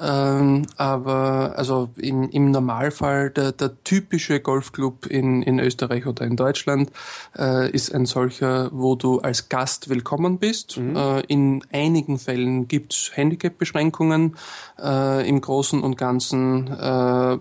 [0.00, 6.36] Ähm, aber also im, im Normalfall der, der typische Golfclub in, in Österreich oder in
[6.36, 6.92] Deutschland
[7.36, 10.76] äh, ist ein solcher, wo du als Gast willkommen bist.
[10.76, 10.96] Mhm.
[10.96, 14.36] Äh, in einigen Fällen gibt's Handicap-Beschränkungen.
[14.80, 17.38] Äh, Im Großen und Ganzen äh,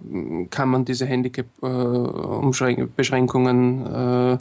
[0.49, 4.39] kann man diese Handicap-Beschränkungen äh,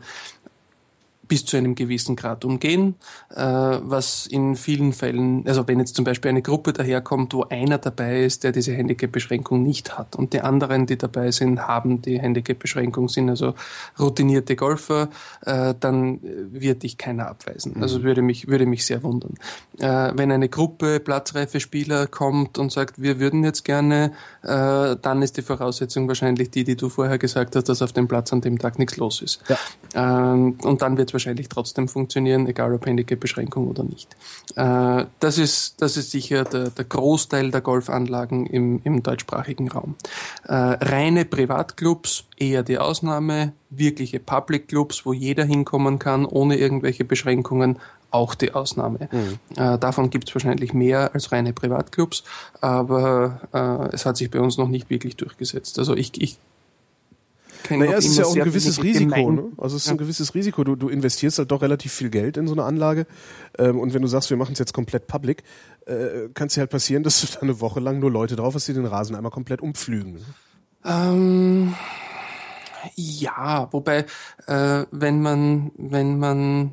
[1.28, 2.94] bis zu einem gewissen Grad umgehen,
[3.30, 7.78] äh, was in vielen Fällen, also wenn jetzt zum Beispiel eine Gruppe daherkommt, wo einer
[7.78, 12.20] dabei ist, der diese Handicap-Beschränkung nicht hat und die anderen, die dabei sind, haben die
[12.20, 13.54] Handicap-Beschränkung, sind also
[13.98, 15.10] routinierte Golfer,
[15.42, 17.74] äh, dann wird dich keiner abweisen.
[17.76, 17.82] Mhm.
[17.82, 19.34] Also würde mich, würde mich sehr wundern.
[19.78, 25.22] Äh, wenn eine Gruppe platzreife Spieler kommt und sagt, wir würden jetzt gerne, äh, dann
[25.22, 28.40] ist die Voraussetzung wahrscheinlich die, die du vorher gesagt hast, dass auf dem Platz an
[28.40, 29.42] dem Tag nichts los ist.
[29.48, 29.58] Ja.
[29.94, 34.16] Ähm, und dann wird wahrscheinlich trotzdem funktionieren, egal ob Handicap-Beschränkung oder nicht.
[34.54, 39.96] Äh, das, ist, das ist sicher der, der Großteil der Golfanlagen im, im deutschsprachigen Raum.
[40.44, 47.04] Äh, reine Privatclubs eher die Ausnahme, wirkliche Public Clubs, wo jeder hinkommen kann, ohne irgendwelche
[47.04, 47.78] Beschränkungen,
[48.10, 49.08] auch die Ausnahme.
[49.10, 49.38] Mhm.
[49.56, 52.24] Äh, davon gibt es wahrscheinlich mehr als reine Privatclubs,
[52.60, 55.78] aber äh, es hat sich bei uns noch nicht wirklich durchgesetzt.
[55.78, 56.38] Also ich, ich
[57.70, 59.30] naja, es ist ja auch ein gewisses Risiko.
[59.30, 59.44] Ne?
[59.56, 59.94] Also es ist ja.
[59.94, 60.64] ein gewisses Risiko.
[60.64, 63.06] Du, du investierst halt doch relativ viel Geld in so eine Anlage.
[63.58, 65.42] Ähm, und wenn du sagst, wir machen es jetzt komplett public,
[65.86, 68.54] äh, kann es dir halt passieren, dass du da eine Woche lang nur Leute drauf
[68.54, 70.18] hast, die den Rasen einmal komplett umpflügen.
[70.84, 71.74] Ähm,
[72.96, 74.06] Ja, wobei,
[74.46, 76.72] äh, wenn man, wenn man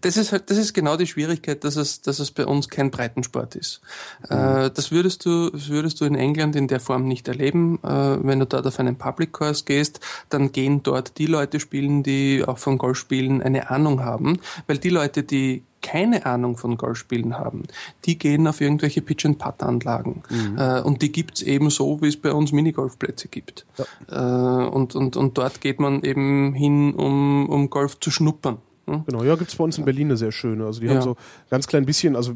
[0.00, 2.90] das ist halt, das ist genau die Schwierigkeit, dass es, dass es bei uns kein
[2.90, 3.80] Breitensport ist.
[4.28, 4.70] Mhm.
[4.74, 7.78] Das würdest du, das würdest du in England in der Form nicht erleben.
[7.82, 7.88] Äh,
[8.22, 12.44] wenn du dort auf einen Public Course gehst, dann gehen dort die Leute spielen, die
[12.46, 17.64] auch von Golfspielen eine Ahnung haben, weil die Leute, die keine Ahnung von Golfspielen haben,
[18.06, 20.22] die gehen auf irgendwelche Pitch-and-Putt-Anlagen.
[20.28, 20.58] Mhm.
[20.58, 23.66] Äh, und die gibt's eben so, wie es bei uns Minigolfplätze gibt.
[23.78, 24.64] Ja.
[24.64, 28.58] Äh, und, und, und dort geht man eben hin, um, um Golf zu schnuppern.
[28.86, 29.04] Hm?
[29.06, 30.64] Genau, ja, gibt's bei uns in Berlin eine sehr schöne.
[30.64, 30.94] Also die ja.
[30.94, 31.16] haben so
[31.50, 32.34] ganz klein bisschen, also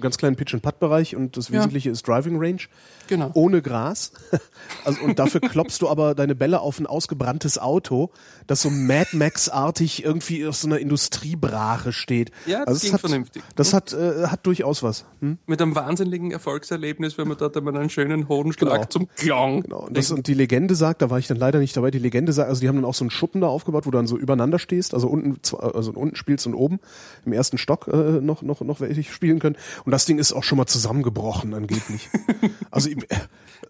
[0.00, 1.92] ganz kleinen Pitch-and-Putt-Bereich und das Wesentliche ja.
[1.92, 2.62] ist Driving Range.
[3.06, 3.30] Genau.
[3.34, 4.12] Ohne Gras.
[4.84, 8.10] Also, und dafür klopfst du aber deine Bälle auf ein ausgebranntes Auto,
[8.46, 12.30] das so Mad Max-artig irgendwie auf so einer Industriebrache steht.
[12.46, 13.42] Ja, das also hat, vernünftig.
[13.56, 13.76] Das hm?
[13.76, 15.04] hat, äh, hat durchaus was.
[15.20, 15.38] Hm?
[15.46, 18.84] Mit einem wahnsinnigen Erfolgserlebnis, wenn man dort einmal einen schönen hohen Schlag genau.
[18.86, 19.62] zum Klang.
[19.62, 19.80] Genau.
[19.86, 22.32] Und, das, und die Legende sagt, da war ich dann leider nicht dabei, die Legende
[22.32, 24.16] sagt, also die haben dann auch so einen Schuppen da aufgebaut, wo du dann so
[24.16, 25.38] übereinander stehst, also unten,
[25.74, 26.80] also unten spielst und oben
[27.24, 29.56] im ersten Stock äh, noch, noch, noch welche spielen können.
[29.84, 32.08] Und das Ding ist auch schon mal zusammengebrochen, angeblich.
[32.70, 32.96] also äh,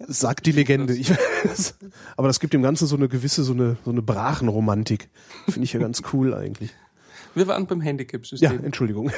[0.07, 0.95] sagt die Legende.
[0.95, 1.13] Ich,
[2.17, 5.09] aber das gibt dem Ganzen so eine gewisse, so eine, so eine Brachenromantik.
[5.47, 6.71] Finde ich ja ganz cool eigentlich.
[7.35, 8.53] Wir waren beim Handicap-System.
[8.53, 9.11] Ja, Entschuldigung.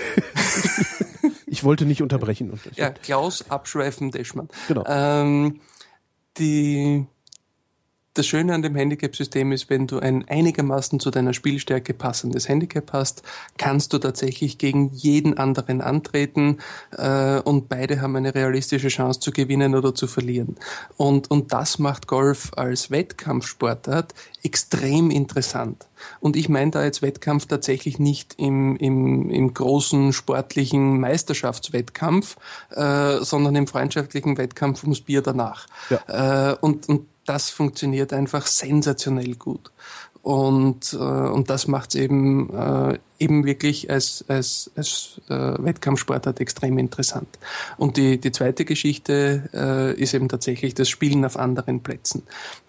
[1.47, 2.59] ich wollte nicht unterbrechen.
[2.75, 4.49] Ja, Klaus Abschweifen Deschmann.
[4.69, 4.85] Genau.
[4.87, 5.61] Ähm,
[6.39, 7.07] die
[8.19, 12.93] das Schöne an dem Handicap-System ist, wenn du ein einigermaßen zu deiner Spielstärke passendes Handicap
[12.93, 13.23] hast,
[13.59, 16.59] kannst du tatsächlich gegen jeden anderen antreten
[16.97, 20.57] äh, und beide haben eine realistische Chance zu gewinnen oder zu verlieren.
[20.97, 25.87] Und, und das macht Golf als Wettkampfsportart extrem interessant.
[26.21, 32.37] Und ich meine da jetzt Wettkampf tatsächlich nicht im, im, im großen sportlichen Meisterschaftswettkampf,
[32.71, 35.67] äh, sondern im freundschaftlichen Wettkampf ums Bier danach.
[35.91, 36.53] Ja.
[36.53, 39.71] Äh, und, und das funktioniert einfach sensationell gut.
[40.23, 46.41] Und, äh, und das macht es eben, äh, eben wirklich als, als, als äh, Wettkampfsportart
[46.41, 47.29] extrem interessant.
[47.77, 52.25] Und die, die zweite Geschichte äh, ist eben tatsächlich das Spielen auf anderen Plätzen.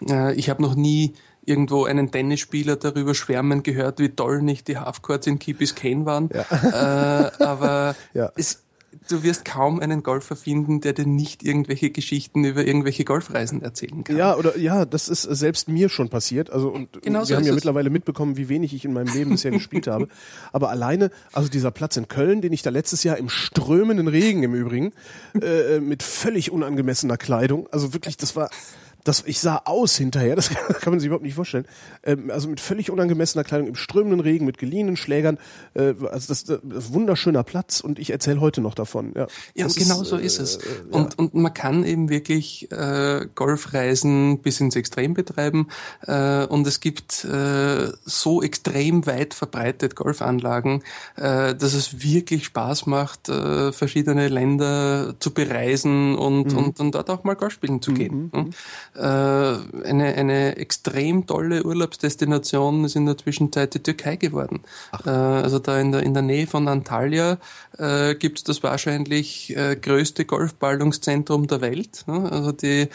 [0.08, 1.14] Äh, ich habe noch nie
[1.44, 6.30] irgendwo einen Tennisspieler darüber schwärmen gehört, wie toll nicht die Halfcourts in Key Biscayne waren.
[6.32, 7.30] Ja.
[7.32, 8.30] Äh, aber ja.
[8.36, 8.62] es
[9.08, 14.04] du wirst kaum einen Golfer finden, der dir nicht irgendwelche Geschichten über irgendwelche Golfreisen erzählen
[14.04, 14.16] kann.
[14.16, 16.50] Ja, oder ja, das ist selbst mir schon passiert.
[16.50, 17.54] Also und genau wir so haben ja es.
[17.54, 20.08] mittlerweile mitbekommen, wie wenig ich in meinem Leben bisher gespielt habe.
[20.52, 24.42] Aber alleine, also dieser Platz in Köln, den ich da letztes Jahr im strömenden Regen
[24.42, 24.92] im Übrigen
[25.40, 28.50] äh, mit völlig unangemessener Kleidung, also wirklich, das war
[29.08, 31.66] das, ich sah aus hinterher, das kann man sich überhaupt nicht vorstellen.
[32.02, 35.38] Ähm, also mit völlig unangemessener Kleidung, im strömenden Regen, mit geliehenen Schlägern.
[35.74, 39.12] Äh, also das, das wunderschöner Platz und ich erzähle heute noch davon.
[39.16, 40.56] Ja, ja genau ist, so ist es.
[40.56, 40.60] Äh,
[40.90, 41.18] und, ja.
[41.18, 45.68] und man kann eben wirklich äh, Golfreisen bis ins Extrem betreiben
[46.06, 50.82] äh, und es gibt äh, so extrem weit verbreitet Golfanlagen,
[51.16, 56.58] äh, dass es wirklich Spaß macht, äh, verschiedene Länder zu bereisen und, mhm.
[56.58, 58.30] und, und dort auch mal Golf spielen zu gehen.
[58.34, 58.50] Mhm.
[58.98, 64.60] Äh, eine, eine extrem tolle Urlaubsdestination ist in der Zwischenzeit die Türkei geworden.
[65.06, 67.38] Äh, also da in der, in der Nähe von Antalya
[67.78, 72.04] äh, gibt es das wahrscheinlich äh, größte Golfballungszentrum der Welt.
[72.08, 72.28] Ne?
[72.32, 72.88] Also die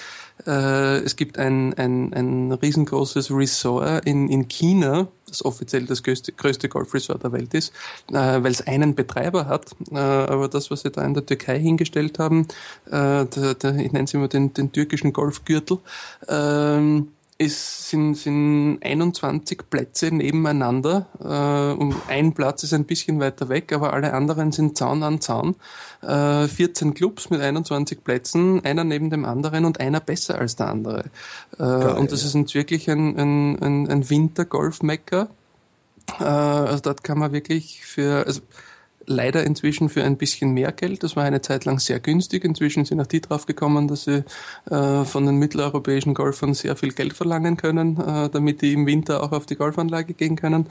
[0.46, 6.32] äh, es gibt ein, ein, ein riesengroßes Resort in, in China, das offiziell das größte,
[6.32, 7.74] größte Golfresort der Welt ist,
[8.12, 9.72] äh, weil es einen Betreiber hat.
[9.92, 12.48] Äh, aber das, was sie da in der Türkei hingestellt haben,
[12.88, 15.80] äh, der, der, ich nenne es immer den, den türkischen Golfgürtel,
[16.28, 21.08] ähm, es sind, sind 21 Plätze nebeneinander.
[21.20, 25.20] Äh, und ein Platz ist ein bisschen weiter weg, aber alle anderen sind Zaun an
[25.22, 25.56] Zaun.
[26.02, 30.68] Äh, 14 Clubs mit 21 Plätzen, einer neben dem anderen und einer besser als der
[30.68, 31.06] andere.
[31.58, 35.30] Äh, und das ist uns wirklich ein, ein, ein, ein Wintergolf-Mecker.
[36.20, 38.42] Äh, also dort kann man wirklich für, also
[39.06, 41.04] leider inzwischen für ein bisschen mehr Geld.
[41.04, 42.44] Das war eine Zeit lang sehr günstig.
[42.44, 44.24] Inzwischen sind auch die drauf gekommen, dass sie
[44.70, 49.24] äh, von den mitteleuropäischen Golfern sehr viel Geld verlangen können, äh, damit die im Winter
[49.24, 50.68] auch auf die Golfanlage gehen können.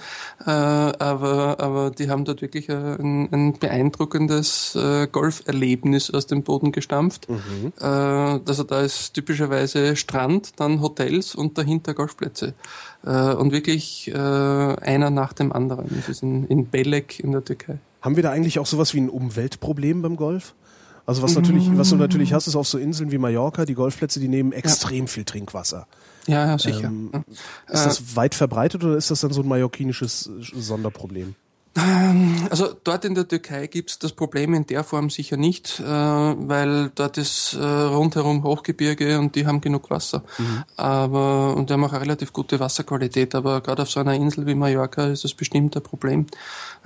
[0.47, 6.43] Äh, aber, aber die haben dort wirklich äh, ein, ein beeindruckendes äh, Golferlebnis aus dem
[6.43, 7.29] Boden gestampft.
[7.29, 7.73] Mhm.
[7.81, 12.55] Äh, also da ist typischerweise Strand, dann Hotels und dahinter Golfplätze.
[13.05, 15.87] Und wirklich einer nach dem anderen.
[15.97, 17.81] Das ist in, in Belek in der Türkei.
[18.03, 20.55] Haben wir da eigentlich auch sowas wie ein Umweltproblem beim Golf?
[21.05, 24.21] Also was natürlich, was du natürlich hast, ist auf so Inseln wie Mallorca, die Golfplätze,
[24.21, 25.07] die nehmen extrem ja.
[25.07, 25.89] viel Trinkwasser.
[26.29, 26.85] Ja, ja sicher.
[26.85, 27.11] Ähm,
[27.69, 31.35] ist das äh, weit verbreitet oder ist das dann so ein mallorquinisches Sonderproblem?
[31.75, 35.85] Ähm, also dort in der Türkei gibt's das Problem in der Form sicher nicht, äh,
[35.85, 40.23] weil dort ist äh, rundherum Hochgebirge und die haben genug Wasser.
[40.37, 40.65] Mhm.
[40.77, 44.47] Aber und die haben auch eine relativ gute Wasserqualität, aber gerade auf so einer Insel
[44.47, 46.27] wie Mallorca ist das bestimmt ein Problem.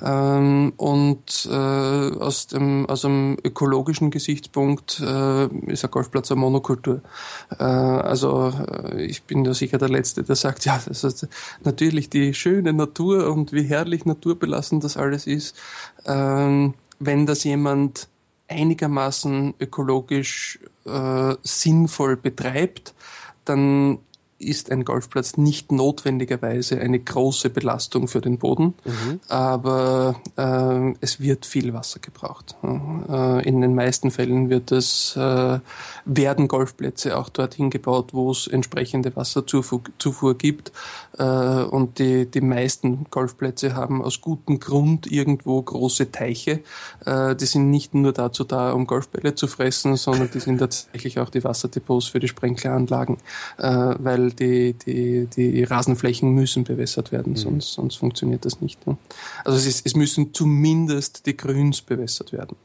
[0.01, 7.01] Ähm, und äh, aus dem aus einem ökologischen Gesichtspunkt ist ein Golfplatz eine Monokultur.
[7.59, 8.53] Also
[8.97, 11.29] ich bin da sicher der Letzte, der sagt, ja, das ist
[11.65, 15.57] natürlich die schöne Natur und wie herrlich naturbelassen das alles ist.
[16.07, 18.09] Ähm, wenn das jemand
[18.49, 22.95] einigermaßen ökologisch äh, sinnvoll betreibt,
[23.45, 23.99] dann
[24.39, 29.21] ist ein Golfplatz nicht notwendigerweise eine große Belastung für den Boden, mhm.
[29.29, 32.55] aber äh, es wird viel Wasser gebraucht.
[32.63, 35.59] Äh, in den meisten Fällen wird es, äh,
[36.05, 40.73] werden Golfplätze auch dorthin gebaut, wo es entsprechende Wasserzufuhr Zufuhr gibt
[41.19, 46.61] äh, und die, die meisten Golfplätze haben aus gutem Grund irgendwo große Teiche.
[47.05, 51.19] Äh, die sind nicht nur dazu da, um Golfbälle zu fressen, sondern die sind tatsächlich
[51.19, 53.19] auch die Wasserdepots für die Sprenkleranlagen,
[53.59, 53.95] äh,
[54.27, 57.37] weil die, die, die Rasenflächen müssen bewässert werden, mhm.
[57.37, 58.87] sonst, sonst funktioniert das nicht.
[58.87, 58.97] Ne?
[59.45, 62.57] Also es, ist, es müssen zumindest die Grüns bewässert werden.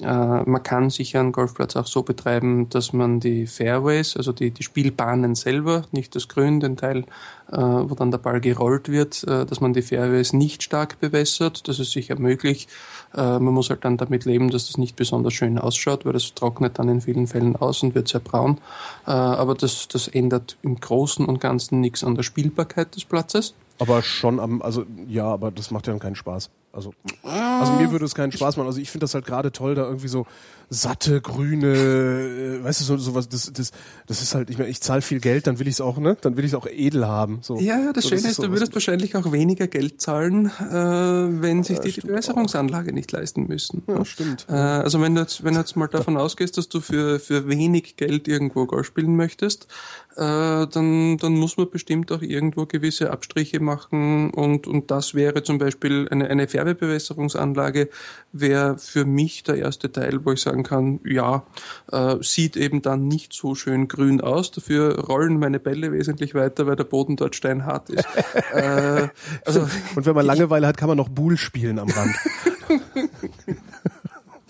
[0.00, 4.50] Äh, man kann sicher einen Golfplatz auch so betreiben, dass man die Fairways, also die,
[4.50, 7.04] die Spielbahnen selber, nicht das Grün, den Teil,
[7.50, 11.66] äh, wo dann der Ball gerollt wird, äh, dass man die Fairways nicht stark bewässert.
[11.68, 12.68] Das ist sicher möglich.
[13.14, 16.34] Äh, man muss halt dann damit leben, dass das nicht besonders schön ausschaut, weil das
[16.34, 18.58] trocknet dann in vielen Fällen aus und wird sehr braun.
[19.06, 23.54] Äh, aber das, das ändert im Großen und Ganzen nichts an der Spielbarkeit des Platzes.
[23.78, 26.50] Aber schon am, also ja, aber das macht ja dann keinen Spaß.
[26.72, 26.92] Also,
[27.22, 28.66] also mir würde es keinen Spaß machen.
[28.66, 30.26] Also ich finde das halt gerade toll, da irgendwie so
[30.72, 33.72] satte, grüne, äh, weißt du, so, sowas, das, das,
[34.06, 36.16] das ist halt, ich meine, ich zahle viel Geld, dann will ich es auch, ne?
[36.20, 37.40] Dann will ich es auch edel haben.
[37.42, 37.58] So.
[37.58, 41.42] Ja, das so, Schöne das ist, so, du würdest wahrscheinlich auch weniger Geld zahlen, äh,
[41.42, 43.82] wenn sich ja, die, Bewässerungsanlage nicht leisten müssen.
[43.88, 44.46] Ja, stimmt.
[44.48, 47.48] Äh, also wenn du jetzt, wenn du jetzt mal davon ausgehst, dass du für, für
[47.48, 49.66] wenig Geld irgendwo Golf spielen möchtest,
[50.16, 55.58] dann, dann muss man bestimmt auch irgendwo gewisse Abstriche machen und, und das wäre zum
[55.58, 57.88] Beispiel eine, eine Färbebewässerungsanlage
[58.32, 61.44] wäre für mich der erste Teil, wo ich sagen kann, ja,
[61.90, 66.66] äh, sieht eben dann nicht so schön grün aus, dafür rollen meine Bälle wesentlich weiter,
[66.66, 68.06] weil der Boden dort steinhart ist.
[68.52, 69.08] äh,
[69.44, 72.14] also, und wenn man Langeweile hat, kann man noch Bull spielen am Rand.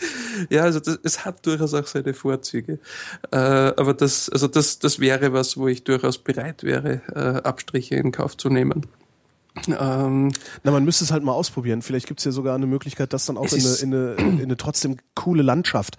[0.51, 2.79] ja, also das, es hat durchaus auch seine Vorzüge.
[3.31, 7.97] Äh, aber das, also das, das wäre was, wo ich durchaus bereit wäre, äh, Abstriche
[7.97, 8.87] in Kauf zu nehmen.
[9.67, 10.33] Ähm,
[10.63, 11.83] Na, man müsste es halt mal ausprobieren.
[11.83, 14.43] Vielleicht gibt es ja sogar eine Möglichkeit, das dann auch in eine, in, eine, in
[14.43, 15.97] eine trotzdem coole Landschaft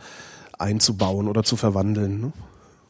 [0.57, 2.21] einzubauen oder zu verwandeln.
[2.21, 2.33] Ne?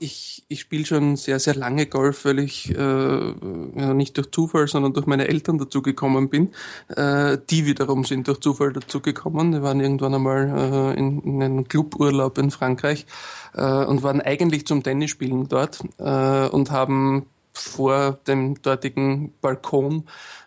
[0.01, 4.67] Ich, ich spiele schon sehr, sehr lange Golf, weil ich äh, ja, nicht durch Zufall,
[4.67, 6.49] sondern durch meine Eltern dazugekommen bin.
[6.89, 9.51] Äh, die wiederum sind durch Zufall dazugekommen.
[9.51, 13.05] Die waren irgendwann einmal äh, in, in einem Cluburlaub in Frankreich
[13.53, 20.05] äh, und waren eigentlich zum Tennisspielen dort äh, und haben vor dem dortigen Balkon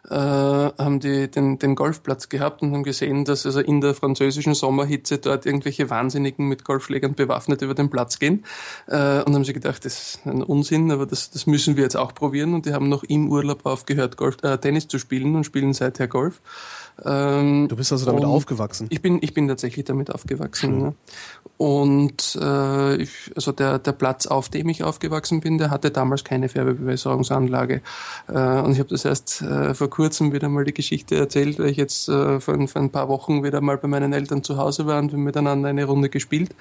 [0.08, 4.54] äh, haben die den, den Golfplatz gehabt und haben gesehen, dass also in der französischen
[4.54, 8.44] Sommerhitze dort irgendwelche Wahnsinnigen mit Golfschlägern bewaffnet über den Platz gehen.
[8.86, 11.96] Äh, und haben sie gedacht, das ist ein Unsinn, aber das, das müssen wir jetzt
[11.96, 12.54] auch probieren.
[12.54, 16.08] Und die haben noch im Urlaub aufgehört, Golf, äh, Tennis zu spielen und spielen seither
[16.08, 16.40] Golf.
[17.04, 18.86] Ähm, du bist also damit aufgewachsen?
[18.90, 20.80] Ich bin, ich bin tatsächlich damit aufgewachsen.
[20.80, 20.92] Ja.
[21.56, 26.24] Und äh, ich, also der, der Platz, auf dem ich aufgewachsen bin, der hatte damals
[26.24, 27.82] keine Färbebewässerungsanlage.
[28.28, 31.68] Äh, und ich habe das erst äh, vor kurzem wieder mal die Geschichte erzählt, weil
[31.68, 34.86] ich jetzt äh, vor, vor ein paar Wochen wieder mal bei meinen Eltern zu Hause
[34.86, 36.54] war und wir miteinander eine Runde gespielt.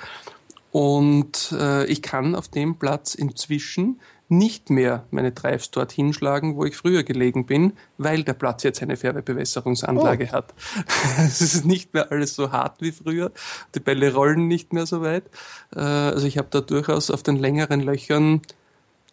[0.72, 4.00] Und äh, ich kann auf dem Platz inzwischen
[4.30, 8.82] nicht mehr meine Drives dort hinschlagen, wo ich früher gelegen bin, weil der Platz jetzt
[8.82, 10.34] eine Färbebewässerungsanlage oh.
[10.34, 10.54] hat.
[11.18, 13.32] es ist nicht mehr alles so hart wie früher.
[13.76, 15.26] Die Bälle rollen nicht mehr so weit.
[15.76, 18.42] Äh, also ich habe da durchaus auf den längeren Löchern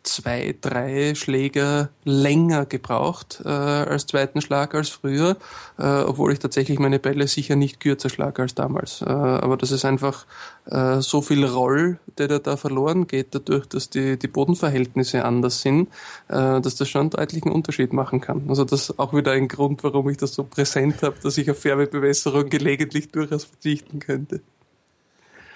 [0.02, 5.36] zwei, drei Schläger länger gebraucht äh, als zweiten Schlag als früher,
[5.78, 9.02] äh, obwohl ich tatsächlich meine Bälle sicher nicht kürzer schlage als damals.
[9.02, 10.26] Äh, aber das ist einfach
[10.66, 15.88] äh, so viel Roll, der da verloren geht, dadurch, dass die, die Bodenverhältnisse anders sind,
[16.28, 18.44] äh, dass das schon einen deutlichen Unterschied machen kann.
[18.48, 21.50] Also das ist auch wieder ein Grund, warum ich das so präsent habe, dass ich
[21.50, 24.40] auf Färbebewässerung gelegentlich durchaus verzichten könnte.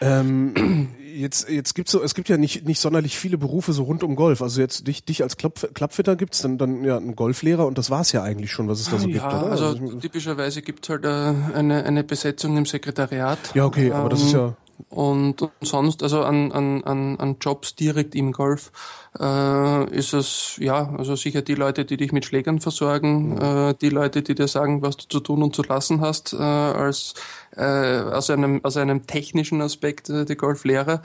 [0.05, 4.03] Ähm, jetzt jetzt gibt's so, es gibt ja nicht nicht sonderlich viele Berufe so rund
[4.03, 4.43] um Golf.
[4.43, 7.91] Also jetzt dich, dich als Klapp, Klappfitter gibt's dann dann ja einen Golflehrer und das
[7.91, 9.51] war's ja eigentlich schon, was es da so ja, gibt, oder?
[9.51, 13.39] Also, also typischerweise gibt's halt äh, eine eine Besetzung im Sekretariat.
[13.55, 14.55] Ja, okay, aber das ist ja
[14.89, 18.73] Und, und sonst, also an, an, an, an Jobs direkt im Golf,
[19.21, 23.89] äh, ist es, ja, also sicher die Leute, die dich mit Schlägern versorgen, äh, die
[23.89, 27.15] Leute, die dir sagen, was du zu tun und zu lassen hast, äh, als
[27.57, 31.03] äh, aus einem aus einem technischen Aspekt äh, die Golflehrer.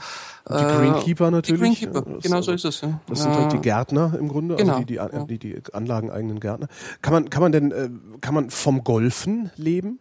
[0.49, 1.79] Die Greenkeeper natürlich.
[1.79, 2.81] Die Greenkeeper, genau so ist es.
[2.81, 2.99] Ja.
[3.07, 6.67] Das sind halt die Gärtner im Grunde, Genau, also die, die, die, die anlageneigenen Gärtner.
[7.03, 7.89] Kann man, kann man denn, äh,
[8.21, 9.99] kann man vom Golfen leben?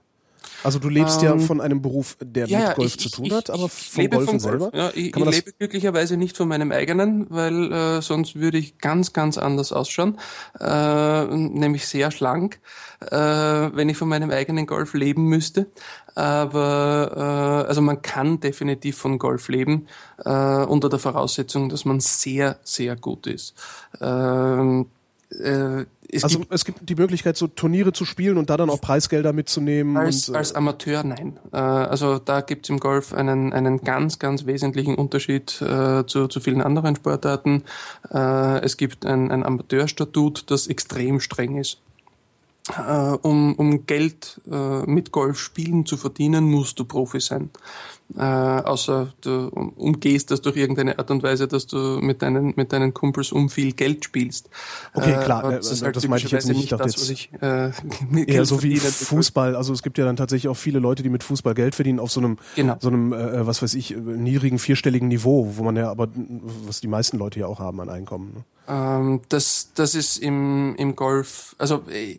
[0.65, 3.11] Also du lebst ja Ähm, von einem Beruf, der Ja, mit ja, Golf ich- zu
[3.11, 4.63] tun ich- hat, aber vom lebe Golfen vom Golf.
[4.73, 4.77] selber?
[4.77, 9.13] Ja, ich, ich lebe glücklicherweise nicht von meinem eigenen, weil äh, sonst würde ich ganz,
[9.13, 10.19] ganz anders ausschauen,
[10.61, 12.59] äh, nämlich sehr schlank,
[13.01, 15.67] äh, wenn ich von meinem eigenen Golf leben müsste.
[16.15, 19.87] Aber äh, also man kann definitiv von Golf leben,
[20.25, 20.31] äh,
[20.65, 23.55] unter der Voraussetzung, dass man sehr, sehr gut ist.
[24.01, 24.87] Ähm,
[25.31, 28.71] äh, es also gibt es gibt die Möglichkeit, so Turniere zu spielen und da dann
[28.71, 29.97] auch Preisgelder mitzunehmen.
[29.97, 31.39] Als, und, äh, als Amateur nein.
[31.53, 36.41] Äh, also da gibt's im Golf einen, einen ganz, ganz wesentlichen Unterschied äh, zu, zu
[36.41, 37.65] vielen anderen Sportarten.
[38.11, 41.79] Äh, es gibt ein, ein Amateurstatut, das extrem streng ist.
[42.77, 47.51] Äh, um, um Geld äh, mit Golf spielen zu verdienen, musst du Profi sein.
[48.17, 52.55] Äh, außer du um- umgehst das durch irgendeine Art und Weise, dass du mit deinen,
[52.57, 54.49] mit deinen Kumpels um viel Geld spielst.
[54.95, 56.85] Okay, Äh, klar, äh, das ist äh, halt das meinte ich jetzt nicht, ich dachte
[56.85, 57.71] das, was ich äh,
[58.27, 58.77] Eher so wie.
[58.79, 59.55] Fußball.
[59.55, 62.11] Also es gibt ja dann tatsächlich auch viele Leute, die mit Fußball Geld verdienen auf
[62.11, 62.77] so einem, Genau.
[62.81, 66.09] so einem, äh, was weiß ich, äh, niedrigen vierstelligen Niveau, wo man ja aber,
[66.67, 68.33] was die meisten Leute ja auch haben an Einkommen.
[68.35, 68.45] Ne?
[68.69, 72.19] Ähm, das, das ist im, im Golf, also äh,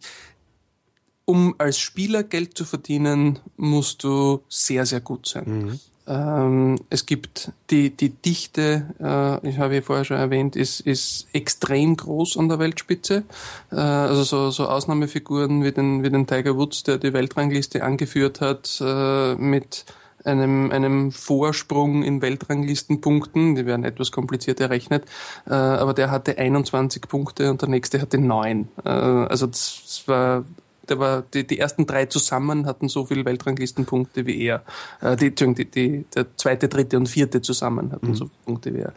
[1.30, 5.80] um als Spieler Geld zu verdienen, musst du sehr, sehr gut sein.
[6.08, 11.28] Ähm, es gibt die, die Dichte, äh, ich habe ja vorher schon erwähnt, ist, ist
[11.32, 13.26] extrem groß an der Weltspitze.
[13.72, 18.42] Äh, also so, so Ausnahmefiguren wie den, wie den Tiger Woods, der die Weltrangliste angeführt
[18.42, 19.86] hat, äh, mit
[20.26, 25.06] einem, einem Vorsprung in Weltranglistenpunkten, die werden etwas kompliziert errechnet,
[25.46, 28.68] äh, aber der hatte 21 Punkte und der nächste hatte 9.
[28.84, 30.44] Äh, also das war
[30.90, 34.64] der war, die, die ersten drei zusammen hatten so viele Weltranglistenpunkte wie er.
[35.02, 38.80] Äh, die, die, die, der zweite, dritte und vierte zusammen hatten so viele Punkte wie
[38.80, 38.94] er.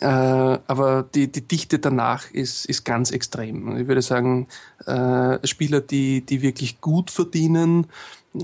[0.00, 3.76] Äh, aber die, die Dichte danach ist, ist ganz extrem.
[3.76, 4.48] Ich würde sagen,
[4.86, 7.86] äh, Spieler, die, die wirklich gut verdienen,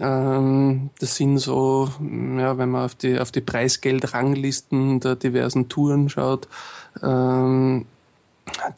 [0.00, 6.08] ähm, das sind so, ja, wenn man auf die, auf die Preisgeldranglisten der diversen Touren
[6.08, 6.48] schaut,
[7.02, 7.86] ähm,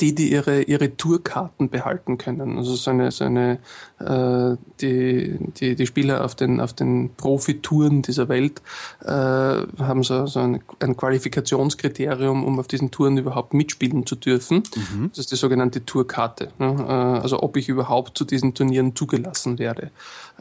[0.01, 2.59] die, die ihre, ihre Tourkarten behalten können.
[2.59, 3.59] Also so eine, so eine
[3.99, 8.63] äh, die, die, die Spieler auf den, auf den Profitouren dieser Welt
[9.05, 14.63] äh, haben so, so ein, ein Qualifikationskriterium, um auf diesen Touren überhaupt mitspielen zu dürfen.
[15.11, 16.51] Das ist die sogenannte Tourkarte.
[16.59, 16.87] Ne?
[16.89, 19.91] Äh, also ob ich überhaupt zu diesen Turnieren zugelassen werde.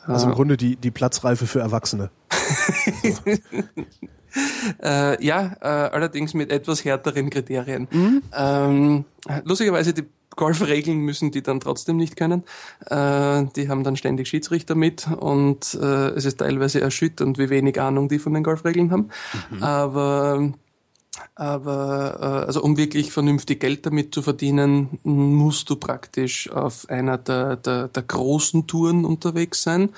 [0.06, 2.10] Also im Grunde die, die Platzreife für Erwachsene.
[4.84, 7.88] Äh, ja, äh, allerdings mit etwas härteren Kriterien.
[7.92, 8.24] Mhm.
[8.34, 9.06] Ähm,
[9.44, 10.04] lustigerweise, die
[10.38, 12.44] Golfregeln müssen die dann trotzdem nicht können.
[12.86, 17.82] Äh, die haben dann ständig Schiedsrichter mit und äh, es ist teilweise erschütternd, wie wenig
[17.82, 19.10] Ahnung die von den Golfregeln haben.
[19.50, 19.64] Mhm.
[19.64, 20.54] Aber
[21.36, 27.18] aber äh, also um wirklich vernünftig Geld damit zu verdienen, musst du praktisch auf einer
[27.18, 29.90] der, der, der großen Touren unterwegs sein.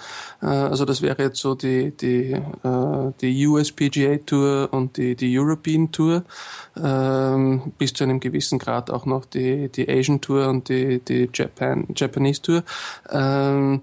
[0.41, 5.38] Äh, also das wäre jetzt so die, die, äh, die USPGA Tour und die, die
[5.38, 6.24] European Tour.
[6.76, 11.30] Ähm, bis zu einem gewissen Grad auch noch die, die Asian Tour und die, die
[11.34, 12.64] Japan, Japanese Tour.
[13.10, 13.82] Ähm,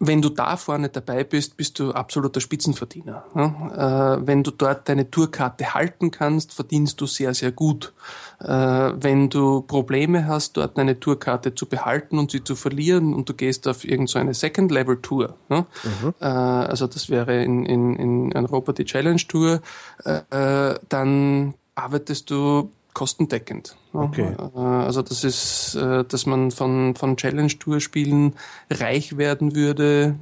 [0.00, 3.24] wenn du da vorne dabei bist, bist du absoluter Spitzenverdiener.
[3.34, 7.92] Äh, wenn du dort deine Tourkarte halten kannst, verdienst du sehr, sehr gut.
[8.40, 13.28] Äh, wenn du Probleme hast, dort deine Tourkarte zu behalten und sie zu verlieren und
[13.28, 15.66] du gehst auf irgendeine so Second-Level-Tour, ja?
[16.20, 19.60] äh, also das wäre in, in, in Europa die Challenge-Tour,
[20.88, 23.76] dann arbeitest du kostendeckend.
[23.92, 24.34] Okay.
[24.56, 28.34] äh, Also das ist, äh, dass man von, von Challenge-Tour-Spielen
[28.70, 30.16] reich werden würde,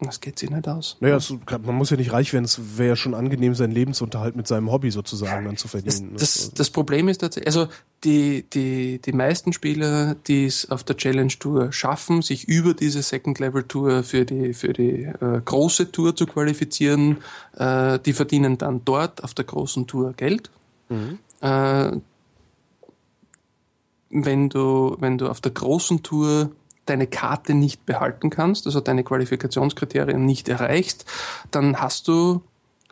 [0.00, 0.96] das geht sich nicht aus.
[1.00, 1.32] Naja, es,
[1.64, 4.70] man muss ja nicht reich werden, es wäre ja schon angenehm, seinen Lebensunterhalt mit seinem
[4.70, 6.12] Hobby sozusagen dann zu Das, verdienen.
[6.12, 6.18] ne?
[6.18, 7.68] das, das Problem ist tatsächlich, also
[8.02, 13.02] die, die, die meisten Spieler, die es auf der Challenge Tour schaffen, sich über diese
[13.02, 17.18] Second Level Tour für die, für die äh, große Tour zu qualifizieren,
[17.56, 20.50] äh, die verdienen dann dort auf der großen Tour Geld.
[21.40, 21.92] Äh,
[24.14, 26.50] wenn du, wenn du auf der großen Tour
[26.86, 31.04] deine Karte nicht behalten kannst, also deine Qualifikationskriterien nicht erreichst,
[31.50, 32.42] dann hast du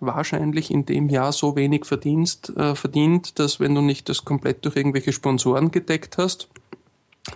[0.01, 4.65] wahrscheinlich in dem Jahr so wenig verdienst, äh, verdient, dass wenn du nicht das komplett
[4.65, 6.49] durch irgendwelche Sponsoren gedeckt hast,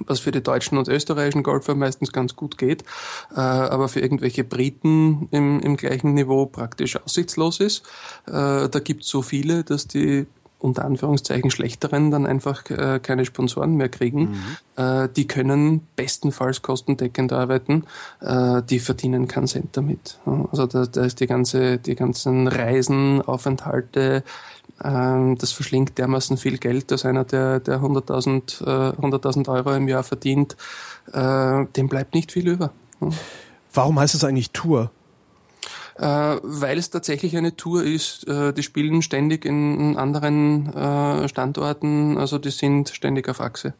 [0.00, 2.82] was für die deutschen und österreichischen Golfer meistens ganz gut geht,
[3.34, 7.86] äh, aber für irgendwelche Briten im, im gleichen Niveau praktisch aussichtslos ist.
[8.26, 10.26] Äh, da gibt es so viele, dass die
[10.66, 14.36] unter Anführungszeichen schlechteren dann einfach äh, keine Sponsoren mehr kriegen.
[14.76, 14.82] Mhm.
[14.82, 17.84] Äh, die können bestenfalls kostendeckend arbeiten,
[18.20, 20.18] äh, die verdienen keinen Cent damit.
[20.50, 24.24] Also da, da ist die ganze, die ganzen Reisen, Aufenthalte,
[24.82, 29.88] ähm, das verschlingt dermaßen viel Geld, dass einer, der, der 100.000 äh, 100 Euro im
[29.88, 30.56] Jahr verdient,
[31.12, 32.72] äh, dem bleibt nicht viel über.
[33.72, 34.90] Warum heißt es eigentlich Tour?
[35.98, 38.28] Äh, weil es tatsächlich eine Tour ist.
[38.28, 43.74] Äh, die spielen ständig in anderen äh, Standorten, also die sind ständig auf Achse.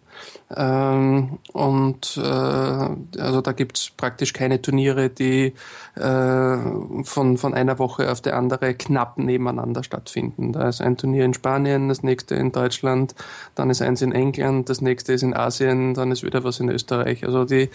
[0.57, 5.53] Ähm, und äh, also da gibt's praktisch keine Turniere, die
[5.95, 6.57] äh,
[7.05, 10.53] von, von einer Woche auf die andere knapp nebeneinander stattfinden.
[10.53, 13.15] Da ist ein Turnier in Spanien, das nächste in Deutschland,
[13.55, 16.71] dann ist eins in England, das nächste ist in Asien, dann ist wieder was in
[16.71, 17.25] Österreich.
[17.25, 17.69] Also die,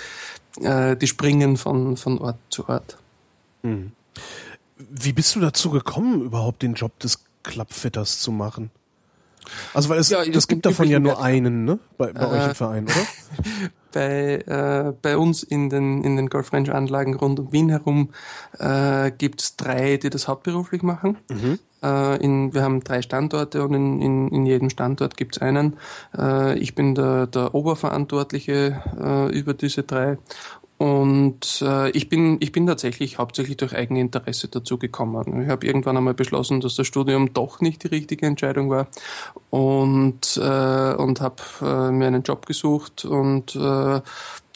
[0.61, 2.97] äh, die springen von, von Ort zu Ort.
[3.61, 3.91] Mhm.
[4.77, 8.71] Wie bist du dazu gekommen, überhaupt den Job des Clubfitters zu machen?
[9.73, 11.79] Also weil es ja, das gibt davon ja nur einen, ne?
[11.97, 12.93] Bei, bei äh, euch im Verein, oder?
[13.91, 18.09] bei, äh, bei uns in den, in den Golf Range Anlagen rund um Wien herum
[18.59, 21.17] äh, gibt es drei, die das hauptberuflich machen.
[21.29, 21.59] Mhm.
[21.83, 25.77] Äh, in, wir haben drei Standorte und in, in, in jedem Standort gibt es einen.
[26.17, 30.17] Äh, ich bin der, der Oberverantwortliche äh, über diese drei
[30.81, 35.43] und äh, ich bin ich bin tatsächlich hauptsächlich durch Eigeninteresse dazu gekommen.
[35.43, 38.87] Ich habe irgendwann einmal beschlossen, dass das Studium doch nicht die richtige Entscheidung war
[39.51, 44.01] und äh, und habe äh, mir einen Job gesucht und äh,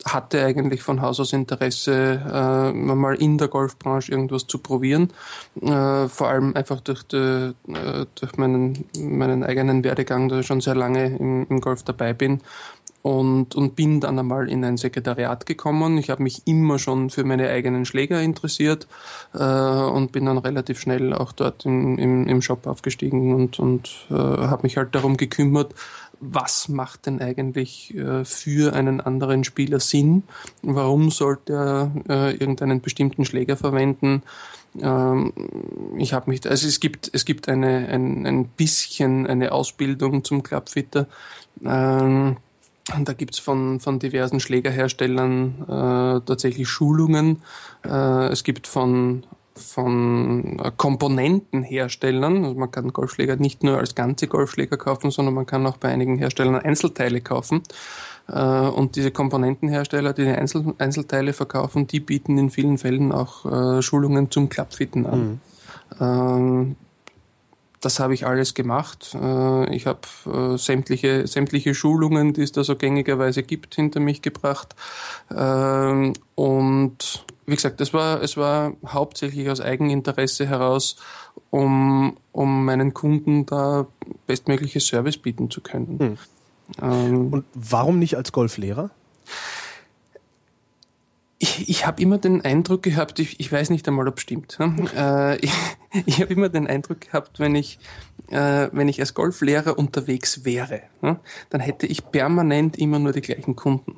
[0.03, 5.11] hatte eigentlich von Haus aus Interesse, äh, mal in der Golfbranche irgendwas zu probieren.
[5.61, 10.61] Äh, vor allem einfach durch, die, äh, durch meinen, meinen eigenen Werdegang, da ich schon
[10.61, 12.41] sehr lange im, im Golf dabei bin
[13.05, 15.99] und, und bin dann einmal in ein Sekretariat gekommen.
[15.99, 18.87] Ich habe mich immer schon für meine eigenen Schläger interessiert
[19.35, 24.07] äh, und bin dann relativ schnell auch dort im, im, im Shop aufgestiegen und, und
[24.09, 25.75] äh, habe mich halt darum gekümmert,
[26.19, 30.23] was macht denn eigentlich äh, für einen anderen Spieler Sinn?
[30.63, 34.23] Warum sollte er äh, irgendeinen bestimmten Schläger verwenden?
[34.81, 35.31] Ähm,
[35.95, 40.41] ich habe mich, also es gibt, es gibt eine, ein, ein bisschen eine Ausbildung zum
[40.41, 41.05] Clubfitter.
[41.63, 42.37] Ähm,
[43.03, 47.41] da gibt's von, von diversen Schlägerherstellern äh, tatsächlich Schulungen.
[47.83, 49.25] Äh, es gibt von,
[49.55, 55.65] von Komponentenherstellern, also man kann Golfschläger nicht nur als ganze Golfschläger kaufen, sondern man kann
[55.65, 57.63] auch bei einigen Herstellern Einzelteile kaufen.
[58.27, 63.45] Äh, und diese Komponentenhersteller, die die Einzel Einzelteile verkaufen, die bieten in vielen Fällen auch
[63.45, 65.19] äh, Schulungen zum Klappfitten an.
[65.19, 65.39] Mhm.
[65.99, 66.75] Ähm,
[67.85, 69.15] das habe ich alles gemacht.
[69.15, 74.23] Äh, ich habe äh, sämtliche, sämtliche Schulungen, die es da so gängigerweise gibt, hinter mich
[74.23, 74.75] gebracht.
[75.29, 80.97] Ähm, und wie gesagt, es war, es war hauptsächlich aus Eigeninteresse heraus,
[81.51, 83.85] um, um meinen Kunden da
[84.25, 85.99] bestmögliches Service bieten zu können.
[85.99, 86.17] Hm.
[86.81, 88.89] Ähm, Und warum nicht als Golflehrer?
[91.37, 94.57] Ich, ich habe immer den Eindruck gehabt, ich, ich weiß nicht einmal, ob es stimmt.
[94.59, 94.75] Ne?
[94.95, 95.51] Äh, ich
[96.05, 97.79] ich habe immer den Eindruck gehabt, wenn ich,
[98.29, 103.21] äh, wenn ich als Golflehrer unterwegs wäre, ne, dann hätte ich permanent immer nur die
[103.21, 103.95] gleichen Kunden.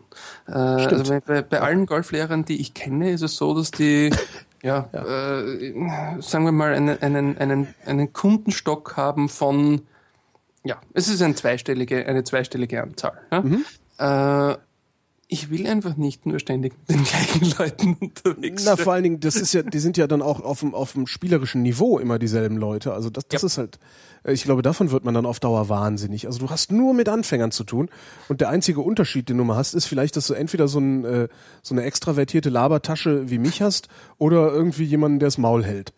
[0.48, 4.12] Äh, also bei, bei allen Golflehrern, die ich kenne, ist es so, dass die
[4.64, 5.40] ja, ja.
[5.40, 9.82] Äh, sagen wir mal, einen, einen, einen, einen Kundenstock haben von,
[10.64, 13.20] ja, es ist eine zweistellige, eine zweistellige Anzahl.
[13.32, 13.42] Ja?
[13.42, 13.66] Mhm.
[13.98, 14.58] Äh,
[15.30, 18.76] ich will einfach nicht nur ständig mit den gleichen Leuten unterwegs sein.
[18.78, 20.94] Na, vor allen Dingen, das ist ja, die sind ja dann auch auf dem, auf
[20.94, 22.94] dem spielerischen Niveau immer dieselben Leute.
[22.94, 23.46] Also das, das ja.
[23.46, 23.80] ist halt,
[24.24, 26.28] äh, ich glaube, davon wird man dann auf Dauer wahnsinnig.
[26.28, 27.90] Also du hast nur mit Anfängern zu tun
[28.30, 31.04] und der einzige Unterschied, den du mal hast, ist vielleicht, dass du entweder so, ein,
[31.04, 31.28] äh,
[31.62, 35.94] so eine extravertierte Labertasche wie mich hast oder irgendwie jemanden, der das Maul hält.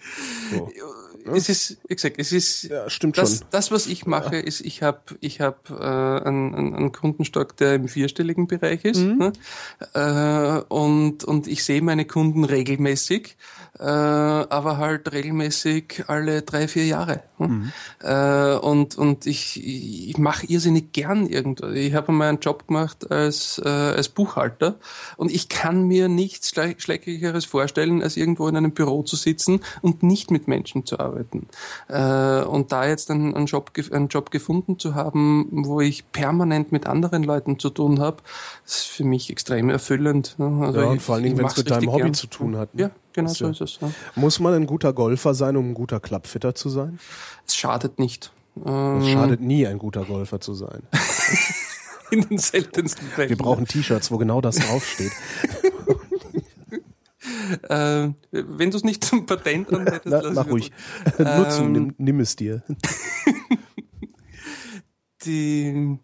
[0.51, 0.71] So.
[1.25, 1.37] Ne?
[1.37, 3.47] Es ist, wie gesagt, es ist ja, stimmt das, schon.
[3.51, 4.41] das, was ich mache, ja.
[4.41, 8.99] ist, ich habe ich hab, äh, einen, einen Kundenstock, der im vierstelligen Bereich ist.
[8.99, 9.17] Mhm.
[9.17, 9.33] Ne?
[9.93, 13.37] Äh, und, und ich sehe meine Kunden regelmäßig
[13.79, 17.23] äh, aber halt regelmäßig alle drei, vier Jahre.
[17.37, 17.47] Hm?
[17.47, 17.71] Mhm.
[18.01, 21.73] Äh, und und ich, ich mache irrsinnig gern irgendwas.
[21.73, 24.75] Ich habe mal einen Job gemacht als, äh, als Buchhalter
[25.15, 30.03] und ich kann mir nichts Schrecklicheres vorstellen, als irgendwo in einem Büro zu sitzen und
[30.03, 31.47] nicht mit Menschen zu arbeiten.
[31.87, 36.71] Äh, und da jetzt einen, einen, Job, einen Job gefunden zu haben, wo ich permanent
[36.71, 38.17] mit anderen Leuten zu tun habe,
[38.65, 40.35] ist für mich extrem erfüllend.
[40.37, 40.65] Ne?
[40.65, 42.13] Also ja, ich, vor allen Dingen, wenn es mit deinem Hobby gern.
[42.13, 42.73] zu tun hat.
[42.75, 42.83] Ne?
[42.83, 43.79] Ja, Genau so ist es.
[43.81, 43.91] Ja.
[44.15, 46.99] Muss man ein guter Golfer sein, um ein guter Clubfitter zu sein?
[47.47, 48.31] Es schadet nicht.
[48.55, 50.83] Es schadet nie, ein guter Golfer zu sein.
[52.11, 53.29] in den seltensten Fällen.
[53.29, 55.11] Wir brauchen T-Shirts, wo genau das draufsteht.
[57.69, 60.71] äh, wenn du es nicht zum Patent anmeldest, Na, mach ruhig.
[61.17, 62.63] Nutzen, ähm, nimm, nimm es dir.
[65.25, 65.99] die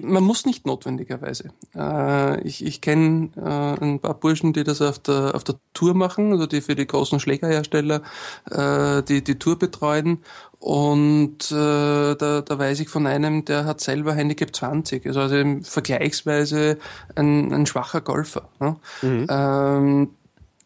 [0.00, 1.50] man muss nicht notwendigerweise.
[1.76, 5.94] Äh, ich ich kenne äh, ein paar Burschen, die das auf der, auf der Tour
[5.94, 8.02] machen, also die für die großen Schlägerhersteller
[8.50, 10.18] äh, die, die Tour betreuen.
[10.58, 15.60] Und äh, da, da weiß ich von einem, der hat selber Handicap 20, also, also
[15.62, 16.78] vergleichsweise
[17.16, 18.48] ein, ein schwacher Golfer.
[18.60, 18.76] Ne?
[19.02, 19.26] Mhm.
[19.28, 20.08] Ähm,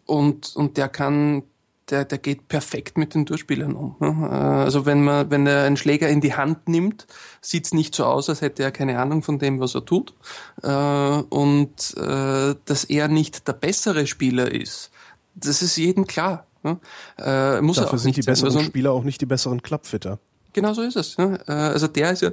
[0.06, 1.42] und, und der kann
[1.90, 3.96] der, der geht perfekt mit den Durchspielern um.
[4.00, 4.28] Ne?
[4.28, 7.06] Äh, also wenn man, wenn er einen Schläger in die Hand nimmt,
[7.40, 10.14] sieht's nicht so aus, als hätte er keine Ahnung von dem, was er tut.
[10.62, 14.90] Äh, und äh, dass er nicht der bessere Spieler ist,
[15.34, 16.46] das ist jedem klar.
[16.62, 16.80] Ne?
[17.62, 20.18] Muss Dafür sind die besseren also, Spieler auch nicht die besseren Klappfitter.
[20.52, 21.16] Genau so ist es.
[21.46, 22.30] Also der ist ja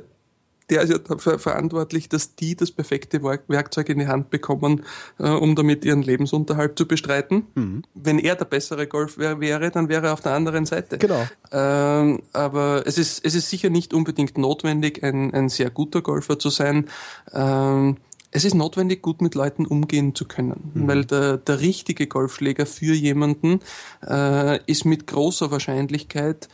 [0.70, 4.84] der ist ja dafür verantwortlich, dass die das perfekte Werkzeug in die Hand bekommen,
[5.20, 7.48] äh, um damit ihren Lebensunterhalt zu bestreiten.
[7.56, 7.84] Mhm.
[7.94, 10.98] Wenn er der bessere Golfer wäre, dann wäre er auf der anderen Seite.
[10.98, 11.28] Genau.
[11.52, 16.40] Ähm, aber es ist, es ist sicher nicht unbedingt notwendig, ein, ein sehr guter Golfer
[16.40, 16.90] zu sein.
[17.34, 17.98] Ähm,
[18.34, 20.88] es ist notwendig, gut mit Leuten umgehen zu können, mhm.
[20.88, 23.60] weil der, der richtige Golfschläger für jemanden
[24.06, 26.50] äh, ist mit großer Wahrscheinlichkeit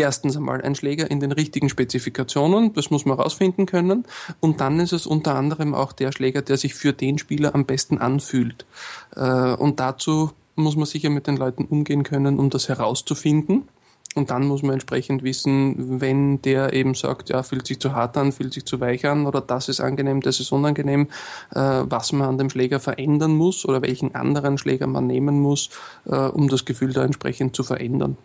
[0.00, 4.04] erstens einmal ein Schläger in den richtigen Spezifikationen, das muss man herausfinden können.
[4.40, 7.64] Und dann ist es unter anderem auch der Schläger, der sich für den Spieler am
[7.64, 8.66] besten anfühlt.
[9.14, 13.68] Äh, und dazu muss man sicher mit den Leuten umgehen können, um das herauszufinden.
[14.16, 18.16] Und dann muss man entsprechend wissen, wenn der eben sagt, ja, fühlt sich zu hart
[18.16, 21.06] an, fühlt sich zu weich an oder das ist angenehm, das ist unangenehm,
[21.54, 25.70] äh, was man an dem Schläger verändern muss oder welchen anderen Schläger man nehmen muss,
[26.06, 28.16] äh, um das Gefühl da entsprechend zu verändern.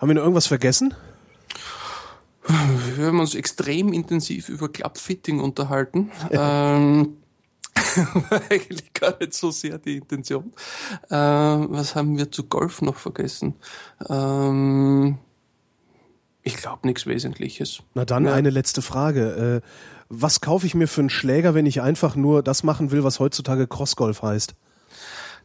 [0.00, 0.94] Haben wir noch irgendwas vergessen?
[2.96, 6.10] Wir haben uns extrem intensiv über Clubfitting unterhalten.
[6.30, 7.18] ähm,
[8.50, 10.54] eigentlich gar nicht so sehr die Intention.
[11.10, 13.56] Äh, was haben wir zu Golf noch vergessen?
[14.08, 15.18] Ähm,
[16.42, 17.82] ich glaube nichts Wesentliches.
[17.92, 18.32] Na dann ja.
[18.32, 19.62] eine letzte Frage.
[19.62, 19.68] Äh,
[20.08, 23.20] was kaufe ich mir für einen Schläger, wenn ich einfach nur das machen will, was
[23.20, 24.54] heutzutage Crossgolf heißt?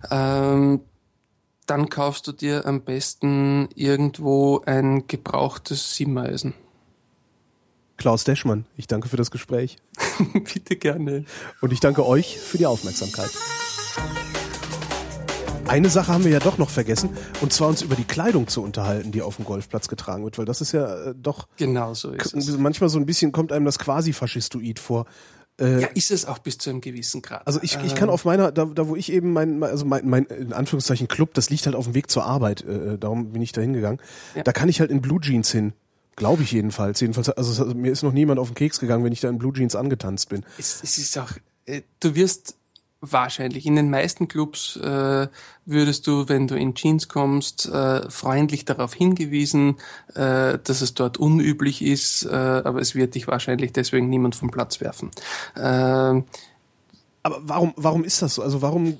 [0.09, 0.79] Ähm,
[1.65, 6.53] dann kaufst du dir am besten irgendwo ein gebrauchtes Siemeisen.
[7.97, 9.77] Klaus Deschmann, ich danke für das Gespräch.
[10.33, 11.25] Bitte gerne.
[11.61, 13.31] Und ich danke euch für die Aufmerksamkeit.
[15.67, 17.09] Eine Sache haben wir ja doch noch vergessen,
[17.41, 20.45] und zwar uns über die Kleidung zu unterhalten, die auf dem Golfplatz getragen wird, weil
[20.45, 22.57] das ist ja äh, doch genau so ist es.
[22.57, 25.07] manchmal so ein bisschen kommt einem das quasi faschistoid vor.
[25.59, 27.47] Äh, ja, ist es auch bis zu einem gewissen Grad.
[27.47, 30.25] Also ich, ich kann auf meiner, da, da wo ich eben mein, also mein, mein
[30.25, 33.53] in Anführungszeichen Club, das liegt halt auf dem Weg zur Arbeit, äh, darum bin ich
[33.53, 34.01] da hingegangen.
[34.35, 34.43] Ja.
[34.43, 35.73] Da kann ich halt in Blue Jeans hin.
[36.17, 36.99] Glaube ich jedenfalls.
[36.99, 39.37] Jedenfalls, also, also mir ist noch niemand auf den Keks gegangen, wenn ich da in
[39.37, 40.45] Blue Jeans angetanzt bin.
[40.57, 41.31] Es, es ist auch,
[41.65, 42.55] äh, du wirst
[43.11, 43.65] Wahrscheinlich.
[43.67, 45.27] In den meisten Clubs äh,
[45.65, 49.77] würdest du, wenn du in Jeans kommst, äh, freundlich darauf hingewiesen,
[50.15, 54.49] äh, dass es dort unüblich ist, äh, aber es wird dich wahrscheinlich deswegen niemand vom
[54.49, 55.11] Platz werfen.
[55.55, 55.59] Äh,
[57.25, 58.43] aber warum, warum ist das so?
[58.43, 58.97] Also warum,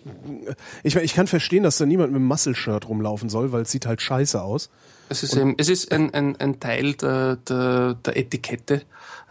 [0.84, 3.72] ich meine, ich kann verstehen, dass da niemand mit einem Muscle-Shirt rumlaufen soll, weil es
[3.72, 4.70] sieht halt scheiße aus.
[5.10, 8.82] Es ist, eben, es ist ein, ein, ein Teil der, der, der Etikette,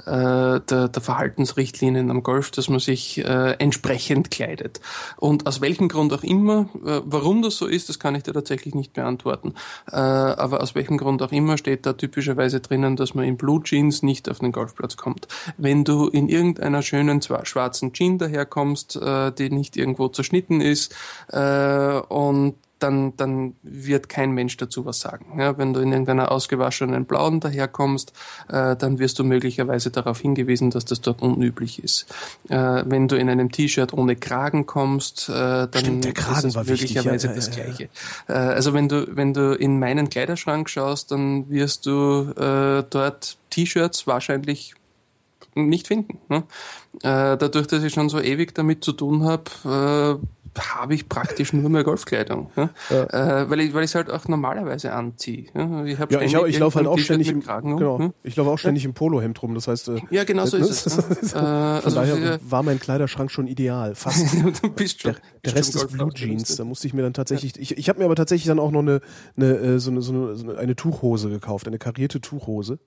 [0.07, 4.81] der, der Verhaltensrichtlinien am Golf, dass man sich äh, entsprechend kleidet.
[5.17, 8.33] Und aus welchem Grund auch immer, äh, warum das so ist, das kann ich dir
[8.33, 9.55] tatsächlich nicht beantworten.
[9.91, 13.63] Äh, aber aus welchem Grund auch immer steht da typischerweise drinnen, dass man in Blue
[13.63, 15.29] Jeans nicht auf den Golfplatz kommt.
[15.57, 20.95] Wenn du in irgendeiner schönen schwarzen Jeans daherkommst, äh, die nicht irgendwo zerschnitten ist
[21.29, 25.39] äh, und dann, dann wird kein Mensch dazu was sagen.
[25.39, 28.13] Ja, wenn du in irgendeiner ausgewaschenen blauen daherkommst,
[28.49, 32.07] äh, dann wirst du möglicherweise darauf hingewiesen, dass das dort unüblich ist.
[32.49, 37.29] Äh, wenn du in einem T-Shirt ohne Kragen kommst, äh, dann Stimmt, ist es möglicherweise
[37.29, 37.89] ja, das Gleiche.
[38.29, 43.39] Äh, also wenn du, wenn du in meinen Kleiderschrank schaust, dann wirst du äh, dort
[43.51, 44.75] T-Shirts wahrscheinlich
[45.55, 46.19] nicht finden.
[46.29, 46.43] Ne?
[47.03, 50.21] Äh, dadurch, dass ich schon so ewig damit zu tun habe,
[50.61, 52.71] habe ich praktisch nur mehr Golfkleidung, ja?
[52.91, 53.43] Ja.
[53.43, 55.47] Äh, weil ich weil ich es halt auch normalerweise anziehe.
[55.55, 55.85] Ja?
[55.85, 58.13] Ich, ja, ich, ich laufe halt auch ständig im, genau, hm?
[58.23, 59.55] ich laufe auch ständig im Polohemd rum.
[59.55, 61.33] Das heißt, äh, ja genau so ist es.
[61.35, 64.35] äh, also daher war mein Kleiderschrank schon ideal, fast.
[64.63, 66.57] du bist schon, der, der Rest ist Blue Jeans.
[66.57, 68.83] Da musste ich mir dann tatsächlich, ich, ich habe mir aber tatsächlich dann auch noch
[68.83, 69.01] eine,
[69.37, 72.79] eine, äh, so eine, so eine, so eine Tuchhose gekauft, eine karierte Tuchhose.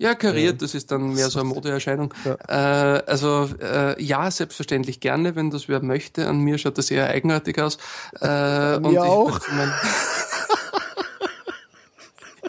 [0.00, 2.14] Ja, kariert, das ist dann mehr so eine Modeerscheinung.
[2.24, 2.96] Ja.
[2.96, 6.26] Äh, also äh, ja, selbstverständlich gerne, wenn das wer möchte.
[6.26, 7.76] An mir schaut das eher eigenartig aus.
[8.18, 9.38] Äh, An mir auch.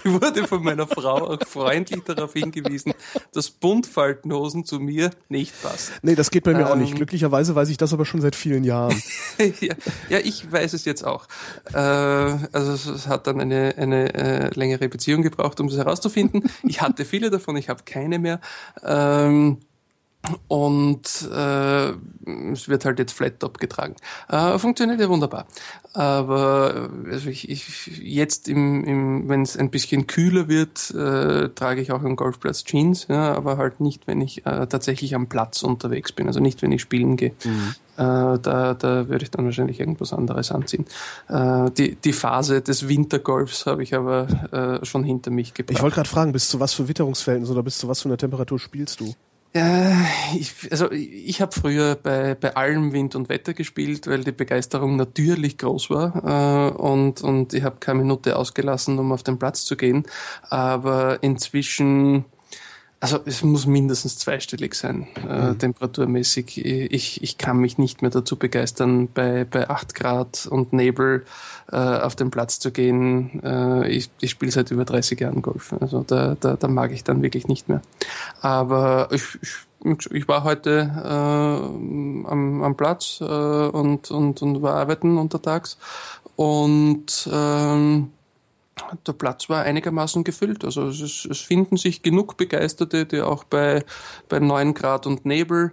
[0.04, 2.94] ich wurde von meiner Frau auch freundlich darauf hingewiesen,
[3.34, 5.94] dass Buntfaltenhosen zu mir nicht passen.
[6.02, 6.92] Nee, das geht bei mir ähm, auch nicht.
[6.92, 6.98] Ähm.
[6.98, 9.02] Glücklicherweise weiß ich das aber schon seit vielen Jahren.
[9.60, 9.76] ja,
[10.10, 11.28] ja, ich weiß es jetzt auch.
[11.74, 16.50] Äh, also es hat dann eine, eine äh, längere Beziehung gebraucht, um das herauszufinden.
[16.64, 18.40] Ich hatte viele davon, ich habe keine mehr.
[18.84, 19.58] Ähm,
[20.48, 21.90] und äh,
[22.52, 23.96] es wird halt jetzt flat top getragen.
[24.30, 25.46] Äh, funktioniert ja wunderbar.
[25.94, 31.82] Aber also ich, ich, jetzt, im, im, wenn es ein bisschen kühler wird, äh, trage
[31.82, 35.64] ich auch am Golfplatz Jeans, ja, aber halt nicht, wenn ich äh, tatsächlich am Platz
[35.64, 37.34] unterwegs bin, also nicht, wenn ich spielen gehe.
[37.44, 37.76] Mhm.
[37.98, 40.86] Äh, da, da würde ich dann wahrscheinlich irgendwas anderes anziehen.
[41.30, 45.78] Äh, die, die Phase des Wintergolfs habe ich aber äh, schon hinter mich gebracht.
[45.78, 48.18] Ich wollte gerade fragen, bis zu was für Witterungsverhältnissen oder bis zu was für einer
[48.18, 49.14] Temperatur spielst du?
[49.54, 49.92] Äh,
[50.38, 54.96] ich, also ich habe früher bei, bei allem Wind und Wetter gespielt, weil die Begeisterung
[54.96, 59.66] natürlich groß war äh, und, und ich habe keine Minute ausgelassen, um auf den Platz
[59.66, 60.06] zu gehen.
[60.50, 62.26] Aber inzwischen
[63.02, 65.58] also es muss mindestens zweistellig sein, äh, mhm.
[65.58, 66.64] temperaturmäßig.
[66.64, 71.26] Ich, ich kann mich nicht mehr dazu begeistern, bei, bei 8 Grad und Nebel
[71.72, 73.42] äh, auf den Platz zu gehen.
[73.44, 75.74] Äh, ich ich spiele seit über 30 Jahren Golf.
[75.82, 77.82] Also da, da, da mag ich dann wirklich nicht mehr.
[78.40, 79.24] Aber ich,
[79.84, 85.80] ich, ich war heute äh, am, am Platz äh, und, und, und war arbeiten untertags.
[86.36, 88.12] Und ähm,
[89.08, 90.64] der Platz war einigermaßen gefüllt.
[90.64, 93.84] Also es, es finden sich genug Begeisterte, die auch bei,
[94.30, 95.72] bei 9 Grad und Nebel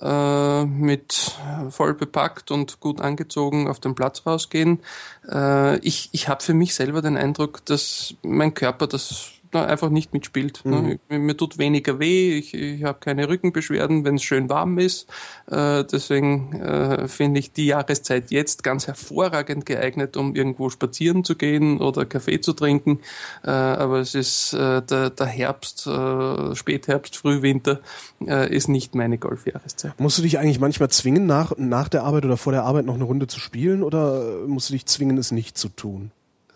[0.00, 1.32] äh, mit
[1.70, 4.80] voll bepackt und gut angezogen auf den Platz rausgehen.
[5.28, 9.90] Äh, ich ich habe für mich selber den Eindruck, dass mein Körper das da einfach
[9.90, 10.64] nicht mitspielt.
[10.64, 10.76] Ne?
[10.76, 10.98] Mhm.
[11.08, 15.08] Mir, mir, tut weniger weh, ich, ich habe keine Rückenbeschwerden, wenn es schön warm ist.
[15.46, 21.36] Äh, deswegen äh, finde ich die Jahreszeit jetzt ganz hervorragend geeignet, um irgendwo spazieren zu
[21.36, 23.00] gehen oder Kaffee zu trinken.
[23.44, 27.80] Äh, aber es ist äh, der, der Herbst, äh, Spätherbst, Frühwinter
[28.26, 29.98] äh, ist nicht meine Golfjahreszeit.
[29.98, 32.94] Musst du dich eigentlich manchmal zwingen, nach, nach der Arbeit oder vor der Arbeit noch
[32.94, 36.10] eine Runde zu spielen oder musst du dich zwingen, es nicht zu tun?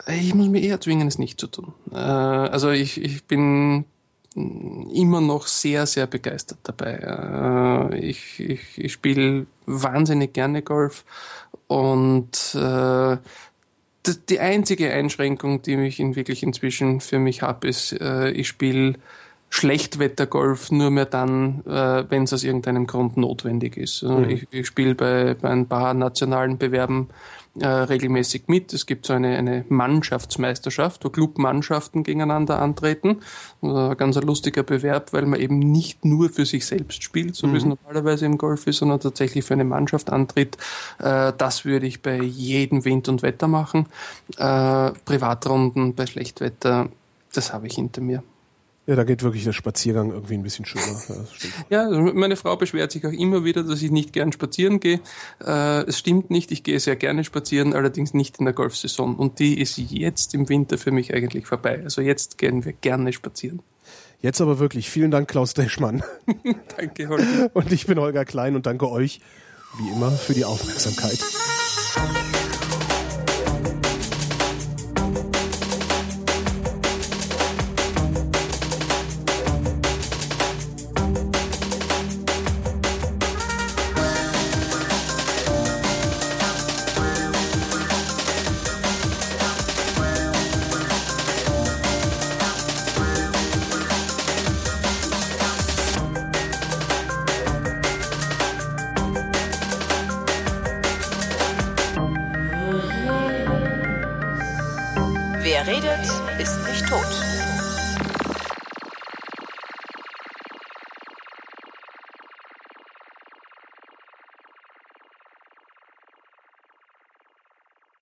[0.06, 1.72] Ich muss mir eher zwingen, es nicht zu tun.
[1.92, 3.84] Äh, also ich, ich bin
[4.34, 7.90] immer noch sehr, sehr begeistert dabei.
[7.92, 11.04] Äh, ich, ich, ich spiele wahnsinnig gerne Golf
[11.66, 13.16] und äh,
[14.28, 18.94] die einzige Einschränkung, die ich in wirklich inzwischen für mich habe, ist, ich spiele
[19.48, 24.02] Schlechtwettergolf nur mehr dann, wenn es aus irgendeinem Grund notwendig ist.
[24.02, 24.30] Also mhm.
[24.30, 27.10] Ich, ich spiele bei, bei ein paar nationalen Bewerben
[27.60, 28.72] äh, regelmäßig mit.
[28.72, 33.20] Es gibt so eine, eine Mannschaftsmeisterschaft, wo Clubmannschaften gegeneinander antreten.
[33.60, 37.46] Ein ganz ein lustiger Bewerb, weil man eben nicht nur für sich selbst spielt, so
[37.46, 37.52] mhm.
[37.52, 37.76] wie es mhm.
[37.82, 40.56] normalerweise im Golf ist, sondern tatsächlich für eine Mannschaft antritt.
[40.98, 43.86] Äh, das würde ich bei jedem Wind und Wetter machen.
[44.38, 46.88] Äh, Privatrunden bei Schlechtwetter,
[47.34, 48.22] das habe ich hinter mir.
[48.86, 51.00] Ja, da geht wirklich der Spaziergang irgendwie ein bisschen schöner.
[51.70, 55.00] Ja, also meine Frau beschwert sich auch immer wieder, dass ich nicht gern spazieren gehe.
[55.40, 59.14] Äh, es stimmt nicht, ich gehe sehr gerne spazieren, allerdings nicht in der Golfsaison.
[59.14, 61.80] Und die ist jetzt im Winter für mich eigentlich vorbei.
[61.84, 63.62] Also jetzt gehen wir gerne spazieren.
[64.20, 66.02] Jetzt aber wirklich vielen Dank, Klaus Deschmann.
[66.76, 67.50] danke, Holger.
[67.54, 69.20] Und ich bin Holger Klein und danke euch,
[69.78, 71.18] wie immer, für die Aufmerksamkeit.